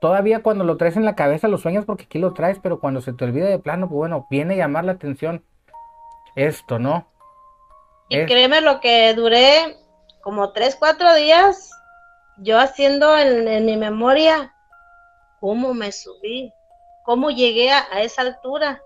todavía 0.00 0.42
cuando 0.42 0.64
lo 0.64 0.76
traes 0.76 0.96
en 0.96 1.04
la 1.04 1.14
cabeza 1.14 1.48
lo 1.48 1.56
sueñas 1.56 1.86
porque 1.86 2.04
aquí 2.04 2.18
lo 2.18 2.34
traes, 2.34 2.58
pero 2.62 2.78
cuando 2.78 3.00
se 3.00 3.14
te 3.14 3.24
olvida 3.24 3.46
de 3.46 3.58
plano, 3.58 3.88
pues 3.88 3.96
bueno, 3.96 4.26
viene 4.30 4.54
a 4.54 4.58
llamar 4.58 4.84
la 4.84 4.92
atención 4.92 5.42
esto, 6.36 6.78
¿no? 6.78 7.06
Y 8.10 8.26
créeme 8.26 8.60
lo 8.60 8.80
que 8.80 9.14
duré 9.14 9.76
como 10.24 10.52
tres, 10.52 10.74
cuatro 10.76 11.14
días, 11.14 11.70
yo 12.38 12.58
haciendo 12.58 13.16
en, 13.16 13.66
mi 13.66 13.76
memoria 13.76 14.52
cómo 15.38 15.74
me 15.74 15.92
subí, 15.92 16.52
cómo 17.04 17.30
llegué 17.30 17.70
a, 17.70 18.00
esa 18.00 18.22
altura, 18.22 18.82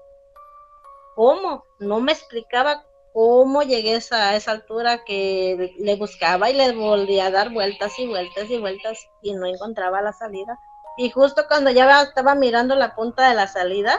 cómo, 1.15 1.65
no 1.79 2.01
me 2.01 2.13
explicaba 2.13 2.83
cómo 3.13 3.63
llegué 3.63 3.95
a 3.95 3.99
esa, 3.99 4.35
esa 4.35 4.51
altura 4.51 5.05
que 5.05 5.75
le 5.79 5.97
buscaba 5.97 6.51
y 6.51 6.55
le 6.55 6.73
volvía 6.73 7.27
a 7.27 7.31
dar 7.31 7.51
vueltas 7.51 7.97
y 7.99 8.09
vueltas 8.09 8.51
y 8.51 8.59
vueltas 8.59 8.99
y 9.23 9.33
no 9.35 9.47
encontraba 9.47 10.03
la 10.03 10.13
salida. 10.13 10.59
Y 10.97 11.11
justo 11.11 11.45
cuando 11.47 11.71
ya 11.71 12.03
estaba 12.03 12.35
mirando 12.35 12.75
la 12.75 12.97
punta 12.97 13.29
de 13.29 13.37
la 13.37 13.47
salida, 13.47 13.97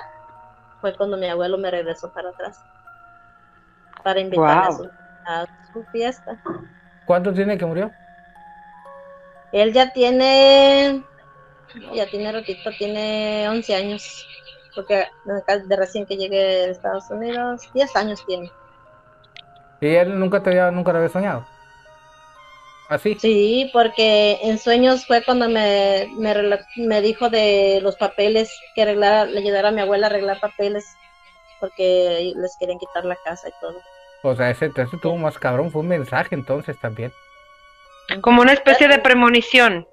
fue 0.81 0.95
cuando 0.97 1.15
mi 1.15 1.27
abuelo 1.27 1.57
me 1.57 1.71
regresó 1.71 2.11
para 2.13 2.29
atrás 2.29 2.59
para 4.03 4.19
invitarme 4.19 4.89
a 5.25 5.45
su 5.71 5.83
fiesta. 5.91 6.41
¿Cuánto 7.09 7.33
tiene 7.33 7.57
que 7.57 7.65
murió? 7.65 7.91
Él 9.51 9.73
ya 9.73 9.91
tiene, 9.91 11.03
ya 11.91 12.05
tiene 12.05 12.31
ratito, 12.31 12.69
tiene 12.77 13.49
11 13.49 13.75
años, 13.75 14.27
porque 14.75 15.07
de 15.25 15.75
recién 15.75 16.05
que 16.05 16.17
llegué 16.17 16.37
de 16.37 16.69
Estados 16.69 17.09
Unidos, 17.09 17.67
10 17.73 17.95
años 17.95 18.23
tiene. 18.27 18.51
¿Y 19.81 19.87
él 19.87 20.19
nunca 20.19 20.43
te 20.43 20.51
había, 20.51 20.69
nunca 20.69 20.91
lo 20.91 20.99
había 20.99 21.09
soñado? 21.09 21.47
¿Así? 22.89 23.17
Sí, 23.19 23.71
porque 23.73 24.37
en 24.43 24.59
sueños 24.59 25.07
fue 25.07 25.23
cuando 25.25 25.49
me, 25.49 26.07
me, 26.77 27.01
dijo 27.01 27.31
de 27.31 27.79
los 27.81 27.95
papeles, 27.95 28.53
que 28.75 28.83
arreglara, 28.83 29.25
le 29.25 29.39
ayudara 29.39 29.69
a 29.69 29.71
mi 29.71 29.81
abuela 29.81 30.05
a 30.05 30.09
arreglar 30.11 30.39
papeles, 30.39 30.85
porque 31.59 32.33
les 32.35 32.55
querían 32.59 32.77
quitar 32.77 33.03
la 33.03 33.17
casa 33.25 33.49
y 33.49 33.53
todo. 33.59 33.79
O 34.23 34.35
sea, 34.35 34.49
ese, 34.49 34.71
ese 34.75 34.97
tuvo 34.97 35.17
más 35.17 35.37
cabrón, 35.37 35.71
fue 35.71 35.81
un 35.81 35.87
mensaje 35.87 36.35
entonces 36.35 36.77
también. 36.79 37.11
Como 38.21 38.41
una 38.41 38.53
especie 38.53 38.87
de 38.87 38.99
premonición. 38.99 39.87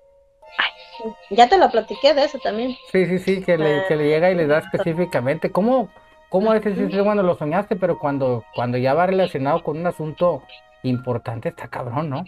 Ya 1.31 1.49
te 1.49 1.59
lo 1.59 1.71
platiqué 1.71 2.15
de 2.15 2.25
eso 2.25 2.39
también. 2.39 2.77
Sí, 2.91 3.07
sí, 3.07 3.19
sí, 3.19 3.45
que 3.45 3.59
le, 3.59 3.85
que 3.87 3.97
le 3.97 4.09
llega 4.09 4.31
y 4.31 4.35
le 4.35 4.47
da 4.47 4.59
específicamente. 4.59 5.51
¿Cómo, 5.53 5.91
cómo 6.31 6.51
a 6.51 6.55
veces 6.55 6.77
sí, 6.77 6.99
cuando 7.03 7.23
lo 7.23 7.37
soñaste, 7.37 7.77
pero 7.77 7.99
cuando, 7.99 8.45
cuando 8.55 8.79
ya 8.79 8.95
va 8.95 9.07
relacionado 9.07 9.63
con 9.63 9.79
un 9.79 9.87
asunto 9.87 10.43
importante 10.83 11.51
está 11.51 11.69
cabrón, 11.69 12.09
¿no? 12.11 12.25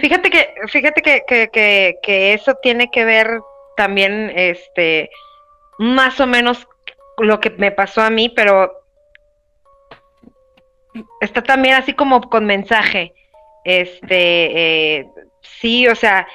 Fíjate 0.00 0.30
que, 0.30 0.54
fíjate 0.68 1.02
que, 1.02 1.22
que, 1.26 1.48
que, 1.48 1.94
que 2.02 2.34
eso 2.34 2.54
tiene 2.62 2.90
que 2.90 3.04
ver 3.04 3.40
también, 3.76 4.32
este, 4.34 5.10
más 5.78 6.20
o 6.20 6.26
menos 6.26 6.66
lo 7.18 7.40
que 7.40 7.50
me 7.50 7.70
pasó 7.70 8.02
a 8.02 8.10
mí, 8.10 8.28
pero 8.28 8.81
está 11.20 11.42
también 11.42 11.74
así 11.74 11.92
como 11.92 12.20
con 12.28 12.44
mensaje. 12.46 13.14
Este, 13.64 14.98
eh, 14.98 15.10
sí, 15.40 15.86
o 15.88 15.94
sea, 15.94 16.26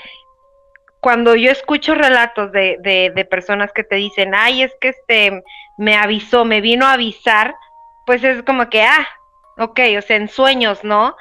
cuando 0.99 1.35
yo 1.35 1.51
escucho 1.51 1.93
relatos 1.93 2.51
de, 2.51 2.77
de, 2.79 3.11
de, 3.13 3.25
personas 3.25 3.71
que 3.73 3.83
te 3.83 3.95
dicen, 3.95 4.33
ay, 4.33 4.63
es 4.63 4.73
que 4.79 4.89
este 4.89 5.43
me 5.77 5.95
avisó, 5.95 6.45
me 6.45 6.61
vino 6.61 6.85
a 6.85 6.93
avisar, 6.93 7.55
pues 8.05 8.23
es 8.23 8.41
como 8.43 8.69
que, 8.69 8.83
ah, 8.83 9.07
ok, 9.57 9.79
o 9.97 10.01
sea, 10.01 10.17
en 10.17 10.29
sueños, 10.29 10.83
¿no? 10.83 11.15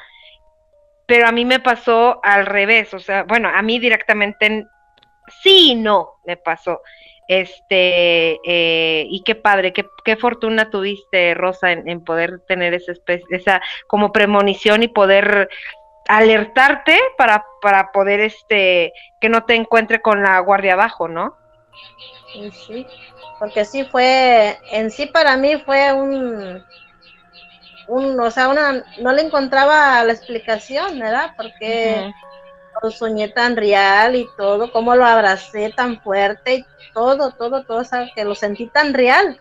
Pero 1.07 1.29
a 1.29 1.33
mí 1.33 1.44
me 1.44 1.61
pasó 1.61 2.20
al 2.22 2.46
revés, 2.46 2.94
o 2.94 2.99
sea, 2.99 3.25
bueno, 3.25 3.49
a 3.49 3.62
mí 3.62 3.79
directamente 3.79 4.66
sí 5.42 5.75
no 5.75 6.14
me 6.25 6.37
pasó. 6.37 6.81
Este, 7.29 8.39
eh, 8.45 9.07
y 9.11 9.23
qué 9.25 9.35
padre, 9.35 9.73
qué, 9.73 9.87
qué, 10.05 10.17
fortuna 10.17 10.71
tuviste, 10.71 11.35
Rosa, 11.35 11.73
en, 11.73 12.05
poder 12.05 12.41
tener 12.47 12.73
esa, 12.73 12.93
especie, 12.93 13.27
esa 13.31 13.61
como 13.89 14.12
premonición 14.12 14.85
y 14.85 14.89
poder 14.89 15.49
alertarte 16.09 16.97
para, 17.19 17.45
para 17.61 17.91
poder, 17.91 18.21
este, 18.21 18.93
que 19.21 19.29
no 19.29 19.45
te 19.45 19.57
encuentre 19.57 20.01
con 20.01 20.23
la 20.23 20.39
guardia 20.39 20.75
abajo, 20.75 21.09
¿no? 21.09 21.37
Sí, 22.33 22.51
sí, 22.53 22.87
porque 23.41 23.65
sí 23.65 23.85
fue, 23.85 24.57
en 24.71 24.91
sí 24.91 25.07
para 25.07 25.37
mí 25.37 25.57
fue 25.65 25.93
un, 25.93 26.65
un, 27.89 28.21
o 28.21 28.31
sea, 28.31 28.49
una, 28.49 28.85
no 28.99 29.12
le 29.12 29.23
encontraba 29.23 30.03
la 30.05 30.12
explicación, 30.12 30.99
¿verdad? 30.99 31.33
Porque 31.37 32.12
lo 32.83 32.91
soñé 32.91 33.29
tan 33.29 33.57
real 33.57 34.17
y 34.17 34.29
todo, 34.37 34.73
cómo 34.73 34.95
lo 34.95 35.05
abracé 35.05 35.71
tan 35.71 36.01
fuerte 36.01 36.55
y 36.55 36.67
todo, 36.93 37.31
todo, 37.33 37.65
todo, 37.65 37.79
o 37.79 37.85
sea, 37.85 38.11
que 38.15 38.25
lo 38.25 38.35
sentí 38.35 38.67
tan 38.67 38.95
real. 38.95 39.41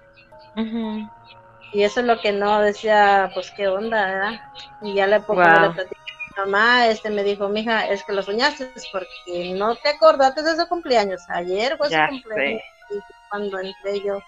Y 1.74 1.84
eso 1.84 2.00
es 2.00 2.06
lo 2.06 2.19
que 2.21 2.32
no 2.32 2.62
decía, 2.62 3.30
pues 3.34 3.52
qué 3.52 3.67
onda, 3.67 4.06
¿verdad? 4.06 4.41
Y 4.82 4.95
ya 4.95 5.08
le, 5.08 5.19
poco 5.19 5.41
le 5.41 5.69
platicé 5.71 5.95
a 6.38 6.45
mi 6.45 6.52
mamá, 6.52 6.88
este 6.88 7.10
me 7.10 7.24
dijo, 7.24 7.50
mija, 7.50 7.88
es 7.88 8.04
que 8.04 8.13
lo 8.13 8.24
soñaste 8.24 8.71
porque 8.91 9.54
no 9.54 9.76
te 9.76 9.89
acordaste 9.89 10.41
de 10.41 10.56
su 10.56 10.67
cumpleaños. 10.67 11.21
Ayer 11.30 11.78
fue 11.78 11.89
su 11.89 11.98
cumpleaños. 12.10 12.62
Y 12.91 13.00
cuando 13.30 13.60
entré 13.60 14.00
yo, 14.02 14.19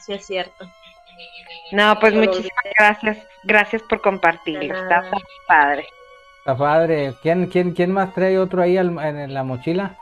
sí 0.00 0.14
es 0.14 0.26
cierto. 0.26 0.68
No, 1.72 1.96
pues 2.00 2.14
muchísimas 2.14 2.64
gracias, 2.76 3.18
gracias 3.44 3.82
por 3.82 4.00
compartirlo. 4.00 4.74
Está 4.74 5.08
padre. 5.46 5.86
Está 6.40 6.56
padre. 6.56 7.14
¿Quién, 7.22 7.46
quién, 7.46 7.72
quién 7.72 7.92
más 7.92 8.12
trae 8.12 8.38
otro 8.38 8.62
ahí 8.62 8.76
en 8.76 9.34
la 9.34 9.44
mochila? 9.44 9.96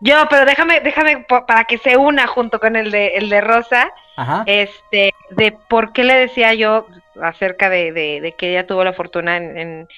Yo, 0.00 0.14
pero 0.30 0.44
déjame, 0.44 0.80
déjame 0.80 1.26
para 1.46 1.64
que 1.64 1.78
se 1.78 1.96
una 1.96 2.26
junto 2.28 2.60
con 2.60 2.76
el 2.76 2.90
de, 2.92 3.08
el 3.16 3.28
de 3.28 3.40
Rosa, 3.40 3.92
este, 4.46 5.12
de 5.30 5.52
por 5.68 5.92
qué 5.92 6.04
le 6.04 6.14
decía 6.14 6.54
yo 6.54 6.86
acerca 7.20 7.68
de, 7.68 7.90
de, 7.92 8.34
que 8.38 8.50
ella 8.50 8.66
tuvo 8.66 8.84
la 8.84 8.92
fortuna 8.92 9.36
en, 9.36 9.88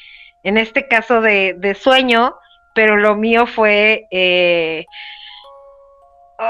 en, 0.42 0.57
este 0.57 0.88
caso 0.88 1.20
de, 1.20 1.55
de, 1.59 1.75
sueño, 1.75 2.35
pero 2.75 2.96
lo 2.96 3.14
mío 3.14 3.46
fue, 3.46 4.07
eh, 4.11 4.87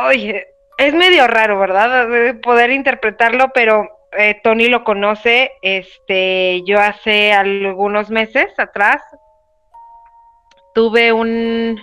oye, 0.07 0.46
es 0.79 0.94
medio 0.94 1.27
raro, 1.27 1.59
¿verdad? 1.59 2.09
Poder 2.42 2.70
interpretarlo, 2.70 3.51
pero 3.53 4.00
eh, 4.18 4.40
Tony 4.42 4.68
lo 4.68 4.85
conoce, 4.85 5.53
este, 5.62 6.62
yo 6.64 6.79
hace 6.81 7.33
algunos 7.33 8.11
meses 8.11 8.49
atrás 8.59 9.03
tuve 10.75 11.12
un 11.12 11.81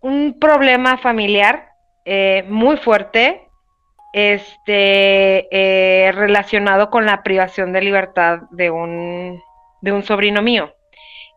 un 0.00 0.38
problema 0.38 0.98
familiar 0.98 1.68
eh, 2.04 2.44
muy 2.48 2.76
fuerte, 2.78 3.48
este, 4.12 5.46
eh, 5.50 6.12
relacionado 6.12 6.90
con 6.90 7.06
la 7.06 7.22
privación 7.22 7.72
de 7.72 7.82
libertad 7.82 8.40
de 8.50 8.70
un, 8.70 9.40
de 9.82 9.92
un 9.92 10.02
sobrino 10.02 10.42
mío, 10.42 10.74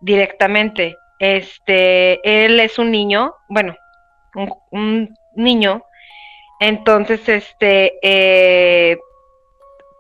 directamente. 0.01 0.95
Este, 1.19 2.45
él 2.45 2.59
es 2.59 2.79
un 2.79 2.91
niño, 2.91 3.35
bueno, 3.49 3.75
un, 4.71 5.15
niño, 5.35 5.83
entonces, 6.59 7.27
este, 7.27 7.93
eh, 8.01 8.97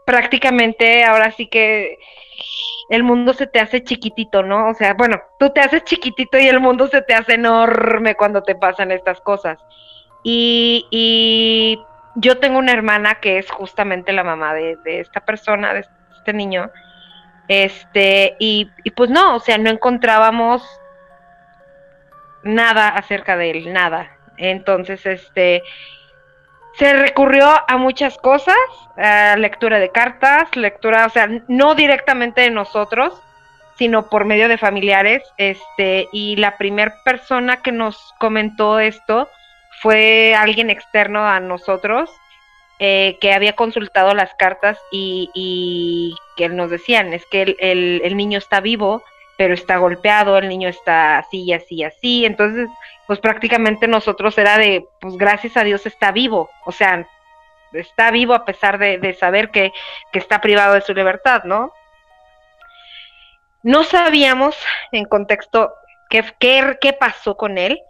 prácticamente 0.05 1.03
ahora 1.03 1.31
sí 1.31 1.47
que 1.47 1.97
el 2.89 3.03
mundo 3.03 3.33
se 3.33 3.47
te 3.47 3.59
hace 3.59 3.83
chiquitito, 3.83 4.43
¿no? 4.43 4.69
O 4.69 4.73
sea, 4.73 4.93
bueno, 4.93 5.21
tú 5.39 5.49
te 5.49 5.61
haces 5.61 5.83
chiquitito 5.83 6.37
y 6.37 6.47
el 6.47 6.59
mundo 6.59 6.87
se 6.87 7.01
te 7.01 7.13
hace 7.13 7.35
enorme 7.35 8.15
cuando 8.15 8.43
te 8.43 8.55
pasan 8.55 8.91
estas 8.91 9.21
cosas. 9.21 9.59
Y, 10.23 10.87
y 10.91 11.79
yo 12.15 12.39
tengo 12.39 12.59
una 12.59 12.71
hermana 12.71 13.15
que 13.15 13.37
es 13.37 13.49
justamente 13.49 14.13
la 14.13 14.23
mamá 14.23 14.53
de, 14.53 14.77
esta 14.85 15.21
persona, 15.21 15.73
de 15.73 15.85
este 16.17 16.33
niño. 16.33 16.69
Este, 17.47 18.35
y, 18.39 18.69
y 18.83 18.91
pues 18.91 19.09
no, 19.09 19.35
o 19.35 19.39
sea, 19.39 19.57
no 19.57 19.69
encontrábamos 19.69 20.63
nada 22.43 22.89
acerca 22.89 23.37
de 23.37 23.51
él, 23.51 23.73
nada. 23.73 24.11
Entonces, 24.37 25.05
este, 25.05 25.63
se 26.77 26.93
recurrió 26.93 27.47
a 27.67 27.77
muchas 27.77 28.17
cosas, 28.17 28.55
a 28.97 29.35
lectura 29.37 29.79
de 29.79 29.91
cartas, 29.91 30.55
lectura, 30.55 31.05
o 31.05 31.09
sea, 31.09 31.29
no 31.47 31.75
directamente 31.75 32.41
de 32.41 32.49
nosotros, 32.49 33.21
sino 33.77 34.09
por 34.09 34.25
medio 34.25 34.47
de 34.47 34.57
familiares, 34.57 35.23
este, 35.37 36.07
y 36.11 36.35
la 36.37 36.57
primera 36.57 36.95
persona 37.03 37.61
que 37.61 37.71
nos 37.71 38.13
comentó 38.19 38.79
esto 38.79 39.29
fue 39.81 40.35
alguien 40.35 40.69
externo 40.69 41.25
a 41.27 41.39
nosotros, 41.39 42.09
eh, 42.79 43.17
que 43.21 43.33
había 43.33 43.53
consultado 43.53 44.13
las 44.13 44.33
cartas 44.35 44.79
y, 44.91 45.29
y, 45.33 46.15
que 46.37 46.49
nos 46.49 46.71
decían, 46.71 47.13
es 47.13 47.25
que 47.27 47.55
el, 47.59 48.01
el 48.03 48.17
niño 48.17 48.39
está 48.39 48.61
vivo, 48.61 49.03
pero 49.37 49.53
está 49.53 49.77
golpeado, 49.77 50.37
el 50.37 50.49
niño 50.49 50.69
está 50.69 51.19
así 51.19 51.43
y 51.43 51.53
así 51.53 51.75
y 51.75 51.83
así, 51.83 52.25
entonces 52.25 52.69
pues 53.07 53.19
prácticamente 53.19 53.87
nosotros 53.87 54.37
era 54.37 54.57
de, 54.57 54.85
pues 54.99 55.17
gracias 55.17 55.57
a 55.57 55.63
Dios 55.63 55.85
está 55.85 56.11
vivo, 56.11 56.49
o 56.65 56.71
sea, 56.71 57.07
está 57.73 58.11
vivo 58.11 58.33
a 58.33 58.45
pesar 58.45 58.77
de, 58.77 59.13
saber 59.13 59.51
que, 59.51 59.71
está 60.13 60.41
privado 60.41 60.75
de 60.75 60.81
su 60.81 60.93
libertad, 60.93 61.43
¿no? 61.43 61.73
No 63.63 63.83
sabíamos 63.83 64.55
en 64.91 65.05
contexto 65.05 65.73
qué, 66.09 66.23
qué, 66.39 66.93
pasó 66.93 67.37
con 67.37 67.57
él. 67.57 67.81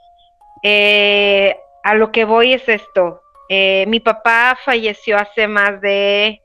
Eh, 0.61 1.57
a 1.83 1.95
lo 1.95 2.11
que 2.11 2.25
voy 2.25 2.53
es 2.53 2.69
esto. 2.69 3.21
Eh, 3.49 3.85
mi 3.87 3.99
papá 3.99 4.57
falleció 4.63 5.17
hace 5.17 5.47
más 5.47 5.81
de 5.81 6.41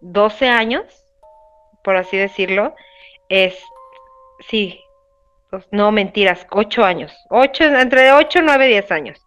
12 0.00 0.48
años, 0.48 0.84
por 1.84 1.96
así 1.96 2.16
decirlo. 2.16 2.74
Es, 3.28 3.62
sí, 4.48 4.82
no 5.70 5.92
mentiras, 5.92 6.46
ocho 6.50 6.84
años, 6.84 7.12
ocho, 7.28 7.64
entre 7.64 8.12
ocho, 8.12 8.40
nueve, 8.42 8.66
diez 8.66 8.90
años. 8.90 9.18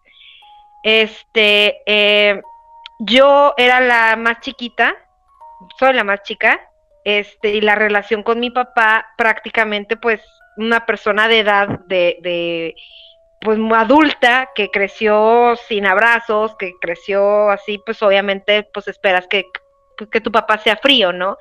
Este, 0.84 1.82
eh, 1.86 2.42
yo 3.00 3.54
era 3.58 3.80
la 3.80 4.16
más 4.16 4.40
chiquita, 4.42 4.96
soy 5.80 5.94
la 5.94 6.04
más 6.04 6.24
chica, 6.24 6.60
este, 7.04 7.50
y 7.50 7.62
la 7.62 7.76
relación 7.76 8.24
con 8.24 8.40
mi 8.40 8.50
papá 8.50 9.08
prácticamente, 9.18 9.98
pues, 9.98 10.22
una 10.58 10.86
persona 10.86 11.28
de 11.28 11.40
edad 11.40 11.68
de, 11.88 12.18
de 12.22 12.76
pues, 13.42 13.60
adulta, 13.76 14.50
que 14.56 14.70
creció 14.70 15.56
sin 15.68 15.86
abrazos, 15.86 16.56
que 16.58 16.74
creció 16.80 17.50
así, 17.50 17.82
pues, 17.86 18.02
obviamente, 18.02 18.64
pues, 18.74 18.88
esperas 18.88 19.28
que, 19.28 19.46
que 20.12 20.22
tu 20.22 20.32
papá 20.32 20.58
sea 20.58 20.78
frío, 20.78 21.12
¿no? 21.12 21.38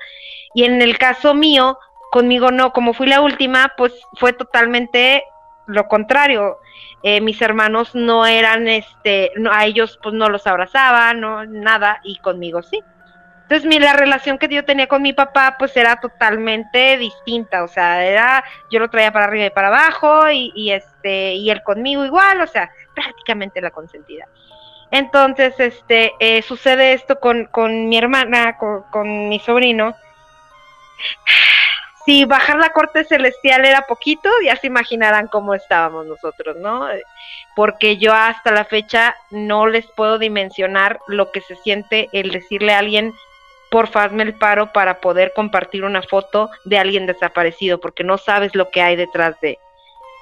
Y 0.53 0.65
en 0.65 0.81
el 0.81 0.97
caso 0.97 1.33
mío, 1.33 1.77
Conmigo 2.13 2.51
no, 2.51 2.73
como 2.73 2.93
fui 2.93 3.07
la 3.07 3.21
última, 3.21 3.73
pues 3.75 3.91
fue 4.19 4.33
totalmente 4.33 5.23
lo 5.65 5.87
contrario. 5.87 6.59
Eh, 7.01 7.21
mis 7.21 7.41
hermanos 7.41 7.95
no 7.95 8.27
eran, 8.27 8.67
este, 8.67 9.31
no, 9.35 9.51
a 9.51 9.65
ellos 9.65 9.99
pues 10.03 10.13
no 10.13 10.29
los 10.29 10.45
abrazaba, 10.45 11.15
no, 11.15 11.43
nada, 11.45 12.01
y 12.03 12.19
conmigo 12.19 12.61
sí. 12.61 12.83
Entonces 13.41 13.65
mi, 13.67 13.79
la 13.79 13.93
relación 13.93 14.37
que 14.37 14.47
yo 14.47 14.63
tenía 14.63 14.85
con 14.85 15.01
mi 15.01 15.13
papá 15.13 15.55
pues 15.57 15.75
era 15.75 15.95
totalmente 15.95 16.97
distinta, 16.99 17.63
o 17.63 17.67
sea, 17.67 18.05
era, 18.05 18.43
yo 18.69 18.77
lo 18.77 18.91
traía 18.91 19.11
para 19.11 19.25
arriba 19.25 19.47
y 19.47 19.49
para 19.49 19.69
abajo, 19.69 20.29
y, 20.29 20.71
este, 20.71 21.33
y 21.33 21.49
él 21.49 21.63
conmigo 21.63 22.05
igual, 22.05 22.41
o 22.41 22.47
sea, 22.47 22.69
prácticamente 22.93 23.59
la 23.59 23.71
consentida. 23.71 24.27
Entonces, 24.91 25.59
este, 25.59 26.13
eh, 26.19 26.43
sucede 26.43 26.93
esto 26.93 27.19
con, 27.19 27.45
con 27.45 27.89
mi 27.89 27.97
hermana, 27.97 28.55
con, 28.59 28.83
con 28.91 29.29
mi 29.29 29.39
sobrino, 29.39 29.95
si 32.05 32.25
bajar 32.25 32.57
la 32.57 32.71
corte 32.71 33.03
celestial 33.05 33.65
era 33.65 33.83
poquito, 33.83 34.29
ya 34.43 34.55
se 34.55 34.67
imaginarán 34.67 35.27
cómo 35.27 35.53
estábamos 35.53 36.05
nosotros, 36.05 36.57
¿no? 36.57 36.87
Porque 37.55 37.97
yo 37.97 38.13
hasta 38.13 38.51
la 38.51 38.65
fecha 38.65 39.15
no 39.31 39.67
les 39.67 39.85
puedo 39.87 40.19
dimensionar 40.19 40.99
lo 41.07 41.31
que 41.31 41.41
se 41.41 41.55
siente 41.55 42.09
el 42.11 42.31
decirle 42.31 42.73
a 42.73 42.79
alguien, 42.79 43.13
por 43.71 43.89
hazme 43.95 44.21
el 44.21 44.35
paro 44.35 44.71
para 44.71 44.99
poder 44.99 45.33
compartir 45.35 45.83
una 45.83 46.03
foto 46.03 46.51
de 46.63 46.77
alguien 46.77 47.07
desaparecido, 47.07 47.79
porque 47.79 48.03
no 48.03 48.19
sabes 48.19 48.53
lo 48.53 48.69
que 48.69 48.81
hay 48.81 48.95
detrás 48.95 49.39
de. 49.41 49.57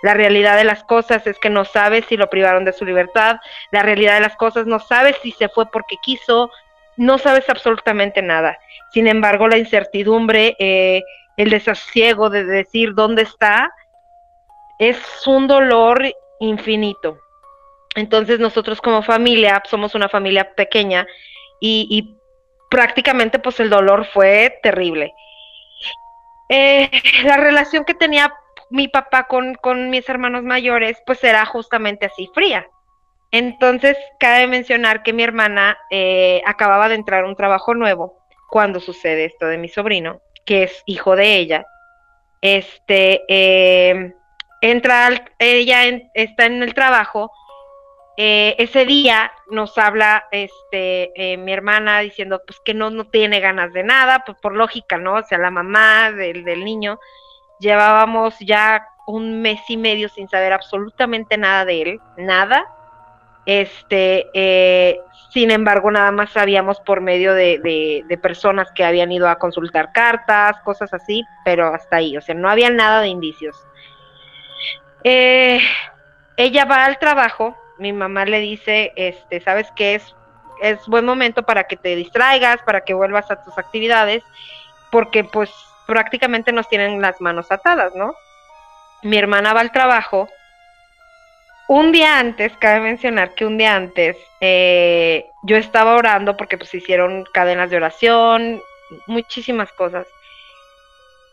La 0.03 0.13
realidad 0.13 0.55
de 0.55 0.63
las 0.63 0.83
cosas 0.83 1.27
es 1.27 1.37
que 1.37 1.49
no 1.49 1.65
sabes 1.65 2.05
si 2.05 2.15
lo 2.15 2.29
privaron 2.29 2.63
de 2.63 2.73
su 2.73 2.85
libertad, 2.85 3.37
la 3.71 3.83
realidad 3.83 4.15
de 4.15 4.21
las 4.21 4.37
cosas 4.37 4.67
no 4.67 4.79
sabes 4.79 5.17
si 5.21 5.31
se 5.31 5.49
fue 5.49 5.69
porque 5.69 5.97
quiso, 6.01 6.49
no 6.95 7.17
sabes 7.17 7.49
absolutamente 7.49 8.21
nada. 8.21 8.57
Sin 8.93 9.07
embargo, 9.07 9.47
la 9.47 9.57
incertidumbre, 9.57 10.55
eh, 10.57 11.01
el 11.41 11.49
desasiego 11.49 12.29
de 12.29 12.45
decir 12.45 12.93
dónde 12.93 13.23
está, 13.23 13.73
es 14.77 14.99
un 15.25 15.47
dolor 15.47 16.03
infinito. 16.39 17.17
Entonces 17.95 18.39
nosotros 18.39 18.79
como 18.79 19.01
familia, 19.01 19.61
somos 19.67 19.95
una 19.95 20.07
familia 20.07 20.53
pequeña 20.53 21.07
y, 21.59 22.15
prácticamente 22.69 23.37
pues 23.37 23.59
el 23.59 23.69
dolor 23.69 24.05
fue 24.13 24.59
terrible. 24.61 25.13
Eh, 26.47 26.89
la 27.23 27.37
relación 27.37 27.85
que 27.85 27.95
tenía 27.95 28.33
mi 28.69 28.87
papá 28.87 29.27
con, 29.27 29.89
mis 29.89 30.07
hermanos 30.07 30.43
mayores 30.43 31.01
pues 31.07 31.23
era 31.23 31.43
justamente 31.45 32.05
así, 32.05 32.29
fría. 32.35 32.67
Entonces 33.31 33.97
cabe 34.19 34.45
mencionar 34.45 35.01
que 35.01 35.11
mi 35.11 35.23
hermana 35.23 35.77
eh, 35.89 36.43
acababa 36.45 36.87
de 36.87 36.95
entrar 36.95 37.23
a 37.23 37.27
un 37.27 37.35
trabajo 37.35 37.73
nuevo 37.73 38.19
cuando 38.47 38.79
sucede 38.79 39.25
esto 39.25 39.47
de 39.47 39.57
mi 39.57 39.69
sobrino 39.69 40.21
que 40.45 40.63
es 40.63 40.83
hijo 40.85 41.15
de 41.15 41.35
ella, 41.37 41.65
este, 42.41 43.21
eh, 43.27 44.13
entra, 44.61 45.25
ella 45.39 45.83
está 46.13 46.45
en 46.45 46.63
el 46.63 46.73
trabajo, 46.73 47.31
eh, 48.17 48.55
ese 48.59 48.85
día 48.85 49.31
nos 49.49 49.77
habla 49.77 50.25
este 50.31 51.11
eh, 51.15 51.37
mi 51.37 51.53
hermana 51.53 52.01
diciendo 52.01 52.41
pues 52.45 52.59
que 52.63 52.73
no, 52.73 52.89
no 52.89 53.05
tiene 53.05 53.39
ganas 53.39 53.71
de 53.73 53.83
nada, 53.83 54.23
pues 54.25 54.37
por 54.41 54.53
lógica, 54.53 54.97
¿no? 54.97 55.15
O 55.15 55.23
sea, 55.23 55.37
la 55.37 55.49
mamá 55.49 56.11
del, 56.11 56.43
del 56.43 56.63
niño, 56.63 56.99
llevábamos 57.59 58.35
ya 58.39 58.85
un 59.07 59.41
mes 59.41 59.61
y 59.69 59.77
medio 59.77 60.09
sin 60.09 60.27
saber 60.29 60.53
absolutamente 60.53 61.37
nada 61.37 61.65
de 61.65 61.81
él, 61.81 61.99
nada. 62.17 62.67
Este, 63.45 64.29
eh, 64.33 64.99
sin 65.31 65.51
embargo, 65.51 65.89
nada 65.91 66.11
más 66.11 66.31
sabíamos 66.31 66.79
por 66.79 67.01
medio 67.01 67.33
de, 67.33 67.59
de, 68.07 68.17
personas 68.17 68.71
que 68.71 68.83
habían 68.83 69.11
ido 69.11 69.27
a 69.29 69.39
consultar 69.39 69.91
cartas, 69.91 70.59
cosas 70.63 70.93
así, 70.93 71.23
pero 71.43 71.73
hasta 71.73 71.97
ahí, 71.97 72.17
o 72.17 72.21
sea, 72.21 72.35
no 72.35 72.49
había 72.49 72.69
nada 72.69 73.01
de 73.01 73.07
indicios. 73.07 73.55
ella 75.03 76.65
va 76.65 76.85
al 76.85 76.99
trabajo 76.99 77.55
mi 77.81 77.93
mamá 77.93 78.25
le 78.25 78.39
dice, 78.39 78.93
este, 78.95 79.41
sabes 79.41 79.69
que 79.71 79.95
es, 79.95 80.15
es 80.61 80.85
buen 80.85 81.03
momento 81.03 81.41
para 81.43 81.63
que 81.63 81.75
te 81.77 81.95
distraigas, 81.95 82.61
para 82.61 82.81
que 82.81 82.93
vuelvas 82.93 83.29
a 83.31 83.43
tus 83.43 83.57
actividades, 83.57 84.23
porque 84.91 85.23
pues 85.23 85.49
prácticamente 85.87 86.51
nos 86.51 86.69
tienen 86.69 87.01
las 87.01 87.19
manos 87.19 87.51
atadas, 87.51 87.95
¿no? 87.95 88.13
Mi 89.01 89.17
hermana 89.17 89.53
va 89.53 89.61
al 89.61 89.71
trabajo. 89.71 90.29
Un 91.73 91.93
día 91.93 92.19
antes, 92.19 92.51
cabe 92.57 92.81
mencionar 92.81 93.33
que 93.33 93.45
un 93.45 93.57
día 93.57 93.77
antes 93.77 94.17
eh, 94.41 95.25
yo 95.43 95.55
estaba 95.55 95.95
orando 95.95 96.35
porque 96.35 96.57
pues 96.57 96.73
hicieron 96.73 97.23
cadenas 97.33 97.69
de 97.69 97.77
oración, 97.77 98.61
muchísimas 99.07 99.71
cosas. 99.71 100.05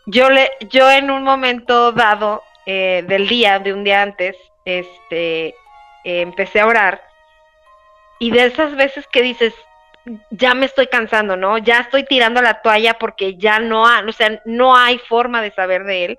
Yo 0.06 0.30
le, 0.30 0.48
yo 0.70 0.88
en 0.92 1.10
un 1.10 1.24
momento 1.24 1.90
dado 1.90 2.44
eh, 2.66 3.04
del 3.08 3.26
día, 3.26 3.58
de 3.58 3.72
un 3.72 3.82
día 3.82 4.00
antes, 4.00 4.36
este, 4.64 5.48
eh, 5.48 5.54
empecé 6.04 6.60
a 6.60 6.68
orar 6.68 7.02
y 8.20 8.30
de 8.30 8.44
esas 8.44 8.76
veces 8.76 9.08
que 9.08 9.22
dices, 9.22 9.52
ya 10.30 10.54
me 10.54 10.66
estoy 10.66 10.86
cansando, 10.86 11.36
¿no? 11.36 11.58
Ya 11.58 11.80
estoy 11.80 12.04
tirando 12.04 12.40
la 12.42 12.62
toalla 12.62 12.96
porque 12.96 13.34
ya 13.34 13.58
no 13.58 13.88
hay, 13.88 14.04
o 14.04 14.12
sea, 14.12 14.40
no 14.44 14.76
hay 14.76 14.98
forma 14.98 15.42
de 15.42 15.50
saber 15.50 15.82
de 15.82 16.04
él. 16.04 16.18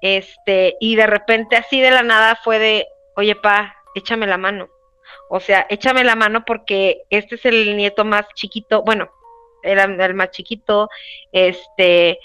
Este, 0.00 0.76
y 0.80 0.96
de 0.96 1.06
repente 1.06 1.56
así 1.56 1.80
de 1.80 1.90
la 1.90 2.02
nada 2.02 2.36
fue 2.42 2.58
de, 2.58 2.86
oye, 3.16 3.36
pa, 3.36 3.76
échame 3.94 4.26
la 4.26 4.38
mano. 4.38 4.68
O 5.28 5.40
sea, 5.40 5.66
échame 5.68 6.04
la 6.04 6.14
mano 6.14 6.44
porque 6.44 7.02
este 7.10 7.36
es 7.36 7.44
el 7.44 7.76
nieto 7.76 8.04
más 8.04 8.26
chiquito, 8.34 8.82
bueno, 8.82 9.10
era 9.62 9.84
el 9.84 10.14
más 10.14 10.30
chiquito, 10.30 10.88
este, 11.32 12.18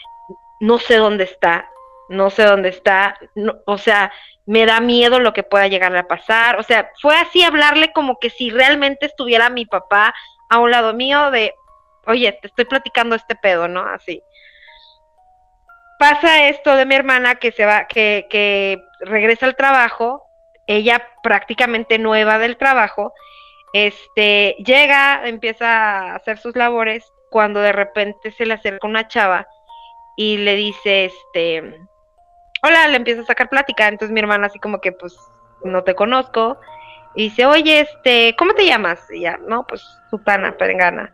no 0.60 0.78
sé 0.78 0.98
dónde 0.98 1.24
está, 1.24 1.70
no 2.10 2.30
sé 2.30 2.44
dónde 2.44 2.70
está, 2.70 3.18
o 3.66 3.78
sea, 3.78 4.12
me 4.46 4.66
da 4.66 4.80
miedo 4.80 5.20
lo 5.20 5.32
que 5.32 5.44
pueda 5.44 5.68
llegar 5.68 5.96
a 5.96 6.08
pasar. 6.08 6.60
O 6.60 6.64
sea, 6.64 6.92
fue 7.02 7.16
así 7.16 7.44
hablarle 7.44 7.94
como 7.94 8.18
que 8.18 8.32
si 8.32 8.50
realmente 8.50 9.06
estuviera 9.06 9.50
mi 9.50 9.66
papá 9.68 10.14
a 10.50 10.58
un 10.58 10.72
lado 10.72 10.94
mío 10.94 11.30
de, 11.30 11.54
oye, 12.08 12.32
te 12.42 12.48
estoy 12.48 12.66
platicando 12.66 13.16
este 13.16 13.36
pedo, 13.36 13.68
¿no? 13.68 13.82
Así. 13.82 14.24
Pasa 16.00 16.48
esto 16.48 16.76
de 16.76 16.86
mi 16.86 16.96
hermana 16.96 17.36
que 17.36 17.52
se 17.52 17.64
va, 17.66 17.86
que, 17.86 18.26
que 18.30 18.82
regresa 19.02 19.46
al 19.46 19.56
trabajo, 19.56 20.29
ella 20.70 21.04
prácticamente 21.24 21.98
nueva 21.98 22.38
del 22.38 22.56
trabajo, 22.56 23.12
este, 23.74 24.56
llega, 24.64 25.28
empieza 25.28 25.68
a 25.68 26.16
hacer 26.16 26.38
sus 26.38 26.56
labores, 26.56 27.12
cuando 27.32 27.60
de 27.60 27.72
repente 27.72 28.32
se 28.32 28.46
le 28.46 28.54
acerca 28.54 28.88
una 28.88 29.08
chava 29.08 29.48
y 30.16 30.38
le 30.38 30.56
dice, 30.56 31.06
este, 31.06 31.80
hola, 32.62 32.88
le 32.88 32.98
empieza 32.98 33.22
a 33.22 33.26
sacar 33.26 33.50
plática, 33.50 33.88
entonces 33.88 34.14
mi 34.14 34.20
hermana 34.20 34.46
así 34.46 34.60
como 34.60 34.80
que 34.80 34.92
pues 34.92 35.18
no 35.64 35.84
te 35.84 35.96
conozco, 35.96 36.60
y 37.16 37.24
dice, 37.30 37.48
oye, 37.48 37.80
este, 37.82 38.36
¿cómo 38.38 38.54
te 38.54 38.68
llamas? 38.68 39.00
Y 39.10 39.22
ya, 39.22 39.40
no, 39.48 39.66
pues 39.66 39.84
Sutana, 40.12 40.56
Perengana. 40.56 41.12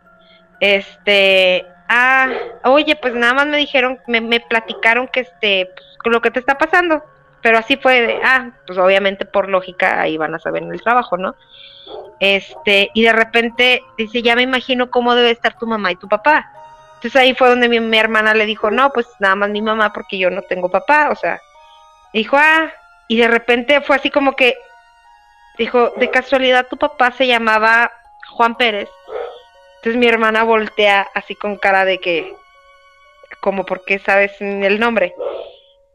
Este, 0.60 1.64
ah, 1.88 2.30
oye, 2.64 2.94
pues 2.96 3.14
nada 3.14 3.32
más 3.32 3.46
me 3.46 3.56
dijeron, 3.56 3.98
me, 4.06 4.20
me 4.20 4.40
platicaron 4.40 5.08
que 5.08 5.20
este, 5.20 5.70
pues, 5.74 6.12
lo 6.12 6.20
que 6.20 6.30
te 6.30 6.40
está 6.40 6.58
pasando, 6.58 7.02
pero 7.46 7.58
así 7.58 7.76
fue 7.76 8.18
ah, 8.24 8.50
pues 8.66 8.76
obviamente 8.76 9.24
por 9.24 9.48
lógica 9.48 10.00
ahí 10.00 10.16
van 10.16 10.34
a 10.34 10.40
saber 10.40 10.64
en 10.64 10.72
el 10.72 10.82
trabajo, 10.82 11.16
¿no? 11.16 11.36
Este, 12.18 12.90
y 12.92 13.04
de 13.04 13.12
repente 13.12 13.84
dice, 13.96 14.20
ya 14.20 14.34
me 14.34 14.42
imagino 14.42 14.90
cómo 14.90 15.14
debe 15.14 15.30
estar 15.30 15.56
tu 15.56 15.64
mamá 15.64 15.92
y 15.92 15.94
tu 15.94 16.08
papá. 16.08 16.50
Entonces 16.96 17.14
ahí 17.14 17.36
fue 17.36 17.48
donde 17.48 17.68
mi, 17.68 17.96
hermana 17.96 18.34
le 18.34 18.46
dijo, 18.46 18.72
no, 18.72 18.90
pues 18.90 19.06
nada 19.20 19.36
más 19.36 19.50
mi 19.50 19.62
mamá 19.62 19.92
porque 19.92 20.18
yo 20.18 20.28
no 20.28 20.42
tengo 20.42 20.68
papá, 20.68 21.10
o 21.12 21.14
sea, 21.14 21.40
dijo, 22.12 22.36
ah, 22.36 22.72
y 23.06 23.16
de 23.16 23.28
repente 23.28 23.80
fue 23.80 23.94
así 23.94 24.10
como 24.10 24.34
que, 24.34 24.56
dijo, 25.56 25.90
de 25.90 26.10
casualidad 26.10 26.66
tu 26.66 26.76
papá 26.76 27.12
se 27.12 27.28
llamaba 27.28 27.92
Juan 28.28 28.56
Pérez. 28.56 28.88
Entonces 29.76 30.00
mi 30.00 30.08
hermana 30.08 30.42
voltea 30.42 31.06
así 31.14 31.36
con 31.36 31.58
cara 31.58 31.84
de 31.84 32.00
que, 32.00 32.34
como 33.38 33.64
porque 33.64 34.00
sabes 34.00 34.32
el 34.40 34.80
nombre. 34.80 35.14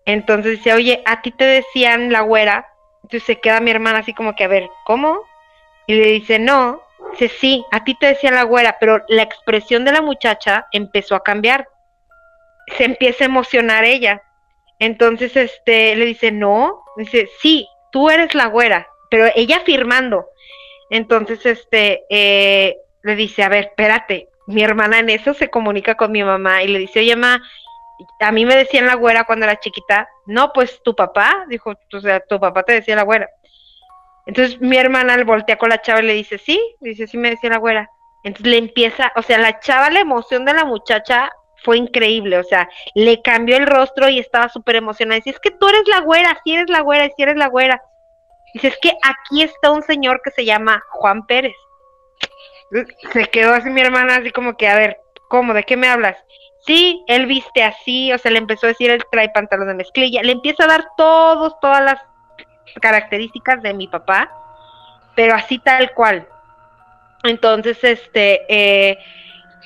Entonces 0.06 0.58
dice, 0.58 0.74
oye, 0.74 1.02
a 1.06 1.22
ti 1.22 1.32
te 1.32 1.46
decían 1.46 2.12
la 2.12 2.22
güera. 2.22 2.68
Entonces 3.04 3.24
se 3.24 3.40
queda 3.40 3.60
mi 3.60 3.72
hermana 3.72 4.00
así 4.00 4.14
como 4.14 4.36
que, 4.36 4.44
a 4.44 4.48
ver, 4.48 4.70
¿cómo? 4.86 5.22
Y 5.88 5.96
le 5.96 6.08
dice, 6.08 6.40
no, 6.40 6.82
Dice, 7.12 7.30
sí, 7.30 7.66
a 7.72 7.84
ti 7.84 7.96
te 7.96 8.08
decía 8.08 8.32
la 8.32 8.44
güera, 8.44 8.78
pero 8.80 9.04
la 9.08 9.24
expresión 9.24 9.84
de 9.86 9.92
la 9.92 10.02
muchacha 10.02 10.68
empezó 10.72 11.16
a 11.16 11.24
cambiar. 11.24 11.68
Se 12.78 12.86
empieza 12.86 13.24
a 13.24 13.28
emocionar 13.28 13.84
ella. 13.84 14.24
Entonces, 14.80 15.36
este, 15.36 15.96
le 15.96 16.06
dice, 16.06 16.32
no, 16.32 16.84
dice, 16.98 17.30
sí, 17.42 17.68
tú 17.92 18.10
eres 18.10 18.34
la 18.34 18.48
güera, 18.48 18.88
pero 19.10 19.28
ella 19.36 19.60
firmando. 19.66 20.28
Entonces, 20.90 21.46
este, 21.46 22.04
eh, 22.10 22.78
le 23.04 23.16
dice, 23.16 23.44
a 23.44 23.50
ver, 23.50 23.66
espérate, 23.66 24.30
mi 24.48 24.64
hermana 24.64 25.00
en 25.00 25.10
eso 25.10 25.34
se 25.34 25.50
comunica 25.50 25.96
con 25.96 26.12
mi 26.12 26.24
mamá 26.24 26.64
y 26.64 26.68
le 26.68 26.80
dice, 26.80 27.00
oye, 27.00 27.16
mamá, 27.16 27.44
a 28.20 28.32
mí 28.32 28.46
me 28.46 28.56
decían 28.56 28.86
la 28.86 28.96
güera 28.96 29.24
cuando 29.26 29.46
era 29.46 29.60
chiquita, 29.60 30.08
no, 30.26 30.52
pues 30.54 30.82
tu 30.84 30.96
papá, 30.96 31.46
dijo, 31.48 31.74
o 31.94 32.00
sea, 32.00 32.20
tu 32.22 32.40
papá 32.40 32.64
te 32.64 32.74
decía 32.74 32.96
la 32.96 33.04
güera. 33.04 33.30
Entonces 34.26 34.60
mi 34.62 34.78
hermana 34.78 35.18
le 35.18 35.24
voltea 35.24 35.58
con 35.58 35.70
la 35.70 35.82
chava 35.82 36.02
y 36.02 36.06
le 36.06 36.14
dice, 36.14 36.38
sí, 36.38 36.60
dice, 36.80 37.08
sí 37.08 37.18
me 37.18 37.32
decía 37.32 37.50
la 37.50 37.58
güera. 37.58 37.90
Entonces 38.24 38.52
le 38.52 38.58
empieza, 38.58 39.12
o 39.16 39.22
sea, 39.22 39.38
la 39.38 39.60
chava, 39.60 39.90
la 39.90 40.00
emoción 40.00 40.46
de 40.46 40.54
la 40.54 40.66
muchacha 40.66 41.32
fue 41.64 41.78
increíble, 41.78 42.38
o 42.38 42.44
sea, 42.44 42.70
le 42.96 43.22
cambió 43.22 43.58
el 43.58 43.68
rostro 43.68 44.10
y 44.10 44.20
estaba 44.20 44.50
súper 44.50 44.76
emocionada. 44.76 45.18
Dice, 45.18 45.32
es 45.32 45.40
que 45.40 45.52
tú 45.52 45.68
eres 45.68 45.88
la 45.88 46.02
güera, 46.02 46.38
si 46.44 46.54
eres 46.54 46.70
la 46.70 46.82
güera, 46.82 47.10
si 47.16 47.22
eres 47.22 47.36
la 47.36 47.48
güera. 47.48 47.82
Dice, 48.54 48.68
es 48.68 48.78
que 48.82 48.92
aquí 49.04 49.44
está 49.44 49.72
un 49.72 49.84
señor 49.84 50.22
que 50.24 50.32
se 50.32 50.46
llama 50.46 50.84
Juan 50.90 51.26
Pérez. 51.26 51.56
Se 53.12 53.26
quedó 53.26 53.54
así 53.54 53.70
mi 53.70 53.82
hermana, 53.82 54.18
así 54.18 54.32
como 54.32 54.56
que, 54.56 54.68
a 54.68 54.76
ver, 54.76 54.98
¿cómo? 55.30 55.54
¿De 55.54 55.64
qué 55.64 55.78
me 55.78 55.88
hablas? 55.88 56.18
Sí, 56.66 57.04
él 57.08 57.26
viste 57.26 57.64
así, 57.64 58.14
o 58.14 58.18
sea, 58.18 58.32
le 58.32 58.38
empezó 58.38 58.68
a 58.68 58.70
decir, 58.70 58.92
él 58.92 59.04
trae 59.12 59.30
pantalón 59.30 59.68
de 59.68 59.74
mezclilla, 59.74 60.22
le 60.22 60.32
empieza 60.32 60.66
a 60.66 60.68
dar 60.68 60.86
todos, 60.96 61.60
todas 61.60 61.84
las 61.84 62.00
características 62.80 63.62
de 63.64 63.74
mi 63.74 63.88
papá, 63.88 64.32
pero 65.16 65.34
así 65.34 65.58
tal 65.58 65.92
cual. 65.94 66.28
Entonces, 67.24 67.84
este, 67.84 68.46
eh, 68.48 69.00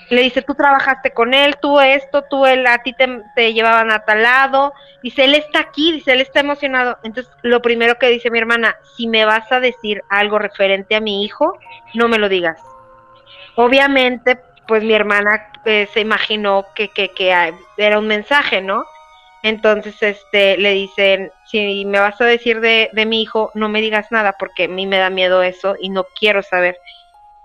le 0.10 0.22
dice, 0.22 0.42
tú 0.42 0.54
trabajaste 0.56 1.12
con 1.12 1.34
él, 1.34 1.56
tú 1.62 1.80
esto, 1.80 2.24
tú 2.30 2.46
él, 2.46 2.66
a 2.68 2.80
ti 2.80 2.94
te, 2.94 3.54
llevaban 3.54 3.92
a 3.92 4.06
tal 4.06 4.24
lado, 4.24 4.74
dice, 5.02 5.26
él 5.26 5.36
está 5.36 5.60
aquí, 5.60 5.92
dice, 5.92 6.14
él 6.14 6.22
está 6.22 6.42
emocionado. 6.42 6.98
Entonces, 7.04 7.32
lo 7.42 7.62
primero 7.62 7.96
que 7.96 8.10
dice 8.10 8.30
mi 8.30 8.40
hermana, 8.40 8.76
si 8.96 9.08
me 9.08 9.26
vas 9.26 9.52
a 9.52 9.60
decir 9.60 10.04
algo 10.10 10.40
referente 10.40 10.96
a 10.96 11.02
mi 11.02 11.24
hijo, 11.24 11.58
no 11.94 12.08
me 12.08 12.20
lo 12.20 12.30
digas. 12.30 12.62
Obviamente, 13.56 14.40
pues 14.68 14.84
mi 14.84 14.94
hermana 14.94 15.52
eh, 15.66 15.88
se 15.94 16.00
imaginó 16.00 16.66
que, 16.76 16.90
que, 16.90 17.10
que 17.10 17.54
era 17.78 18.00
un 18.00 18.08
mensaje, 18.08 18.62
¿no? 18.62 18.86
Entonces, 19.44 20.02
este, 20.02 20.58
le 20.58 20.72
dicen, 20.72 21.32
si 21.46 21.86
me 21.86 22.00
vas 22.00 22.20
a 22.20 22.26
decir 22.26 22.62
de, 22.62 22.90
de 22.94 23.06
mi 23.06 23.22
hijo, 23.22 23.52
no 23.54 23.70
me 23.70 23.82
digas 23.82 24.12
nada 24.12 24.34
porque 24.40 24.64
a 24.64 24.68
mí 24.68 24.88
me 24.88 24.98
da 24.98 25.10
miedo 25.12 25.44
eso 25.44 25.76
y 25.80 25.90
no 25.90 26.06
quiero 26.20 26.42
saber. 26.42 26.78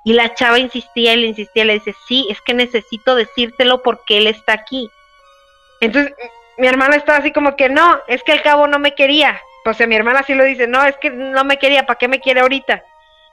Y 0.03 0.15
la 0.15 0.35
chava 0.35 0.59
insistía 0.59 1.13
y 1.13 1.19
le 1.19 1.27
insistía, 1.27 1.67
le 1.67 1.75
dice, 1.75 1.95
sí, 2.09 2.27
es 2.31 2.41
que 2.41 2.55
necesito 2.55 3.15
decírtelo 3.15 3.83
porque 3.83 4.17
él 4.17 4.27
está 4.29 4.55
aquí. 4.55 4.89
Entonces, 5.81 6.15
mi 6.57 6.67
hermana 6.67 6.97
estaba 6.97 7.19
así 7.19 7.33
como 7.33 7.55
que, 7.55 7.69
no, 7.69 8.01
es 8.07 8.23
que 8.23 8.33
al 8.33 8.43
cabo 8.43 8.67
no 8.67 8.79
me 8.79 8.95
quería. 8.95 9.39
O 9.67 9.75
sea, 9.75 9.87
mi 9.87 9.97
hermana 9.97 10.23
sí 10.23 10.35
lo 10.35 10.45
dice, 10.45 10.67
no, 10.67 10.83
es 10.85 10.97
que 10.97 11.11
no 11.11 11.45
me 11.45 11.59
quería, 11.59 11.85
¿para 11.85 11.99
qué 11.99 12.09
me 12.09 12.21
quiere 12.21 12.41
ahorita? 12.41 12.83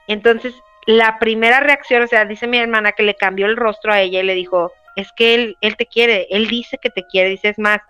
Entonces, 0.07 0.53
la 0.87 1.19
primera 1.19 1.59
reacción, 1.59 2.01
o 2.01 2.07
sea, 2.07 2.25
dice 2.25 2.47
mi 2.47 2.57
hermana 2.57 2.93
que 2.93 3.03
le 3.03 3.13
cambió 3.13 3.45
el 3.45 3.57
rostro 3.57 3.91
a 3.91 4.01
ella 4.01 4.21
y 4.21 4.23
le 4.23 4.33
dijo, 4.33 4.71
es 4.95 5.11
que 5.11 5.35
él, 5.35 5.57
él 5.61 5.75
te 5.75 5.85
quiere, 5.85 6.27
él 6.31 6.47
dice 6.47 6.77
que 6.81 6.89
te 6.89 7.05
quiere, 7.05 7.29
dice, 7.29 7.49
es 7.49 7.59
más, 7.59 7.81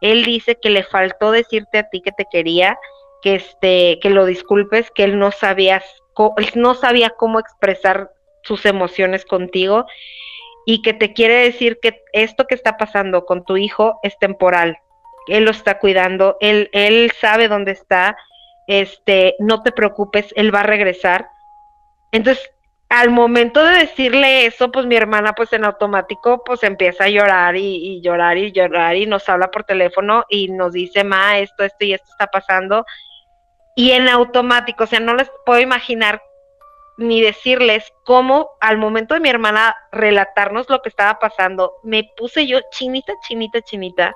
él 0.00 0.24
dice 0.24 0.56
que 0.56 0.70
le 0.70 0.82
faltó 0.82 1.30
decirte 1.32 1.78
a 1.78 1.90
ti 1.90 2.00
que 2.00 2.12
te 2.12 2.24
quería, 2.32 2.78
que 3.22 3.34
este, 3.34 3.98
que 4.00 4.08
lo 4.08 4.24
disculpes, 4.24 4.90
que 4.90 5.04
él 5.04 5.18
no 5.18 5.30
sabías, 5.30 5.84
no 6.54 6.74
sabía 6.74 7.10
cómo 7.10 7.38
expresar 7.38 8.10
sus 8.42 8.64
emociones 8.64 9.26
contigo 9.26 9.84
y 10.64 10.80
que 10.80 10.94
te 10.94 11.12
quiere 11.12 11.34
decir 11.34 11.78
que 11.82 12.02
esto 12.14 12.46
que 12.46 12.54
está 12.54 12.78
pasando 12.78 13.26
con 13.26 13.44
tu 13.44 13.58
hijo 13.58 14.00
es 14.02 14.18
temporal, 14.18 14.78
él 15.26 15.44
lo 15.44 15.50
está 15.50 15.78
cuidando, 15.78 16.38
él, 16.40 16.70
él 16.72 17.12
sabe 17.20 17.48
dónde 17.48 17.72
está, 17.72 18.16
este, 18.66 19.36
no 19.38 19.62
te 19.62 19.72
preocupes, 19.72 20.32
él 20.36 20.54
va 20.54 20.60
a 20.60 20.64
regresar. 20.64 21.28
Entonces, 22.12 22.50
al 22.90 23.10
momento 23.10 23.64
de 23.64 23.78
decirle 23.78 24.46
eso, 24.46 24.72
pues 24.72 24.84
mi 24.84 24.96
hermana, 24.96 25.32
pues 25.32 25.52
en 25.52 25.64
automático, 25.64 26.42
pues 26.44 26.64
empieza 26.64 27.04
a 27.04 27.08
llorar 27.08 27.56
y, 27.56 28.00
llorar 28.02 28.36
y 28.36 28.50
llorar 28.50 28.96
y 28.96 29.06
nos 29.06 29.28
habla 29.28 29.50
por 29.52 29.62
teléfono 29.62 30.24
y 30.28 30.48
nos 30.48 30.72
dice, 30.72 31.04
ma, 31.04 31.38
esto, 31.38 31.62
esto 31.62 31.84
y 31.84 31.92
esto 31.92 32.08
está 32.10 32.26
pasando. 32.26 32.84
Y 33.76 33.92
en 33.92 34.08
automático, 34.08 34.84
o 34.84 34.86
sea, 34.88 34.98
no 34.98 35.14
les 35.14 35.30
puedo 35.46 35.60
imaginar 35.60 36.20
ni 36.96 37.22
decirles 37.22 37.92
cómo 38.04 38.50
al 38.60 38.76
momento 38.76 39.14
de 39.14 39.20
mi 39.20 39.30
hermana 39.30 39.76
relatarnos 39.92 40.68
lo 40.68 40.82
que 40.82 40.88
estaba 40.88 41.18
pasando, 41.20 41.74
me 41.84 42.10
puse 42.16 42.46
yo 42.46 42.58
chinita, 42.72 43.12
chinita, 43.26 43.62
chinita 43.62 44.14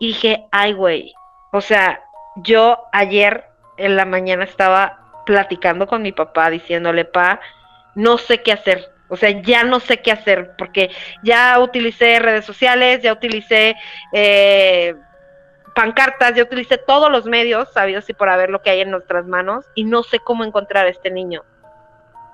y 0.00 0.08
dije, 0.08 0.46
ay, 0.50 0.72
güey, 0.72 1.14
o 1.52 1.60
sea, 1.60 2.04
yo 2.36 2.84
ayer 2.92 3.46
en 3.76 3.96
la 3.96 4.04
mañana 4.04 4.44
estaba 4.44 5.03
platicando 5.24 5.86
con 5.86 6.02
mi 6.02 6.12
papá 6.12 6.50
diciéndole, 6.50 7.04
pa, 7.04 7.40
no 7.94 8.18
sé 8.18 8.42
qué 8.42 8.52
hacer. 8.52 8.90
O 9.08 9.16
sea, 9.16 9.30
ya 9.42 9.64
no 9.64 9.80
sé 9.80 10.00
qué 10.00 10.10
hacer 10.10 10.54
porque 10.56 10.90
ya 11.22 11.58
utilicé 11.60 12.18
redes 12.18 12.44
sociales, 12.44 13.02
ya 13.02 13.12
utilicé 13.12 13.76
eh, 14.12 14.94
pancartas, 15.74 16.34
ya 16.34 16.42
utilicé 16.42 16.78
todos 16.78 17.10
los 17.10 17.26
medios 17.26 17.72
sabidos 17.72 18.08
y 18.08 18.14
por 18.14 18.28
haber 18.28 18.50
lo 18.50 18.62
que 18.62 18.70
hay 18.70 18.80
en 18.80 18.90
nuestras 18.90 19.26
manos 19.26 19.66
y 19.74 19.84
no 19.84 20.02
sé 20.02 20.18
cómo 20.20 20.44
encontrar 20.44 20.86
a 20.86 20.90
este 20.90 21.10
niño. 21.10 21.42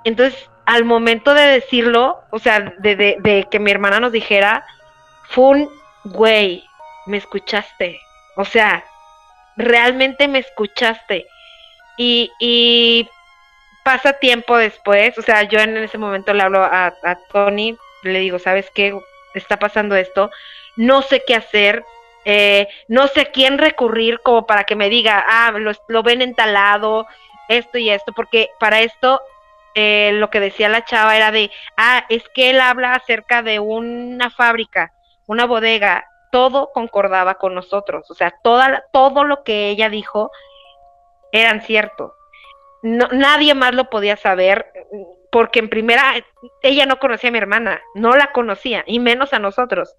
Entonces, 0.04 0.48
al 0.64 0.84
momento 0.84 1.34
de 1.34 1.42
decirlo, 1.42 2.22
o 2.30 2.38
sea, 2.38 2.60
de, 2.78 2.96
de, 2.96 3.16
de 3.18 3.46
que 3.50 3.58
mi 3.58 3.70
hermana 3.70 4.00
nos 4.00 4.12
dijera, 4.12 4.64
fue 5.28 5.44
un, 5.44 5.70
güey, 6.04 6.64
me 7.06 7.16
escuchaste. 7.16 8.00
O 8.36 8.44
sea, 8.44 8.84
realmente 9.56 10.28
me 10.28 10.38
escuchaste. 10.38 11.26
Y, 12.02 12.32
y 12.38 13.10
pasa 13.82 14.14
tiempo 14.14 14.56
después, 14.56 15.18
o 15.18 15.22
sea, 15.22 15.42
yo 15.42 15.58
en 15.58 15.76
ese 15.76 15.98
momento 15.98 16.32
le 16.32 16.42
hablo 16.42 16.64
a, 16.64 16.94
Tony, 17.30 17.76
le 18.02 18.20
digo, 18.20 18.38
¿sabes 18.38 18.70
qué? 18.70 18.98
Está 19.34 19.58
pasando 19.58 19.94
esto, 19.96 20.30
no 20.76 21.02
sé 21.02 21.22
qué 21.26 21.34
hacer, 21.34 21.84
eh, 22.24 22.68
no 22.88 23.06
sé 23.08 23.20
a 23.20 23.24
quién 23.26 23.58
recurrir 23.58 24.20
como 24.20 24.46
para 24.46 24.64
que 24.64 24.76
me 24.76 24.88
diga, 24.88 25.22
ah, 25.28 25.50
lo, 25.50 25.72
lo 25.88 26.02
ven 26.02 26.22
entalado, 26.22 27.06
esto 27.48 27.76
y 27.76 27.90
esto, 27.90 28.14
porque 28.14 28.48
para 28.58 28.80
esto 28.80 29.20
eh, 29.74 30.12
lo 30.14 30.30
que 30.30 30.40
decía 30.40 30.70
la 30.70 30.86
chava 30.86 31.18
era 31.18 31.30
de, 31.30 31.50
ah, 31.76 32.06
es 32.08 32.26
que 32.30 32.48
él 32.48 32.62
habla 32.62 32.94
acerca 32.94 33.42
de 33.42 33.60
una 33.60 34.30
fábrica, 34.30 34.94
una 35.26 35.44
bodega, 35.44 36.06
todo 36.32 36.70
concordaba 36.72 37.34
con 37.34 37.54
nosotros, 37.54 38.10
o 38.10 38.14
sea, 38.14 38.32
toda, 38.42 38.84
todo 38.90 39.22
lo 39.24 39.42
que 39.42 39.68
ella 39.68 39.90
dijo 39.90 40.30
eran 41.32 41.62
ciertos. 41.62 42.12
No, 42.82 43.08
nadie 43.12 43.54
más 43.54 43.74
lo 43.74 43.90
podía 43.90 44.16
saber, 44.16 44.66
porque 45.30 45.58
en 45.58 45.68
primera, 45.68 46.14
ella 46.62 46.86
no 46.86 46.98
conocía 46.98 47.28
a 47.28 47.32
mi 47.32 47.38
hermana, 47.38 47.80
no 47.94 48.16
la 48.16 48.32
conocía, 48.32 48.84
y 48.86 48.98
menos 48.98 49.32
a 49.32 49.38
nosotros. 49.38 49.94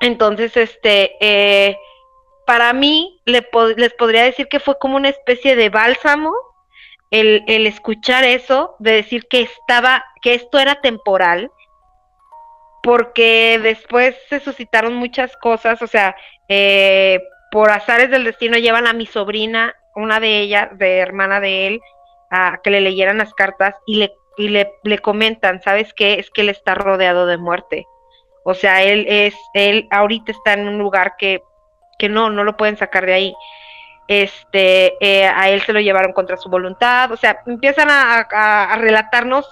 Entonces, 0.00 0.56
este, 0.56 1.16
eh, 1.20 1.76
para 2.46 2.72
mí, 2.72 3.20
le 3.24 3.46
les 3.76 3.94
podría 3.94 4.24
decir 4.24 4.48
que 4.48 4.60
fue 4.60 4.78
como 4.78 4.96
una 4.96 5.08
especie 5.08 5.54
de 5.54 5.68
bálsamo 5.68 6.32
el, 7.10 7.44
el, 7.46 7.66
escuchar 7.66 8.24
eso, 8.24 8.74
de 8.78 8.92
decir 8.92 9.26
que 9.28 9.42
estaba, 9.42 10.04
que 10.22 10.34
esto 10.34 10.58
era 10.58 10.80
temporal, 10.80 11.52
porque 12.82 13.60
después 13.62 14.16
se 14.28 14.40
suscitaron 14.40 14.94
muchas 14.94 15.36
cosas, 15.36 15.80
o 15.82 15.86
sea, 15.86 16.16
eh, 16.48 17.22
por 17.50 17.70
azares 17.70 18.10
del 18.10 18.24
destino 18.24 18.58
llevan 18.58 18.86
a 18.86 18.92
mi 18.92 19.06
sobrina, 19.06 19.74
una 19.94 20.20
de 20.20 20.40
ellas, 20.40 20.68
de 20.72 20.98
hermana 20.98 21.40
de 21.40 21.66
él, 21.66 21.80
a 22.30 22.60
que 22.62 22.70
le 22.70 22.80
leyeran 22.80 23.18
las 23.18 23.34
cartas 23.34 23.74
y 23.86 23.96
le, 23.96 24.14
y 24.36 24.48
le, 24.48 24.72
le 24.84 24.98
comentan, 24.98 25.62
¿sabes 25.62 25.92
qué? 25.94 26.14
Es 26.14 26.30
que 26.30 26.42
él 26.42 26.48
está 26.48 26.74
rodeado 26.74 27.26
de 27.26 27.36
muerte. 27.36 27.86
O 28.44 28.54
sea, 28.54 28.82
él 28.82 29.06
es, 29.08 29.34
él 29.54 29.86
ahorita 29.90 30.32
está 30.32 30.54
en 30.54 30.66
un 30.66 30.78
lugar 30.78 31.14
que, 31.18 31.42
que 31.98 32.08
no, 32.08 32.30
no 32.30 32.44
lo 32.44 32.56
pueden 32.56 32.76
sacar 32.76 33.06
de 33.06 33.14
ahí 33.14 33.34
este, 34.08 34.96
eh, 35.00 35.26
a 35.26 35.48
él 35.48 35.62
se 35.62 35.72
lo 35.72 35.80
llevaron 35.80 36.12
contra 36.12 36.36
su 36.36 36.48
voluntad, 36.50 37.10
o 37.12 37.16
sea, 37.16 37.40
empiezan 37.46 37.88
a, 37.90 38.26
a, 38.30 38.76
relatarnos 38.76 39.48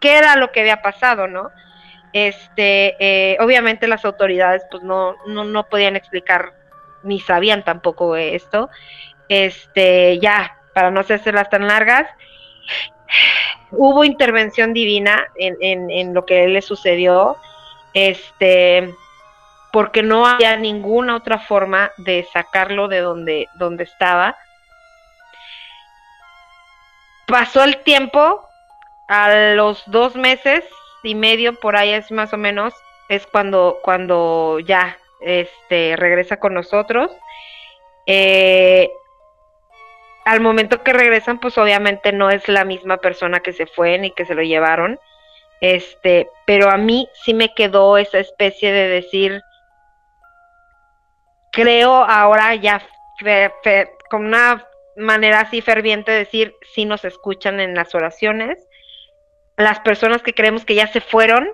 qué 0.00 0.16
era 0.16 0.36
lo 0.36 0.52
que 0.52 0.60
había 0.60 0.82
pasado, 0.82 1.26
¿no? 1.26 1.50
Este, 2.12 2.96
eh, 2.98 3.36
obviamente 3.40 3.86
las 3.86 4.04
autoridades 4.04 4.62
pues 4.70 4.82
no, 4.82 5.14
no, 5.26 5.44
no 5.44 5.68
podían 5.68 5.96
explicar 5.96 6.54
ni 7.02 7.20
sabían 7.20 7.64
tampoco 7.64 8.16
esto. 8.16 8.68
Este, 9.28 10.18
ya, 10.18 10.56
para 10.74 10.90
no 10.90 11.00
hacerlas 11.00 11.50
tan 11.50 11.66
largas, 11.66 12.06
hubo 13.70 14.04
intervención 14.04 14.72
divina 14.72 15.26
en, 15.36 15.90
en, 15.90 16.14
lo 16.14 16.24
que 16.26 16.46
le 16.48 16.62
sucedió. 16.62 17.36
Este, 17.94 18.94
porque 19.72 20.02
no 20.02 20.26
había 20.26 20.56
ninguna 20.56 21.16
otra 21.16 21.38
forma 21.38 21.92
de 21.96 22.26
sacarlo 22.32 22.88
de 22.88 23.00
donde, 23.00 23.48
donde 23.54 23.84
estaba. 23.84 24.36
Pasó 27.26 27.62
el 27.62 27.78
tiempo, 27.78 28.48
a 29.08 29.54
los 29.54 29.82
dos 29.86 30.16
meses 30.16 30.64
y 31.02 31.14
medio, 31.14 31.58
por 31.58 31.76
ahí 31.76 31.90
es 31.90 32.10
más 32.10 32.32
o 32.32 32.36
menos, 32.36 32.74
es 33.08 33.26
cuando, 33.26 33.78
cuando 33.82 34.58
ya 34.60 34.98
este, 35.20 35.96
regresa 35.96 36.38
con 36.38 36.54
nosotros. 36.54 37.10
Eh, 38.06 38.90
al 40.24 40.40
momento 40.40 40.82
que 40.82 40.92
regresan, 40.92 41.40
pues 41.40 41.56
obviamente 41.58 42.12
no 42.12 42.30
es 42.30 42.48
la 42.48 42.64
misma 42.64 42.98
persona 42.98 43.40
que 43.40 43.52
se 43.52 43.66
fue 43.66 43.98
ni 43.98 44.10
que 44.12 44.24
se 44.24 44.34
lo 44.34 44.42
llevaron. 44.42 44.98
Este, 45.60 46.30
pero 46.46 46.70
a 46.70 46.76
mí 46.76 47.08
sí 47.24 47.34
me 47.34 47.54
quedó 47.54 47.98
esa 47.98 48.18
especie 48.18 48.72
de 48.72 48.88
decir, 48.88 49.42
creo 51.52 51.92
ahora 51.92 52.54
ya 52.54 52.82
fe, 53.18 53.52
con 54.08 54.26
una 54.26 54.66
manera 54.96 55.40
así 55.40 55.60
ferviente 55.60 56.12
de 56.12 56.18
decir 56.18 56.54
si 56.74 56.84
nos 56.84 57.04
escuchan 57.04 57.60
en 57.60 57.74
las 57.74 57.94
oraciones. 57.94 58.58
Las 59.56 59.80
personas 59.80 60.22
que 60.22 60.34
creemos 60.34 60.64
que 60.64 60.74
ya 60.74 60.86
se 60.86 61.00
fueron 61.00 61.48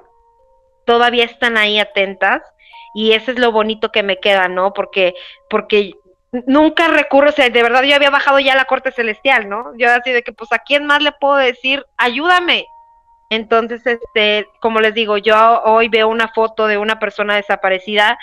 todavía 0.84 1.24
están 1.24 1.56
ahí 1.56 1.78
atentas 1.78 2.42
y 2.96 3.12
eso 3.12 3.30
es 3.30 3.38
lo 3.38 3.52
bonito 3.52 3.92
que 3.92 4.02
me 4.02 4.20
queda, 4.20 4.48
¿no? 4.48 4.72
Porque 4.72 5.14
porque 5.50 5.92
nunca 6.46 6.88
recurro, 6.88 7.28
o 7.28 7.32
sea, 7.32 7.50
de 7.50 7.62
verdad 7.62 7.82
yo 7.82 7.94
había 7.94 8.08
bajado 8.08 8.40
ya 8.40 8.54
a 8.54 8.56
la 8.56 8.64
corte 8.64 8.90
celestial, 8.90 9.50
¿no? 9.50 9.76
Yo 9.76 9.92
así 9.92 10.12
de 10.12 10.22
que 10.22 10.32
pues 10.32 10.50
a 10.50 10.60
quién 10.60 10.86
más 10.86 11.02
le 11.02 11.12
puedo 11.12 11.36
decir, 11.36 11.84
ayúdame. 11.98 12.64
Entonces, 13.28 13.86
este, 13.86 14.48
como 14.62 14.80
les 14.80 14.94
digo, 14.94 15.18
yo 15.18 15.36
hoy 15.64 15.88
veo 15.88 16.08
una 16.08 16.28
foto 16.28 16.66
de 16.68 16.78
una 16.78 16.98
persona 16.98 17.36
desaparecida 17.36 18.18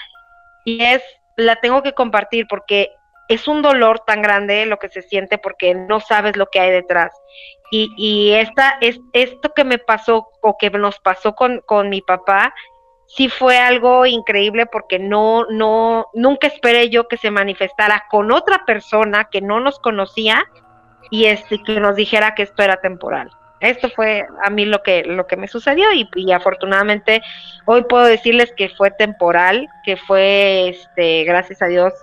y 0.66 0.84
es 0.84 1.04
la 1.38 1.58
tengo 1.58 1.84
que 1.84 1.94
compartir 1.94 2.48
porque 2.50 2.90
es 3.30 3.48
un 3.48 3.62
dolor 3.62 4.00
tan 4.00 4.24
grande 4.24 4.66
lo 4.66 4.80
que 4.80 4.90
se 4.90 5.04
siente 5.04 5.38
porque 5.38 5.76
no 5.76 6.00
sabes 6.00 6.36
lo 6.36 6.48
que 6.48 6.60
hay 6.60 6.72
detrás. 6.72 7.12
Y, 7.70 7.94
y 7.96 8.34
esta, 8.34 8.78
es, 8.82 9.00
esto 9.14 9.54
que 9.54 9.66
me 9.66 9.78
pasó 9.78 10.30
o 10.42 10.58
que 10.58 10.72
nos 10.72 11.00
pasó 11.00 11.36
con, 11.36 11.62
con 11.68 11.90
mi 11.90 12.02
papá, 12.02 12.56
sí 13.08 13.30
fue 13.30 13.58
algo 13.58 14.06
increíble 14.06 14.66
porque 14.66 15.00
no, 15.00 15.46
no, 15.50 16.08
nunca 16.14 16.48
esperé 16.48 16.90
yo 16.90 17.08
que 17.08 17.18
se 17.18 17.32
manifestara 17.32 18.06
con 18.10 18.32
otra 18.32 18.66
persona 18.66 19.26
que 19.26 19.42
no 19.42 19.60
nos 19.60 19.80
conocía 19.80 20.46
y 21.10 21.26
este, 21.26 21.62
que 21.64 21.80
nos 21.80 21.96
dijera 21.96 22.36
que 22.36 22.44
esto 22.44 22.64
era 22.64 22.78
temporal 22.78 23.32
esto 23.64 23.90
fue 23.90 24.28
a 24.44 24.50
mí 24.50 24.66
lo 24.66 24.84
que 24.84 25.04
lo 25.06 25.26
que 25.26 25.38
me 25.38 25.48
sucedió 25.48 25.92
y, 25.94 26.10
y, 26.16 26.32
afortunadamente 26.34 27.22
hoy 27.66 27.86
puedo 27.86 28.04
decirles 28.04 28.52
que 28.58 28.68
fue 28.68 28.92
temporal, 28.92 29.68
que 29.86 29.96
fue 29.96 30.68
este 30.70 31.24
gracias 31.24 31.62
a 31.62 31.68
Dios 31.68 31.94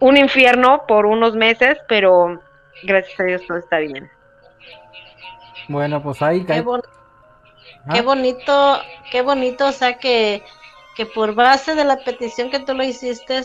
un 0.00 0.16
infierno 0.16 0.84
por 0.88 1.06
unos 1.06 1.36
meses, 1.36 1.78
pero 1.88 2.40
gracias 2.82 3.20
a 3.20 3.24
Dios 3.24 3.42
todo 3.46 3.58
está 3.58 3.78
bien. 3.78 4.10
Bueno, 5.68 6.02
pues 6.02 6.20
ahí 6.22 6.44
qué, 6.44 6.64
qué 7.90 8.02
bonito, 8.02 8.80
qué 9.10 9.22
bonito, 9.22 9.68
o 9.68 9.72
sea 9.72 9.98
que 9.98 10.42
que 10.94 11.06
por 11.06 11.34
base 11.34 11.74
de 11.74 11.84
la 11.84 11.96
petición 12.04 12.50
que 12.50 12.60
tú 12.60 12.74
lo 12.74 12.84
hiciste 12.84 13.42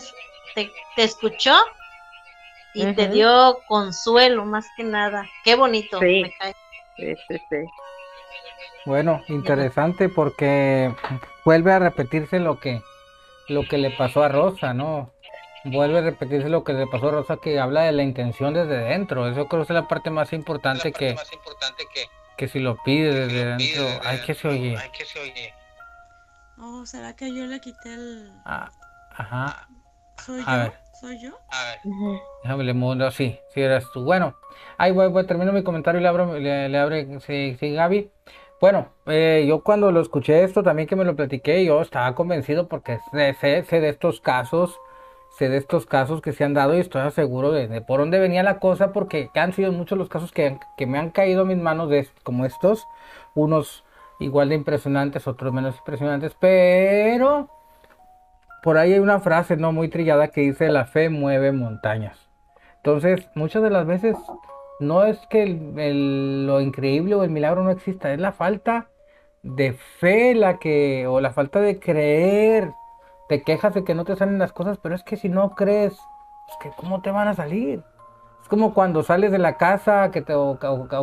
te, 0.54 0.70
te 0.96 1.04
escuchó 1.04 1.54
y 2.74 2.84
uh 2.84 2.88
-huh. 2.88 2.96
te 2.96 3.08
dio 3.08 3.58
consuelo 3.66 4.44
más 4.44 4.66
que 4.76 4.84
nada. 4.84 5.26
Qué 5.44 5.54
bonito. 5.54 5.98
Sí. 5.98 6.22
Me 6.22 6.32
cae. 6.38 6.54
Sí, 6.96 7.14
sí, 7.28 7.38
sí. 7.50 7.56
Bueno, 8.84 9.22
interesante 9.28 10.08
porque 10.08 10.94
vuelve 11.44 11.72
a 11.72 11.78
repetirse 11.78 12.38
lo 12.38 12.58
que 12.58 12.82
lo 13.48 13.62
que 13.66 13.78
le 13.78 13.90
pasó 13.90 14.22
a 14.22 14.28
Rosa, 14.28 14.74
¿no? 14.74 15.10
Vuelve 15.64 15.98
a 15.98 16.02
repetirse 16.02 16.48
lo 16.48 16.64
que 16.64 16.74
le 16.74 16.86
pasó 16.86 17.08
a 17.08 17.12
Rosa 17.12 17.38
que 17.38 17.58
habla 17.58 17.82
de 17.82 17.92
la 17.92 18.02
intención 18.02 18.54
desde 18.54 18.76
dentro. 18.76 19.26
Eso 19.26 19.48
creo 19.48 19.64
que 19.64 19.72
es 19.72 19.74
la 19.74 19.88
parte 19.88 20.10
más 20.10 20.32
importante, 20.32 20.90
parte 20.90 20.98
que, 20.98 21.14
más 21.14 21.32
importante 21.32 21.84
que, 21.92 22.08
que 22.38 22.48
si 22.48 22.60
lo 22.60 22.76
pide 22.84 23.12
desde 23.12 23.44
dentro, 23.44 23.84
desde 23.84 24.00
ay 24.08 24.20
que 24.24 24.34
se 24.34 24.48
oye. 24.48 24.76
Ay 24.78 24.90
que 24.96 25.04
se 25.04 25.18
oye. 25.18 25.52
Oh, 26.60 26.86
¿será 26.86 27.14
que 27.14 27.34
yo 27.34 27.46
le 27.46 27.60
quité 27.60 27.92
el 27.92 28.32
ah, 28.46 28.70
ajá. 29.16 29.68
¿Soy 30.24 30.42
A 30.46 30.56
yo? 30.56 30.62
ver. 30.62 30.72
¿Soy 31.00 31.18
yo? 31.20 31.38
Déjame 32.42 32.64
le 32.64 32.74
mundo, 32.74 33.10
sí, 33.10 33.38
sí 33.52 33.60
eres 33.60 33.84
tú. 33.92 34.04
Bueno, 34.04 34.34
ahí 34.78 34.92
voy, 34.92 35.08
voy, 35.08 35.26
termino 35.26 35.52
mi 35.52 35.62
comentario 35.62 36.00
y 36.00 36.02
le 36.02 36.08
abro, 36.08 36.38
le, 36.38 36.68
le 36.68 36.78
abre, 36.78 37.20
sí, 37.20 37.56
sí, 37.58 37.72
Gaby. 37.74 38.10
Bueno, 38.60 38.88
eh, 39.06 39.44
yo 39.46 39.62
cuando 39.62 39.92
lo 39.92 40.00
escuché 40.00 40.42
esto, 40.42 40.62
también 40.62 40.88
que 40.88 40.96
me 40.96 41.04
lo 41.04 41.14
platiqué, 41.14 41.64
yo 41.64 41.80
estaba 41.80 42.14
convencido 42.14 42.68
porque 42.68 42.98
sé, 43.12 43.34
sé, 43.34 43.62
sé 43.64 43.80
de 43.80 43.90
estos 43.90 44.20
casos, 44.20 44.76
de 45.46 45.56
estos 45.58 45.86
casos 45.86 46.20
que 46.20 46.32
se 46.32 46.44
han 46.44 46.54
dado 46.54 46.74
y 46.76 46.80
estoy 46.80 47.08
seguro 47.12 47.52
de, 47.52 47.80
por 47.82 48.00
dónde 48.00 48.18
venía 48.18 48.42
la 48.42 48.58
cosa, 48.58 48.92
porque 48.92 49.30
han 49.34 49.52
sido 49.52 49.72
muchos 49.72 49.98
los 49.98 50.08
casos 50.08 50.32
que, 50.32 50.58
que 50.76 50.86
me 50.86 50.98
han 50.98 51.10
caído 51.10 51.42
a 51.42 51.44
mis 51.44 51.58
manos 51.58 51.90
de, 51.90 52.08
como 52.24 52.44
estos, 52.44 52.86
unos 53.34 53.84
igual 54.20 54.48
de 54.48 54.56
impresionantes, 54.56 55.28
otros 55.28 55.52
menos 55.52 55.76
impresionantes, 55.78 56.34
pero 56.40 57.48
por 58.62 58.76
ahí 58.78 58.92
hay 58.92 58.98
una 58.98 59.20
frase 59.20 59.56
no 59.56 59.72
muy 59.72 59.88
trillada 59.88 60.28
que 60.28 60.40
dice 60.42 60.68
la 60.68 60.86
fe 60.86 61.08
mueve 61.10 61.52
montañas. 61.52 62.18
Entonces, 62.76 63.28
muchas 63.34 63.62
de 63.62 63.70
las 63.70 63.86
veces 63.86 64.16
no 64.80 65.04
es 65.04 65.18
que 65.28 65.42
el- 65.42 66.46
lo 66.46 66.60
increíble 66.60 67.14
o 67.14 67.24
el 67.24 67.30
milagro 67.30 67.62
no 67.62 67.70
exista, 67.70 68.12
es 68.12 68.20
la 68.20 68.32
falta 68.32 68.88
de 69.42 69.72
fe 69.72 70.34
la 70.34 70.58
que, 70.58 71.06
o 71.06 71.20
la 71.20 71.32
falta 71.32 71.60
de 71.60 71.78
creer. 71.78 72.72
Te 73.28 73.42
quejas 73.42 73.74
de 73.74 73.84
que 73.84 73.94
no 73.94 74.04
te 74.04 74.16
salen 74.16 74.38
las 74.38 74.52
cosas, 74.52 74.78
pero 74.78 74.94
es 74.94 75.02
que 75.02 75.16
si 75.16 75.28
no 75.28 75.54
crees, 75.54 75.92
es 75.92 76.56
que 76.62 76.70
¿cómo 76.76 77.02
te 77.02 77.10
van 77.10 77.28
a 77.28 77.34
salir? 77.34 77.82
Es 78.42 78.48
como 78.48 78.74
cuando 78.74 79.02
sales 79.02 79.32
de 79.32 79.38
la 79.38 79.56
casa 79.56 80.10
que 80.10 80.22
te, 80.22 80.34
o, 80.34 80.58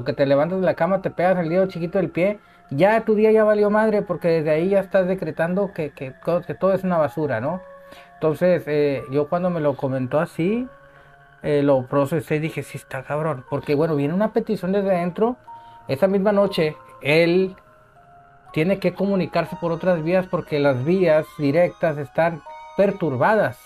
que 0.05 0.13
te 0.13 0.25
levantas 0.25 0.59
de 0.59 0.65
la 0.65 0.73
cama, 0.73 1.01
te 1.01 1.11
pegas 1.11 1.37
el 1.37 1.49
dedo 1.49 1.67
chiquito 1.67 1.99
del 1.99 2.09
pie, 2.09 2.39
ya 2.71 3.05
tu 3.05 3.15
día 3.15 3.31
ya 3.31 3.43
valió 3.43 3.69
madre, 3.69 4.01
porque 4.01 4.27
desde 4.29 4.49
ahí 4.49 4.69
ya 4.69 4.79
estás 4.79 5.07
decretando 5.07 5.71
que, 5.73 5.91
que 5.91 6.13
todo 6.59 6.73
es 6.73 6.83
una 6.83 6.97
basura, 6.97 7.39
¿no? 7.39 7.61
Entonces, 8.15 8.63
eh, 8.65 9.03
yo 9.11 9.27
cuando 9.27 9.49
me 9.49 9.59
lo 9.59 9.75
comentó 9.75 10.19
así, 10.19 10.67
eh, 11.43 11.61
lo 11.61 11.85
procesé 11.85 12.37
y 12.37 12.39
dije, 12.39 12.63
sí 12.63 12.77
está 12.77 13.03
cabrón, 13.03 13.45
porque 13.49 13.75
bueno, 13.75 13.95
viene 13.95 14.13
una 14.13 14.33
petición 14.33 14.71
desde 14.71 14.95
adentro, 14.95 15.35
esa 15.87 16.07
misma 16.07 16.31
noche, 16.31 16.75
él 17.01 17.55
tiene 18.55 18.79
que 18.79 18.93
comunicarse 18.93 19.57
por 19.57 19.73
otras 19.73 20.01
vías 20.01 20.27
porque 20.31 20.59
las 20.59 20.85
vías 20.85 21.25
directas 21.37 21.97
están 21.97 22.41
perturbadas. 22.77 23.61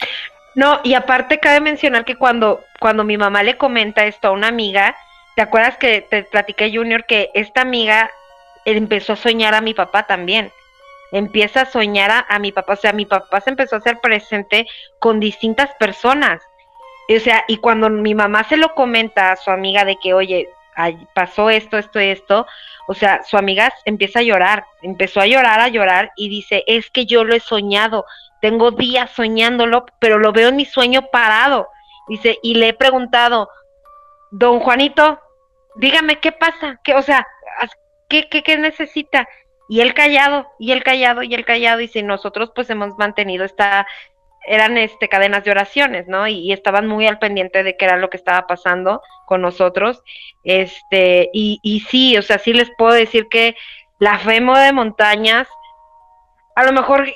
No, 0.56 0.80
y 0.84 0.96
aparte 0.96 1.40
cabe 1.40 1.62
mencionar 1.62 2.06
que 2.06 2.16
cuando, 2.16 2.62
cuando 2.80 3.04
mi 3.04 3.16
mamá 3.16 3.44
le 3.44 3.56
comenta 3.56 4.08
esto 4.08 4.30
a 4.30 4.32
una 4.32 4.48
amiga, 4.48 4.96
¿te 5.36 5.44
acuerdas 5.44 5.78
que 5.78 6.02
te 6.02 6.24
platiqué, 6.24 6.76
Junior, 6.76 7.06
que 7.06 7.30
esta 7.36 7.62
amiga 7.62 8.10
empezó 8.66 9.14
a 9.14 9.16
soñar 9.16 9.54
a 9.54 9.62
mi 9.62 9.76
papá 9.76 10.08
también? 10.08 10.52
Empieza 11.12 11.62
a 11.62 11.66
soñar 11.68 12.10
a, 12.10 12.26
a 12.28 12.40
mi 12.40 12.52
papá, 12.52 12.74
o 12.74 12.76
sea, 12.76 12.92
mi 12.92 13.06
papá 13.06 13.42
se 13.42 13.52
empezó 13.52 13.76
a 13.76 13.80
hacer 13.80 14.00
presente 14.00 14.66
con 14.98 15.20
distintas 15.20 15.70
personas. 15.76 16.42
O 17.16 17.20
sea, 17.20 17.44
y 17.48 17.58
cuando 17.58 17.92
mi 17.92 18.16
mamá 18.16 18.44
se 18.50 18.58
lo 18.58 18.74
comenta 18.74 19.32
a 19.32 19.36
su 19.36 19.52
amiga 19.52 19.86
de 19.86 19.98
que, 19.98 20.16
oye, 20.16 20.50
pasó 21.13 21.49
esto, 21.49 21.77
esto 21.77 22.01
y 22.01 22.05
esto, 22.05 22.45
o 22.88 22.93
sea, 22.93 23.23
su 23.23 23.38
amiga 23.38 23.71
empieza 23.86 24.19
a 24.19 24.23
llorar, 24.23 24.65
empezó 24.82 25.21
a 25.21 25.27
llorar, 25.27 25.59
a 25.59 25.67
llorar 25.67 26.11
y 26.15 26.30
dice, 26.30 26.63
es 26.67 26.89
que 26.89 27.05
yo 27.05 27.23
lo 27.23 27.36
he 27.36 27.39
soñado, 27.39 28.05
tengo 28.41 28.71
días 28.71 29.11
soñándolo, 29.11 29.86
pero 29.99 30.17
lo 30.17 30.32
veo 30.32 30.49
en 30.49 30.55
mi 30.55 30.65
sueño 30.65 31.07
parado. 31.11 31.67
Dice, 32.07 32.39
y 32.41 32.55
le 32.55 32.69
he 32.69 32.73
preguntado, 32.73 33.49
don 34.32 34.59
Juanito, 34.59 35.19
dígame 35.75 36.19
qué 36.19 36.32
pasa, 36.32 36.80
qué, 36.84 36.95
o 36.95 37.01
sea, 37.01 37.27
¿qué, 38.07 38.27
qué, 38.30 38.41
qué 38.41 38.57
necesita? 38.57 39.27
Y 39.67 39.82
él 39.82 39.93
callado, 39.93 40.47
y 40.57 40.71
él 40.71 40.84
callado, 40.84 41.21
y 41.21 41.36
él 41.36 41.45
callado, 41.45 41.77
dice, 41.77 42.01
nosotros 42.01 42.51
pues 42.55 42.69
hemos 42.71 42.97
mantenido 42.97 43.45
esta, 43.45 43.86
eran 44.48 44.78
este 44.78 45.10
cadenas 45.10 45.44
de 45.44 45.52
oraciones, 45.52 46.08
¿no? 46.08 46.28
Y, 46.28 46.52
estaban 46.54 46.88
muy 46.88 47.06
al 47.08 47.20
pendiente 47.20 47.64
de 47.64 47.78
qué 47.78 47.86
era 47.86 47.98
lo 47.98 48.10
que 48.10 48.18
estaba 48.18 48.48
pasando 48.48 49.02
con 49.26 49.42
nosotros. 49.42 50.02
Este, 50.44 51.30
y, 51.34 51.60
y 51.62 51.82
sí, 51.82 52.18
o 52.18 52.22
sea, 52.22 52.40
sí 52.40 52.54
les 52.54 52.72
puedo 52.78 52.94
decir 52.94 53.28
que 53.30 53.56
la 54.00 54.18
fe 54.20 54.42
mueve 54.42 54.72
montañas. 54.74 55.48
A 56.56 56.64
lo 56.64 56.72
mejor 56.72 57.08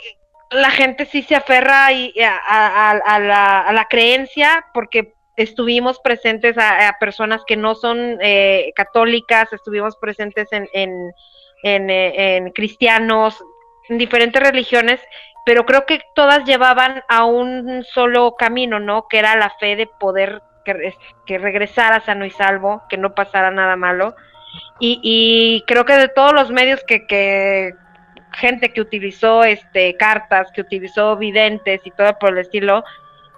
la 0.52 0.70
gente 0.70 1.06
sí 1.06 1.24
se 1.24 1.36
aferra 1.36 1.88
a, 1.88 1.90
a- 1.90 2.92
a- 2.92 3.20
la, 3.20 3.62
a 3.62 3.74
la 3.74 3.86
creencia 3.86 4.66
porque 4.74 5.14
estuvimos 5.36 6.00
presentes 6.00 6.58
a, 6.58 6.88
a 6.90 7.00
personas 7.00 7.42
que 7.48 7.58
no 7.58 7.74
son 7.74 8.20
eh, 8.22 8.72
católicas, 8.76 9.52
estuvimos 9.52 9.98
presentes 9.98 10.48
en, 10.52 10.70
en, 10.74 11.12
en, 11.64 11.90
eh, 11.90 12.36
en 12.38 12.52
cristianos, 12.52 13.44
en 13.90 13.98
diferentes 13.98 14.42
religiones, 14.42 15.02
pero 15.46 15.66
creo 15.66 15.86
que 15.86 16.02
todas 16.16 16.46
llevaban 16.46 17.04
a 17.10 17.26
un 17.26 17.84
solo 17.84 18.36
camino, 18.36 18.80
¿no? 18.80 19.08
Que 19.08 19.20
era 19.20 19.36
la 19.36 19.50
fe 19.60 19.76
de 19.76 19.88
poder 19.88 20.41
que, 20.66 20.74
re- 20.74 20.98
que 21.26 21.38
regresara 21.38 22.00
sano 22.00 22.26
y 22.26 22.30
salvo, 22.30 22.84
que 22.89 22.98
no 22.98 23.14
pasara 23.14 23.52
nada 23.52 23.76
malo. 23.76 24.16
Y, 24.80 25.00
y 25.04 25.64
creo 25.66 25.86
que 25.86 25.94
de 25.94 26.08
todos 26.08 26.34
los 26.34 26.52
medios 26.52 26.84
que, 26.86 27.06
que 27.08 27.74
gente 28.34 28.72
que 28.72 28.82
utilizó 28.82 29.44
este 29.44 29.96
cartas, 29.98 30.52
que 30.54 30.62
utilizó 30.62 31.18
videntes 31.18 31.82
y 31.86 31.91
todo 31.91 32.18
por 32.20 32.30
el 32.32 32.38
estilo, 32.39 32.84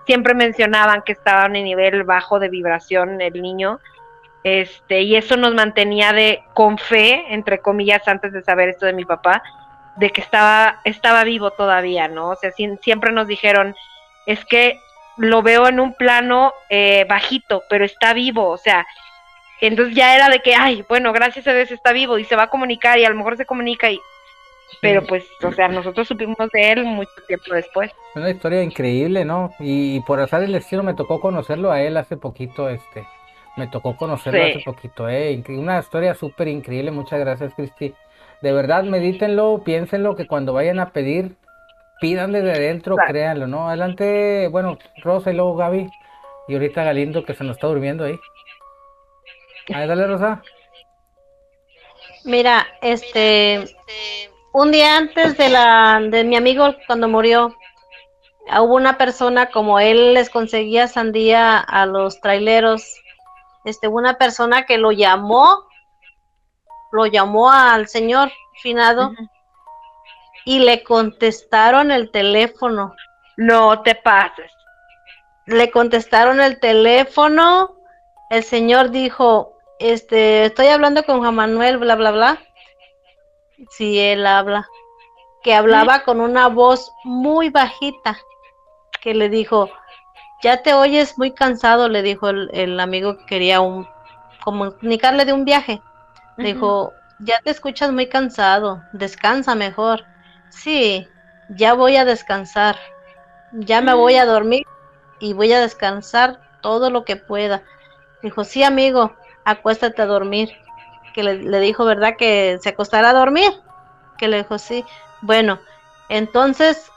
siempre 0.06 0.34
mencionaban 0.34 1.02
que 1.02 1.14
estaba 1.14 1.46
en 1.46 1.54
nivel 1.54 2.04
bajo 2.04 2.40
de 2.40 2.50
vibración 2.50 3.22
el 3.22 3.42
niño. 3.42 3.80
Este, 4.44 5.02
y 5.02 5.16
eso 5.16 5.38
nos 5.38 5.56
mantenía 5.56 6.14
de 6.14 6.44
con 6.54 6.78
fe, 6.78 7.26
entre 7.34 7.60
comillas, 7.60 8.08
antes 8.08 8.32
de 8.32 8.44
saber 8.44 8.70
esto 8.70 8.86
de 8.86 8.94
mi 8.94 9.04
papá, 9.04 9.42
de 9.98 10.10
que 10.10 10.22
estaba, 10.22 10.80
estaba 10.84 11.24
vivo 11.24 11.52
todavía, 11.52 12.08
¿no? 12.08 12.30
O 12.30 12.36
sea, 12.36 12.52
siem- 12.52 12.80
siempre 12.82 13.12
nos 13.12 13.28
dijeron, 13.28 13.76
es 14.26 14.44
que 14.46 14.78
lo 15.18 15.42
veo 15.42 15.68
en 15.68 15.80
un 15.80 15.94
plano 15.94 16.54
eh, 16.70 17.06
bajito, 17.08 17.64
pero 17.70 17.86
está 17.86 18.14
vivo, 18.14 18.50
o 18.50 18.58
sea, 18.58 18.86
entonces 19.62 19.96
ya 19.96 20.14
era 20.16 20.28
de 20.30 20.40
que, 20.40 20.54
ay, 20.56 20.84
bueno, 20.90 21.14
gracias 21.14 21.48
a 21.48 21.54
Dios 21.54 21.72
está 21.72 21.94
vivo 21.94 22.18
y 22.18 22.26
se 22.26 22.36
va 22.36 22.44
a 22.44 22.50
comunicar 22.50 23.00
y 23.00 23.06
a 23.06 23.10
lo 23.10 23.16
mejor 23.16 23.38
se 23.38 23.46
comunica 23.46 23.90
y, 23.90 24.00
pero 24.82 25.04
pues, 25.06 25.26
o 25.44 25.52
sea, 25.54 25.70
nosotros 25.70 26.08
supimos 26.08 26.38
de 26.52 26.72
él 26.72 26.84
mucho 26.84 27.10
tiempo 27.28 27.54
después. 27.54 27.92
Es 27.92 28.16
una 28.16 28.30
historia 28.32 28.62
increíble, 28.62 29.24
¿no? 29.24 29.54
Y, 29.60 30.02
por 30.02 30.20
azar 30.20 30.44
el 30.44 30.52
destino 30.52 30.84
me 30.84 30.94
tocó 30.94 31.22
conocerlo 31.22 31.72
a 31.72 31.82
él 31.82 31.96
hace 31.96 32.18
poquito, 32.18 32.68
este, 32.68 33.08
me 33.56 33.68
tocó 33.68 33.96
conocerlo 33.96 34.44
Sí. 34.44 34.52
hace 34.52 34.60
poquito, 34.66 35.08
eh, 35.08 35.42
una 35.48 35.80
historia 35.80 36.14
súper 36.16 36.50
increíble, 36.50 36.92
muchas 36.92 37.20
gracias, 37.22 37.54
Cristi. 37.54 37.94
De 38.46 38.54
verdad, 38.54 38.84
medítenlo, 38.84 39.64
piénsenlo, 39.64 40.16
que 40.16 40.28
cuando 40.28 40.54
vayan 40.54 40.80
a 40.80 40.92
pedir, 40.92 41.36
pidan 42.00 42.32
desde 42.32 42.52
adentro, 42.52 42.96
Claro. 42.96 43.12
créanlo, 43.12 43.48
¿no? 43.48 43.68
Adelante, 43.70 44.50
bueno, 44.50 44.78
Rosa 44.98 45.32
y 45.32 45.34
luego 45.36 45.56
Gaby, 45.56 45.90
y 46.48 46.54
ahorita 46.54 46.84
Galindo 46.84 47.26
que 47.26 47.34
se 47.34 47.44
nos 47.44 47.58
está 47.58 47.66
durmiendo 47.66 48.06
ahí. 48.06 48.20
Ahí, 49.74 49.88
dale, 49.88 50.06
Rosa. 50.06 50.44
Mira, 52.24 52.68
este, 52.84 53.66
un 54.54 54.72
día 54.72 54.96
antes 54.96 55.36
de 55.38 55.50
la 55.50 56.00
de 56.00 56.24
mi 56.24 56.36
amigo 56.36 56.76
cuando 56.86 57.08
murió, 57.08 57.52
hubo 58.60 58.76
una 58.76 59.00
persona 59.00 59.50
como 59.50 59.80
él 59.80 60.14
les 60.14 60.30
conseguía 60.30 60.88
sandía 60.88 61.58
a 61.58 61.88
los 61.88 62.22
traileros, 62.22 63.02
este, 63.64 63.88
una 63.88 64.20
persona 64.20 64.68
que 64.68 64.78
lo 64.78 64.92
llamó, 64.92 65.66
lo 66.96 67.06
llamó 67.06 67.52
al 67.52 67.88
señor 67.88 68.32
finado 68.62 69.12
y 70.46 70.60
le 70.60 70.84
contestaron 70.84 71.92
el 71.92 72.10
teléfono. 72.12 72.96
No 73.38 73.82
te 73.82 73.96
pases. 73.96 74.52
le 75.46 75.70
contestaron 75.70 76.40
el 76.42 76.60
teléfono, 76.60 77.76
el 78.32 78.44
señor 78.44 78.90
dijo, 78.90 79.58
este, 79.78 80.46
estoy 80.46 80.68
hablando 80.68 81.04
con 81.04 81.20
Juan 81.20 81.36
Manuel, 81.36 81.78
bla, 81.78 81.96
bla, 81.96 82.12
bla. 82.12 82.40
Sí, 83.70 84.00
él 84.00 84.26
habla. 84.26 84.68
Que 85.44 85.54
hablaba 85.54 86.04
con 86.04 86.22
una 86.22 86.48
voz 86.48 86.92
muy 87.04 87.50
bajita, 87.50 88.18
que 89.02 89.14
le 89.14 89.30
dijo, 89.30 89.70
ya 90.42 90.64
te 90.64 90.74
oyes 90.74 91.18
muy 91.20 91.32
cansado, 91.32 91.90
le 91.90 92.02
dijo 92.02 92.30
el, 92.30 92.50
el 92.54 92.80
amigo 92.80 93.18
que 93.18 93.26
quería 93.28 93.62
un, 93.62 93.88
comunicarle 94.44 95.26
de 95.26 95.34
un 95.34 95.46
viaje. 95.46 95.82
Le 96.38 96.50
dijo, 96.50 96.94
ya 97.20 97.40
te 97.44 97.52
escuchas 97.52 97.92
muy 97.92 98.08
cansado, 98.10 98.84
descansa 98.92 99.56
mejor. 99.56 100.06
Sí, 100.50 101.10
ya 101.48 101.74
voy 101.74 101.98
a 101.98 102.06
descansar, 102.06 102.78
ya 103.52 103.82
me 103.82 103.94
voy 103.94 104.16
a 104.16 104.26
dormir 104.26 104.64
y 105.20 105.34
voy 105.34 105.52
a 105.54 105.60
descansar 105.62 106.40
todo 106.62 106.90
lo 106.90 107.06
que 107.06 107.16
pueda. 107.16 107.64
Dijo, 108.22 108.44
sí, 108.44 108.64
amigo, 108.64 109.16
acuéstate 109.46 110.02
a 110.02 110.06
dormir. 110.06 110.52
Que 111.14 111.24
le, 111.24 111.36
le 111.36 111.60
dijo, 111.60 111.86
¿verdad? 111.86 112.16
Que 112.18 112.58
se 112.62 112.70
acostara 112.70 113.12
a 113.12 113.14
dormir. 113.14 113.52
Que 114.18 114.28
le 114.28 114.38
dijo, 114.38 114.58
sí. 114.60 114.84
Bueno, 115.22 115.60
entonces 116.10 116.90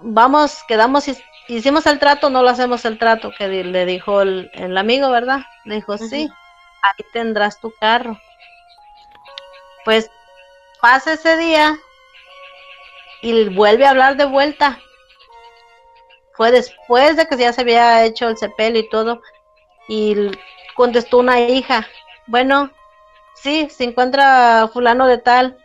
vamos, 0.00 0.62
quedamos, 0.68 1.08
hic- 1.08 1.22
hicimos 1.48 1.86
el 1.86 1.98
trato, 1.98 2.30
no 2.30 2.42
lo 2.42 2.48
hacemos 2.50 2.84
el 2.84 2.98
trato, 2.98 3.32
que 3.36 3.48
le 3.48 3.84
dijo 3.86 4.22
el, 4.22 4.50
el 4.54 4.76
amigo, 4.78 5.10
¿verdad? 5.10 5.40
Le 5.64 5.76
dijo, 5.76 5.98
sí, 5.98 6.28
ahí 6.82 7.04
tendrás 7.12 7.60
tu 7.60 7.72
carro. 7.80 8.18
Pues 9.86 10.10
pasa 10.80 11.12
ese 11.12 11.36
día 11.36 11.78
y 13.22 13.48
vuelve 13.50 13.86
a 13.86 13.90
hablar 13.90 14.16
de 14.16 14.24
vuelta. 14.24 14.80
fue 16.32 16.50
después 16.50 17.16
de 17.16 17.26
que 17.28 17.36
ya 17.36 17.52
se 17.52 17.60
había 17.60 18.04
hecho 18.04 18.28
el 18.28 18.36
sepelio 18.36 18.80
y 18.80 18.88
todo. 18.90 19.22
Y 19.86 20.32
contestó 20.74 21.18
una 21.18 21.38
hija, 21.38 21.86
bueno, 22.26 22.72
sí, 23.36 23.68
se 23.70 23.84
encuentra 23.84 24.68
fulano 24.72 25.06
de 25.06 25.18
tal. 25.18 25.56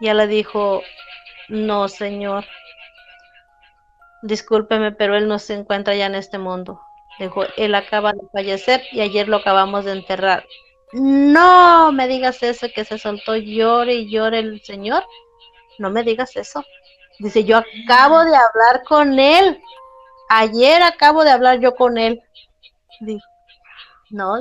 Y 0.00 0.04
ella 0.04 0.14
le 0.14 0.26
dijo, 0.26 0.82
no, 1.48 1.88
señor. 1.88 2.44
Discúlpeme, 4.20 4.92
pero 4.92 5.16
él 5.16 5.28
no 5.28 5.38
se 5.38 5.54
encuentra 5.54 5.94
ya 5.94 6.04
en 6.04 6.14
este 6.14 6.36
mundo. 6.36 6.82
Dijo, 7.18 7.44
él 7.56 7.74
acaba 7.74 8.12
de 8.12 8.28
fallecer 8.34 8.82
y 8.92 9.00
ayer 9.00 9.28
lo 9.28 9.38
acabamos 9.38 9.86
de 9.86 9.92
enterrar. 9.92 10.44
No 10.98 11.92
me 11.92 12.08
digas 12.08 12.42
eso, 12.42 12.68
que 12.74 12.86
se 12.86 12.96
soltó 12.96 13.36
llore 13.36 13.96
y 13.96 14.10
llore 14.10 14.38
el 14.38 14.62
señor. 14.62 15.04
No 15.78 15.90
me 15.90 16.02
digas 16.02 16.34
eso. 16.36 16.64
Dice, 17.18 17.44
yo 17.44 17.58
acabo 17.58 18.24
de 18.24 18.34
hablar 18.34 18.82
con 18.88 19.18
él. 19.18 19.60
Ayer 20.30 20.82
acabo 20.82 21.22
de 21.22 21.32
hablar 21.32 21.60
yo 21.60 21.74
con 21.74 21.98
él. 21.98 22.22
No, 24.08 24.36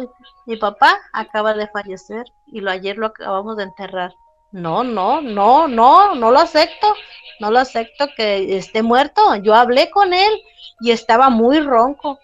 mi 0.46 0.56
papá 0.56 0.98
acaba 1.12 1.54
de 1.54 1.68
fallecer 1.68 2.26
y 2.48 2.62
lo 2.62 2.72
ayer 2.72 2.98
lo 2.98 3.08
acabamos 3.08 3.58
de 3.58 3.64
enterrar. 3.64 4.14
No, 4.54 4.82
no, 4.82 5.20
no, 5.20 5.68
no, 5.68 6.16
no 6.16 6.32
lo 6.32 6.40
acepto. 6.40 6.96
No 7.42 7.52
lo 7.52 7.60
acepto 7.60 8.08
que 8.16 8.56
esté 8.56 8.82
muerto. 8.82 9.36
Yo 9.36 9.56
hablé 9.56 9.90
con 9.90 10.14
él 10.14 10.42
y 10.80 10.92
estaba 10.92 11.30
muy 11.30 11.60
ronco 11.60 12.18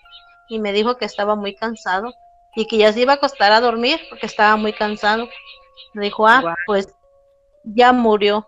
y 0.48 0.60
me 0.60 0.72
dijo 0.72 0.96
que 0.96 1.04
estaba 1.04 1.36
muy 1.36 1.54
cansado 1.54 2.14
y 2.56 2.66
que 2.66 2.78
ya 2.78 2.92
se 2.92 3.02
iba 3.02 3.14
a 3.14 3.16
acostar 3.16 3.52
a 3.52 3.62
dormir 3.62 4.00
porque 4.10 4.26
estaba 4.26 4.56
muy 4.56 4.74
cansado. 4.74 5.28
Me 5.94 6.06
dijo, 6.06 6.28
ah, 6.28 6.56
pues 6.66 6.94
ya 7.64 7.92
murió. 7.92 8.48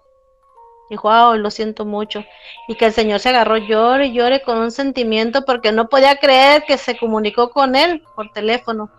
Dijo, 0.90 1.10
ah, 1.10 1.36
lo 1.36 1.50
siento 1.50 1.86
mucho. 1.86 2.24
Y 2.68 2.76
que 2.76 2.86
el 2.86 2.94
señor 2.94 3.20
se 3.20 3.30
agarró, 3.30 3.58
llore 3.58 4.08
y 4.08 4.14
llore 4.14 4.42
con 4.42 4.58
un 4.58 4.72
sentimiento 4.72 5.46
porque 5.46 5.72
no 5.72 5.88
podía 5.90 6.18
creer 6.18 6.64
que 6.66 6.78
se 6.78 6.98
comunicó 6.98 7.50
con 7.50 7.76
él 7.76 8.04
por 8.16 8.32
teléfono. 8.32 8.90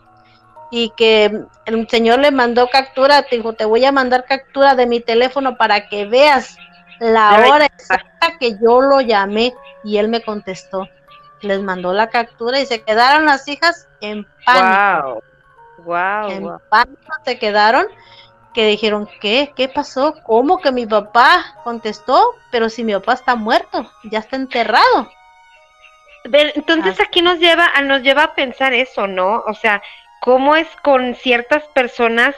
Y 0.71 0.91
que 0.97 1.45
el 1.67 1.89
señor 1.89 2.19
le 2.19 2.31
mandó 2.31 2.69
captura, 2.69 3.23
te 3.23 3.37
dijo, 3.37 3.53
te 3.53 3.65
voy 3.65 3.85
a 3.85 3.93
mandar 3.93 4.25
captura 4.25 4.75
de 4.75 4.87
mi 4.87 5.01
teléfono 5.01 5.57
para 5.57 5.89
que 5.89 6.07
veas 6.07 6.57
la 6.99 7.49
hora 7.49 7.67
exacta 7.67 8.39
que 8.39 8.57
yo 8.61 8.81
lo 8.81 9.01
llamé 9.01 9.55
y 9.85 9.99
él 9.99 10.09
me 10.09 10.23
contestó. 10.23 10.89
Les 11.45 11.61
mandó 11.61 11.93
la 11.93 12.09
captura 12.09 12.59
y 12.61 12.67
se 12.67 12.83
quedaron 12.83 13.27
las 13.27 13.47
hijas 13.49 13.87
en 14.01 14.27
pánico. 14.45 15.23
Wow. 15.77 15.85
Wow. 15.85 16.31
En 16.31 16.43
wow. 16.45 16.61
pánico 16.69 17.13
se 17.25 17.39
quedaron 17.39 17.87
que 18.55 18.67
dijeron, 18.67 19.09
¿qué? 19.21 19.53
¿Qué 19.57 19.69
pasó? 19.69 20.15
¿Cómo 20.23 20.59
que 20.59 20.71
mi 20.73 20.87
papá 20.87 21.57
contestó? 21.65 22.25
Pero 22.51 22.69
si 22.69 22.85
mi 22.85 22.93
papá 22.95 23.15
está 23.15 23.35
muerto, 23.35 23.91
ya 24.05 24.21
está 24.21 24.37
enterrado. 24.37 25.11
Ver, 26.25 26.53
entonces 26.55 26.99
aquí 27.01 27.21
nos 27.21 27.39
lleva, 27.39 27.67
a- 27.75 27.83
nos 27.83 28.03
lleva 28.03 28.23
a 28.23 28.35
pensar 28.35 28.73
eso, 28.73 29.07
¿no? 29.07 29.43
O 29.47 29.55
sea, 29.55 29.83
cómo 30.21 30.57
es 30.57 30.69
con 30.83 31.15
ciertas 31.17 31.65
personas 31.75 32.35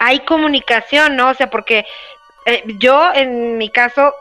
hay 0.00 0.20
comunicación, 0.20 1.16
¿no? 1.16 1.30
O 1.30 1.34
sea, 1.34 1.48
porque 1.48 1.86
eh, 2.46 2.64
yo 2.80 3.12
en 3.14 3.58
mi 3.58 3.70
caso 3.70 4.14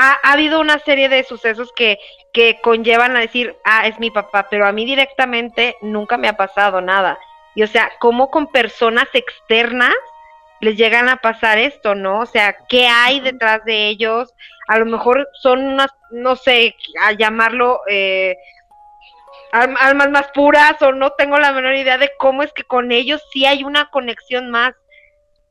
ha, 0.00 0.12
ha 0.22 0.32
habido 0.32 0.60
una 0.60 0.78
serie 0.78 1.08
de 1.08 1.24
sucesos 1.24 1.72
que, 1.74 1.98
que 2.32 2.60
conllevan 2.62 3.16
a 3.16 3.20
decir, 3.20 3.56
ah, 3.64 3.86
es 3.86 3.98
mi 3.98 4.10
papá, 4.10 4.46
pero 4.48 4.66
a 4.66 4.72
mí 4.72 4.84
directamente 4.84 5.76
nunca 5.82 6.16
me 6.16 6.28
ha 6.28 6.36
pasado 6.36 6.80
nada. 6.80 7.18
Y 7.54 7.62
o 7.64 7.66
sea, 7.66 7.90
cómo 7.98 8.30
con 8.30 8.46
personas 8.46 9.08
externas 9.12 9.94
les 10.60 10.76
llegan 10.76 11.08
a 11.08 11.16
pasar 11.16 11.58
esto, 11.58 11.94
¿no? 11.94 12.20
O 12.20 12.26
sea, 12.26 12.56
¿qué 12.68 12.86
hay 12.86 13.20
detrás 13.20 13.64
de 13.64 13.88
ellos? 13.88 14.32
A 14.68 14.78
lo 14.78 14.86
mejor 14.86 15.28
son 15.40 15.66
unas, 15.66 15.88
no 16.10 16.36
sé, 16.36 16.74
a 17.00 17.12
llamarlo 17.12 17.80
eh, 17.88 18.36
alm- 19.52 19.76
almas 19.80 20.10
más 20.10 20.28
puras 20.32 20.80
o 20.82 20.92
no 20.92 21.10
tengo 21.12 21.38
la 21.38 21.52
menor 21.52 21.74
idea 21.74 21.98
de 21.98 22.10
cómo 22.18 22.42
es 22.42 22.52
que 22.52 22.64
con 22.64 22.92
ellos 22.92 23.22
sí 23.32 23.46
hay 23.46 23.64
una 23.64 23.90
conexión 23.90 24.50
más 24.50 24.74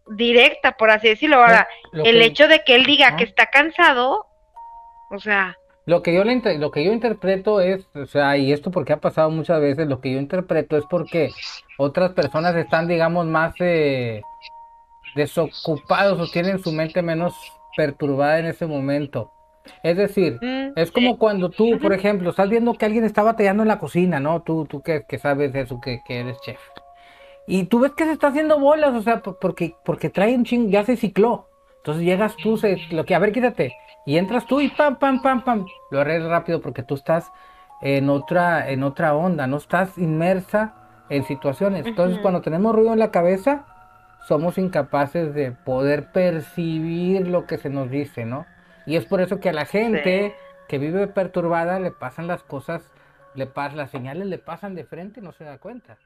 directa, 0.06 0.74
por 0.74 0.90
así 0.90 1.10
decirlo. 1.10 1.38
Ahora, 1.38 1.68
el 2.06 2.20
que- 2.20 2.26
hecho 2.26 2.48
de 2.48 2.64
que 2.64 2.76
él 2.76 2.86
diga 2.86 3.16
que 3.18 3.24
está 3.26 3.48
cansado, 3.48 4.26
o 5.10 5.20
sea, 5.20 5.58
Lo 5.86 6.02
que 6.04 6.14
yo 6.14 6.24
le 6.24 6.36
lo 6.58 6.72
que 6.72 6.84
yo 6.84 6.92
interpreto 6.92 7.62
es, 7.62 7.88
o 7.96 8.06
sea, 8.06 8.38
y 8.38 8.52
esto 8.52 8.72
porque 8.72 8.94
ha 8.94 9.00
pasado 9.00 9.30
muchas 9.30 9.62
veces, 9.62 9.88
lo 9.88 10.02
que 10.02 10.12
yo 10.12 10.20
interpreto 10.20 10.78
es 10.78 10.86
porque 10.90 11.32
otras 11.78 12.12
personas 12.14 12.56
están, 12.56 12.88
digamos, 12.88 13.26
más 13.26 13.54
eh, 13.60 14.22
desocupados 15.16 16.20
o 16.20 16.28
tienen 16.32 16.60
su 16.60 16.72
mente 16.72 17.02
menos 17.02 17.34
perturbada 17.76 18.40
en 18.40 18.48
ese 18.48 18.66
momento. 18.68 19.32
Es 19.84 19.98
decir, 19.98 20.40
mm, 20.42 20.74
es 20.76 20.92
como 20.92 21.18
cuando 21.18 21.50
tú, 21.50 21.78
por 21.80 21.94
ejemplo, 21.94 22.30
estás 22.30 22.50
viendo 22.50 22.74
que 22.74 22.86
alguien 22.86 23.04
está 23.04 23.24
batallando 23.24 23.64
en 23.64 23.68
la 23.70 23.80
cocina, 23.80 24.20
¿no? 24.20 24.42
Tú, 24.42 24.66
tú 24.66 24.82
que, 24.82 25.04
que 25.08 25.20
sabes 25.20 25.54
eso, 25.56 25.80
que, 25.82 26.02
que 26.06 26.20
eres 26.22 26.40
chef. 26.42 26.60
Y 27.48 27.66
tú 27.66 27.80
ves 27.80 27.94
que 27.94 28.06
se 28.06 28.12
está 28.14 28.28
haciendo 28.28 28.60
bolas, 28.60 28.94
o 28.94 29.02
sea, 29.02 29.22
por- 29.22 29.40
porque, 29.40 29.76
porque 29.86 30.10
trae 30.10 30.36
un 30.36 30.44
ching, 30.46 30.70
ya 30.70 30.84
se 30.86 30.98
cicló. 30.98 31.48
Entonces 31.78 32.04
llegas 32.04 32.36
tú, 32.38 32.58
se, 32.58 32.78
lo 32.92 33.06
que, 33.06 33.16
a 33.16 33.20
ver, 33.20 33.32
quítate. 33.32 33.74
Y 34.08 34.18
entras 34.18 34.46
tú 34.46 34.62
y 34.62 34.70
pam, 34.70 34.96
pam, 34.96 35.22
pam, 35.22 35.42
pam. 35.42 35.66
Lo 35.92 36.00
arreglas 36.00 36.30
rápido 36.30 36.62
porque 36.62 36.82
tú 36.82 36.96
estás 36.96 37.30
en 37.82 38.10
otra, 38.10 38.72
en 38.72 38.84
otra 38.84 39.14
onda, 39.14 39.48
no 39.48 39.58
estás 39.58 39.98
inmersa 39.98 40.76
en 41.10 41.26
situaciones. 41.26 41.86
Entonces, 41.86 42.18
cuando 42.20 42.40
tenemos 42.40 42.74
ruido 42.74 42.94
en 42.94 43.00
la 43.00 43.12
cabeza, 43.12 43.66
somos 44.26 44.58
incapaces 44.58 45.34
de 45.34 45.52
poder 45.52 46.14
percibir 46.14 47.28
lo 47.28 47.46
que 47.48 47.58
se 47.58 47.70
nos 47.70 47.92
dice, 47.92 48.24
¿no? 48.24 48.46
Y 48.86 48.96
es 48.96 49.06
por 49.06 49.20
eso 49.20 49.42
que 49.42 49.50
a 49.50 49.54
la 49.54 49.66
gente 49.66 50.34
que 50.70 50.78
vive 50.78 51.08
perturbada 51.08 51.78
le 51.82 51.92
pasan 51.92 52.28
las 52.28 52.44
cosas, 52.44 52.90
le 53.36 53.46
pas 53.46 53.74
las 53.74 53.92
señales 53.92 54.26
le 54.28 54.38
pasan 54.38 54.74
de 54.74 54.86
frente 54.86 55.20
y 55.20 55.24
no 55.24 55.34
se 55.34 55.44
da 55.44 55.58
cuenta. 55.58 55.98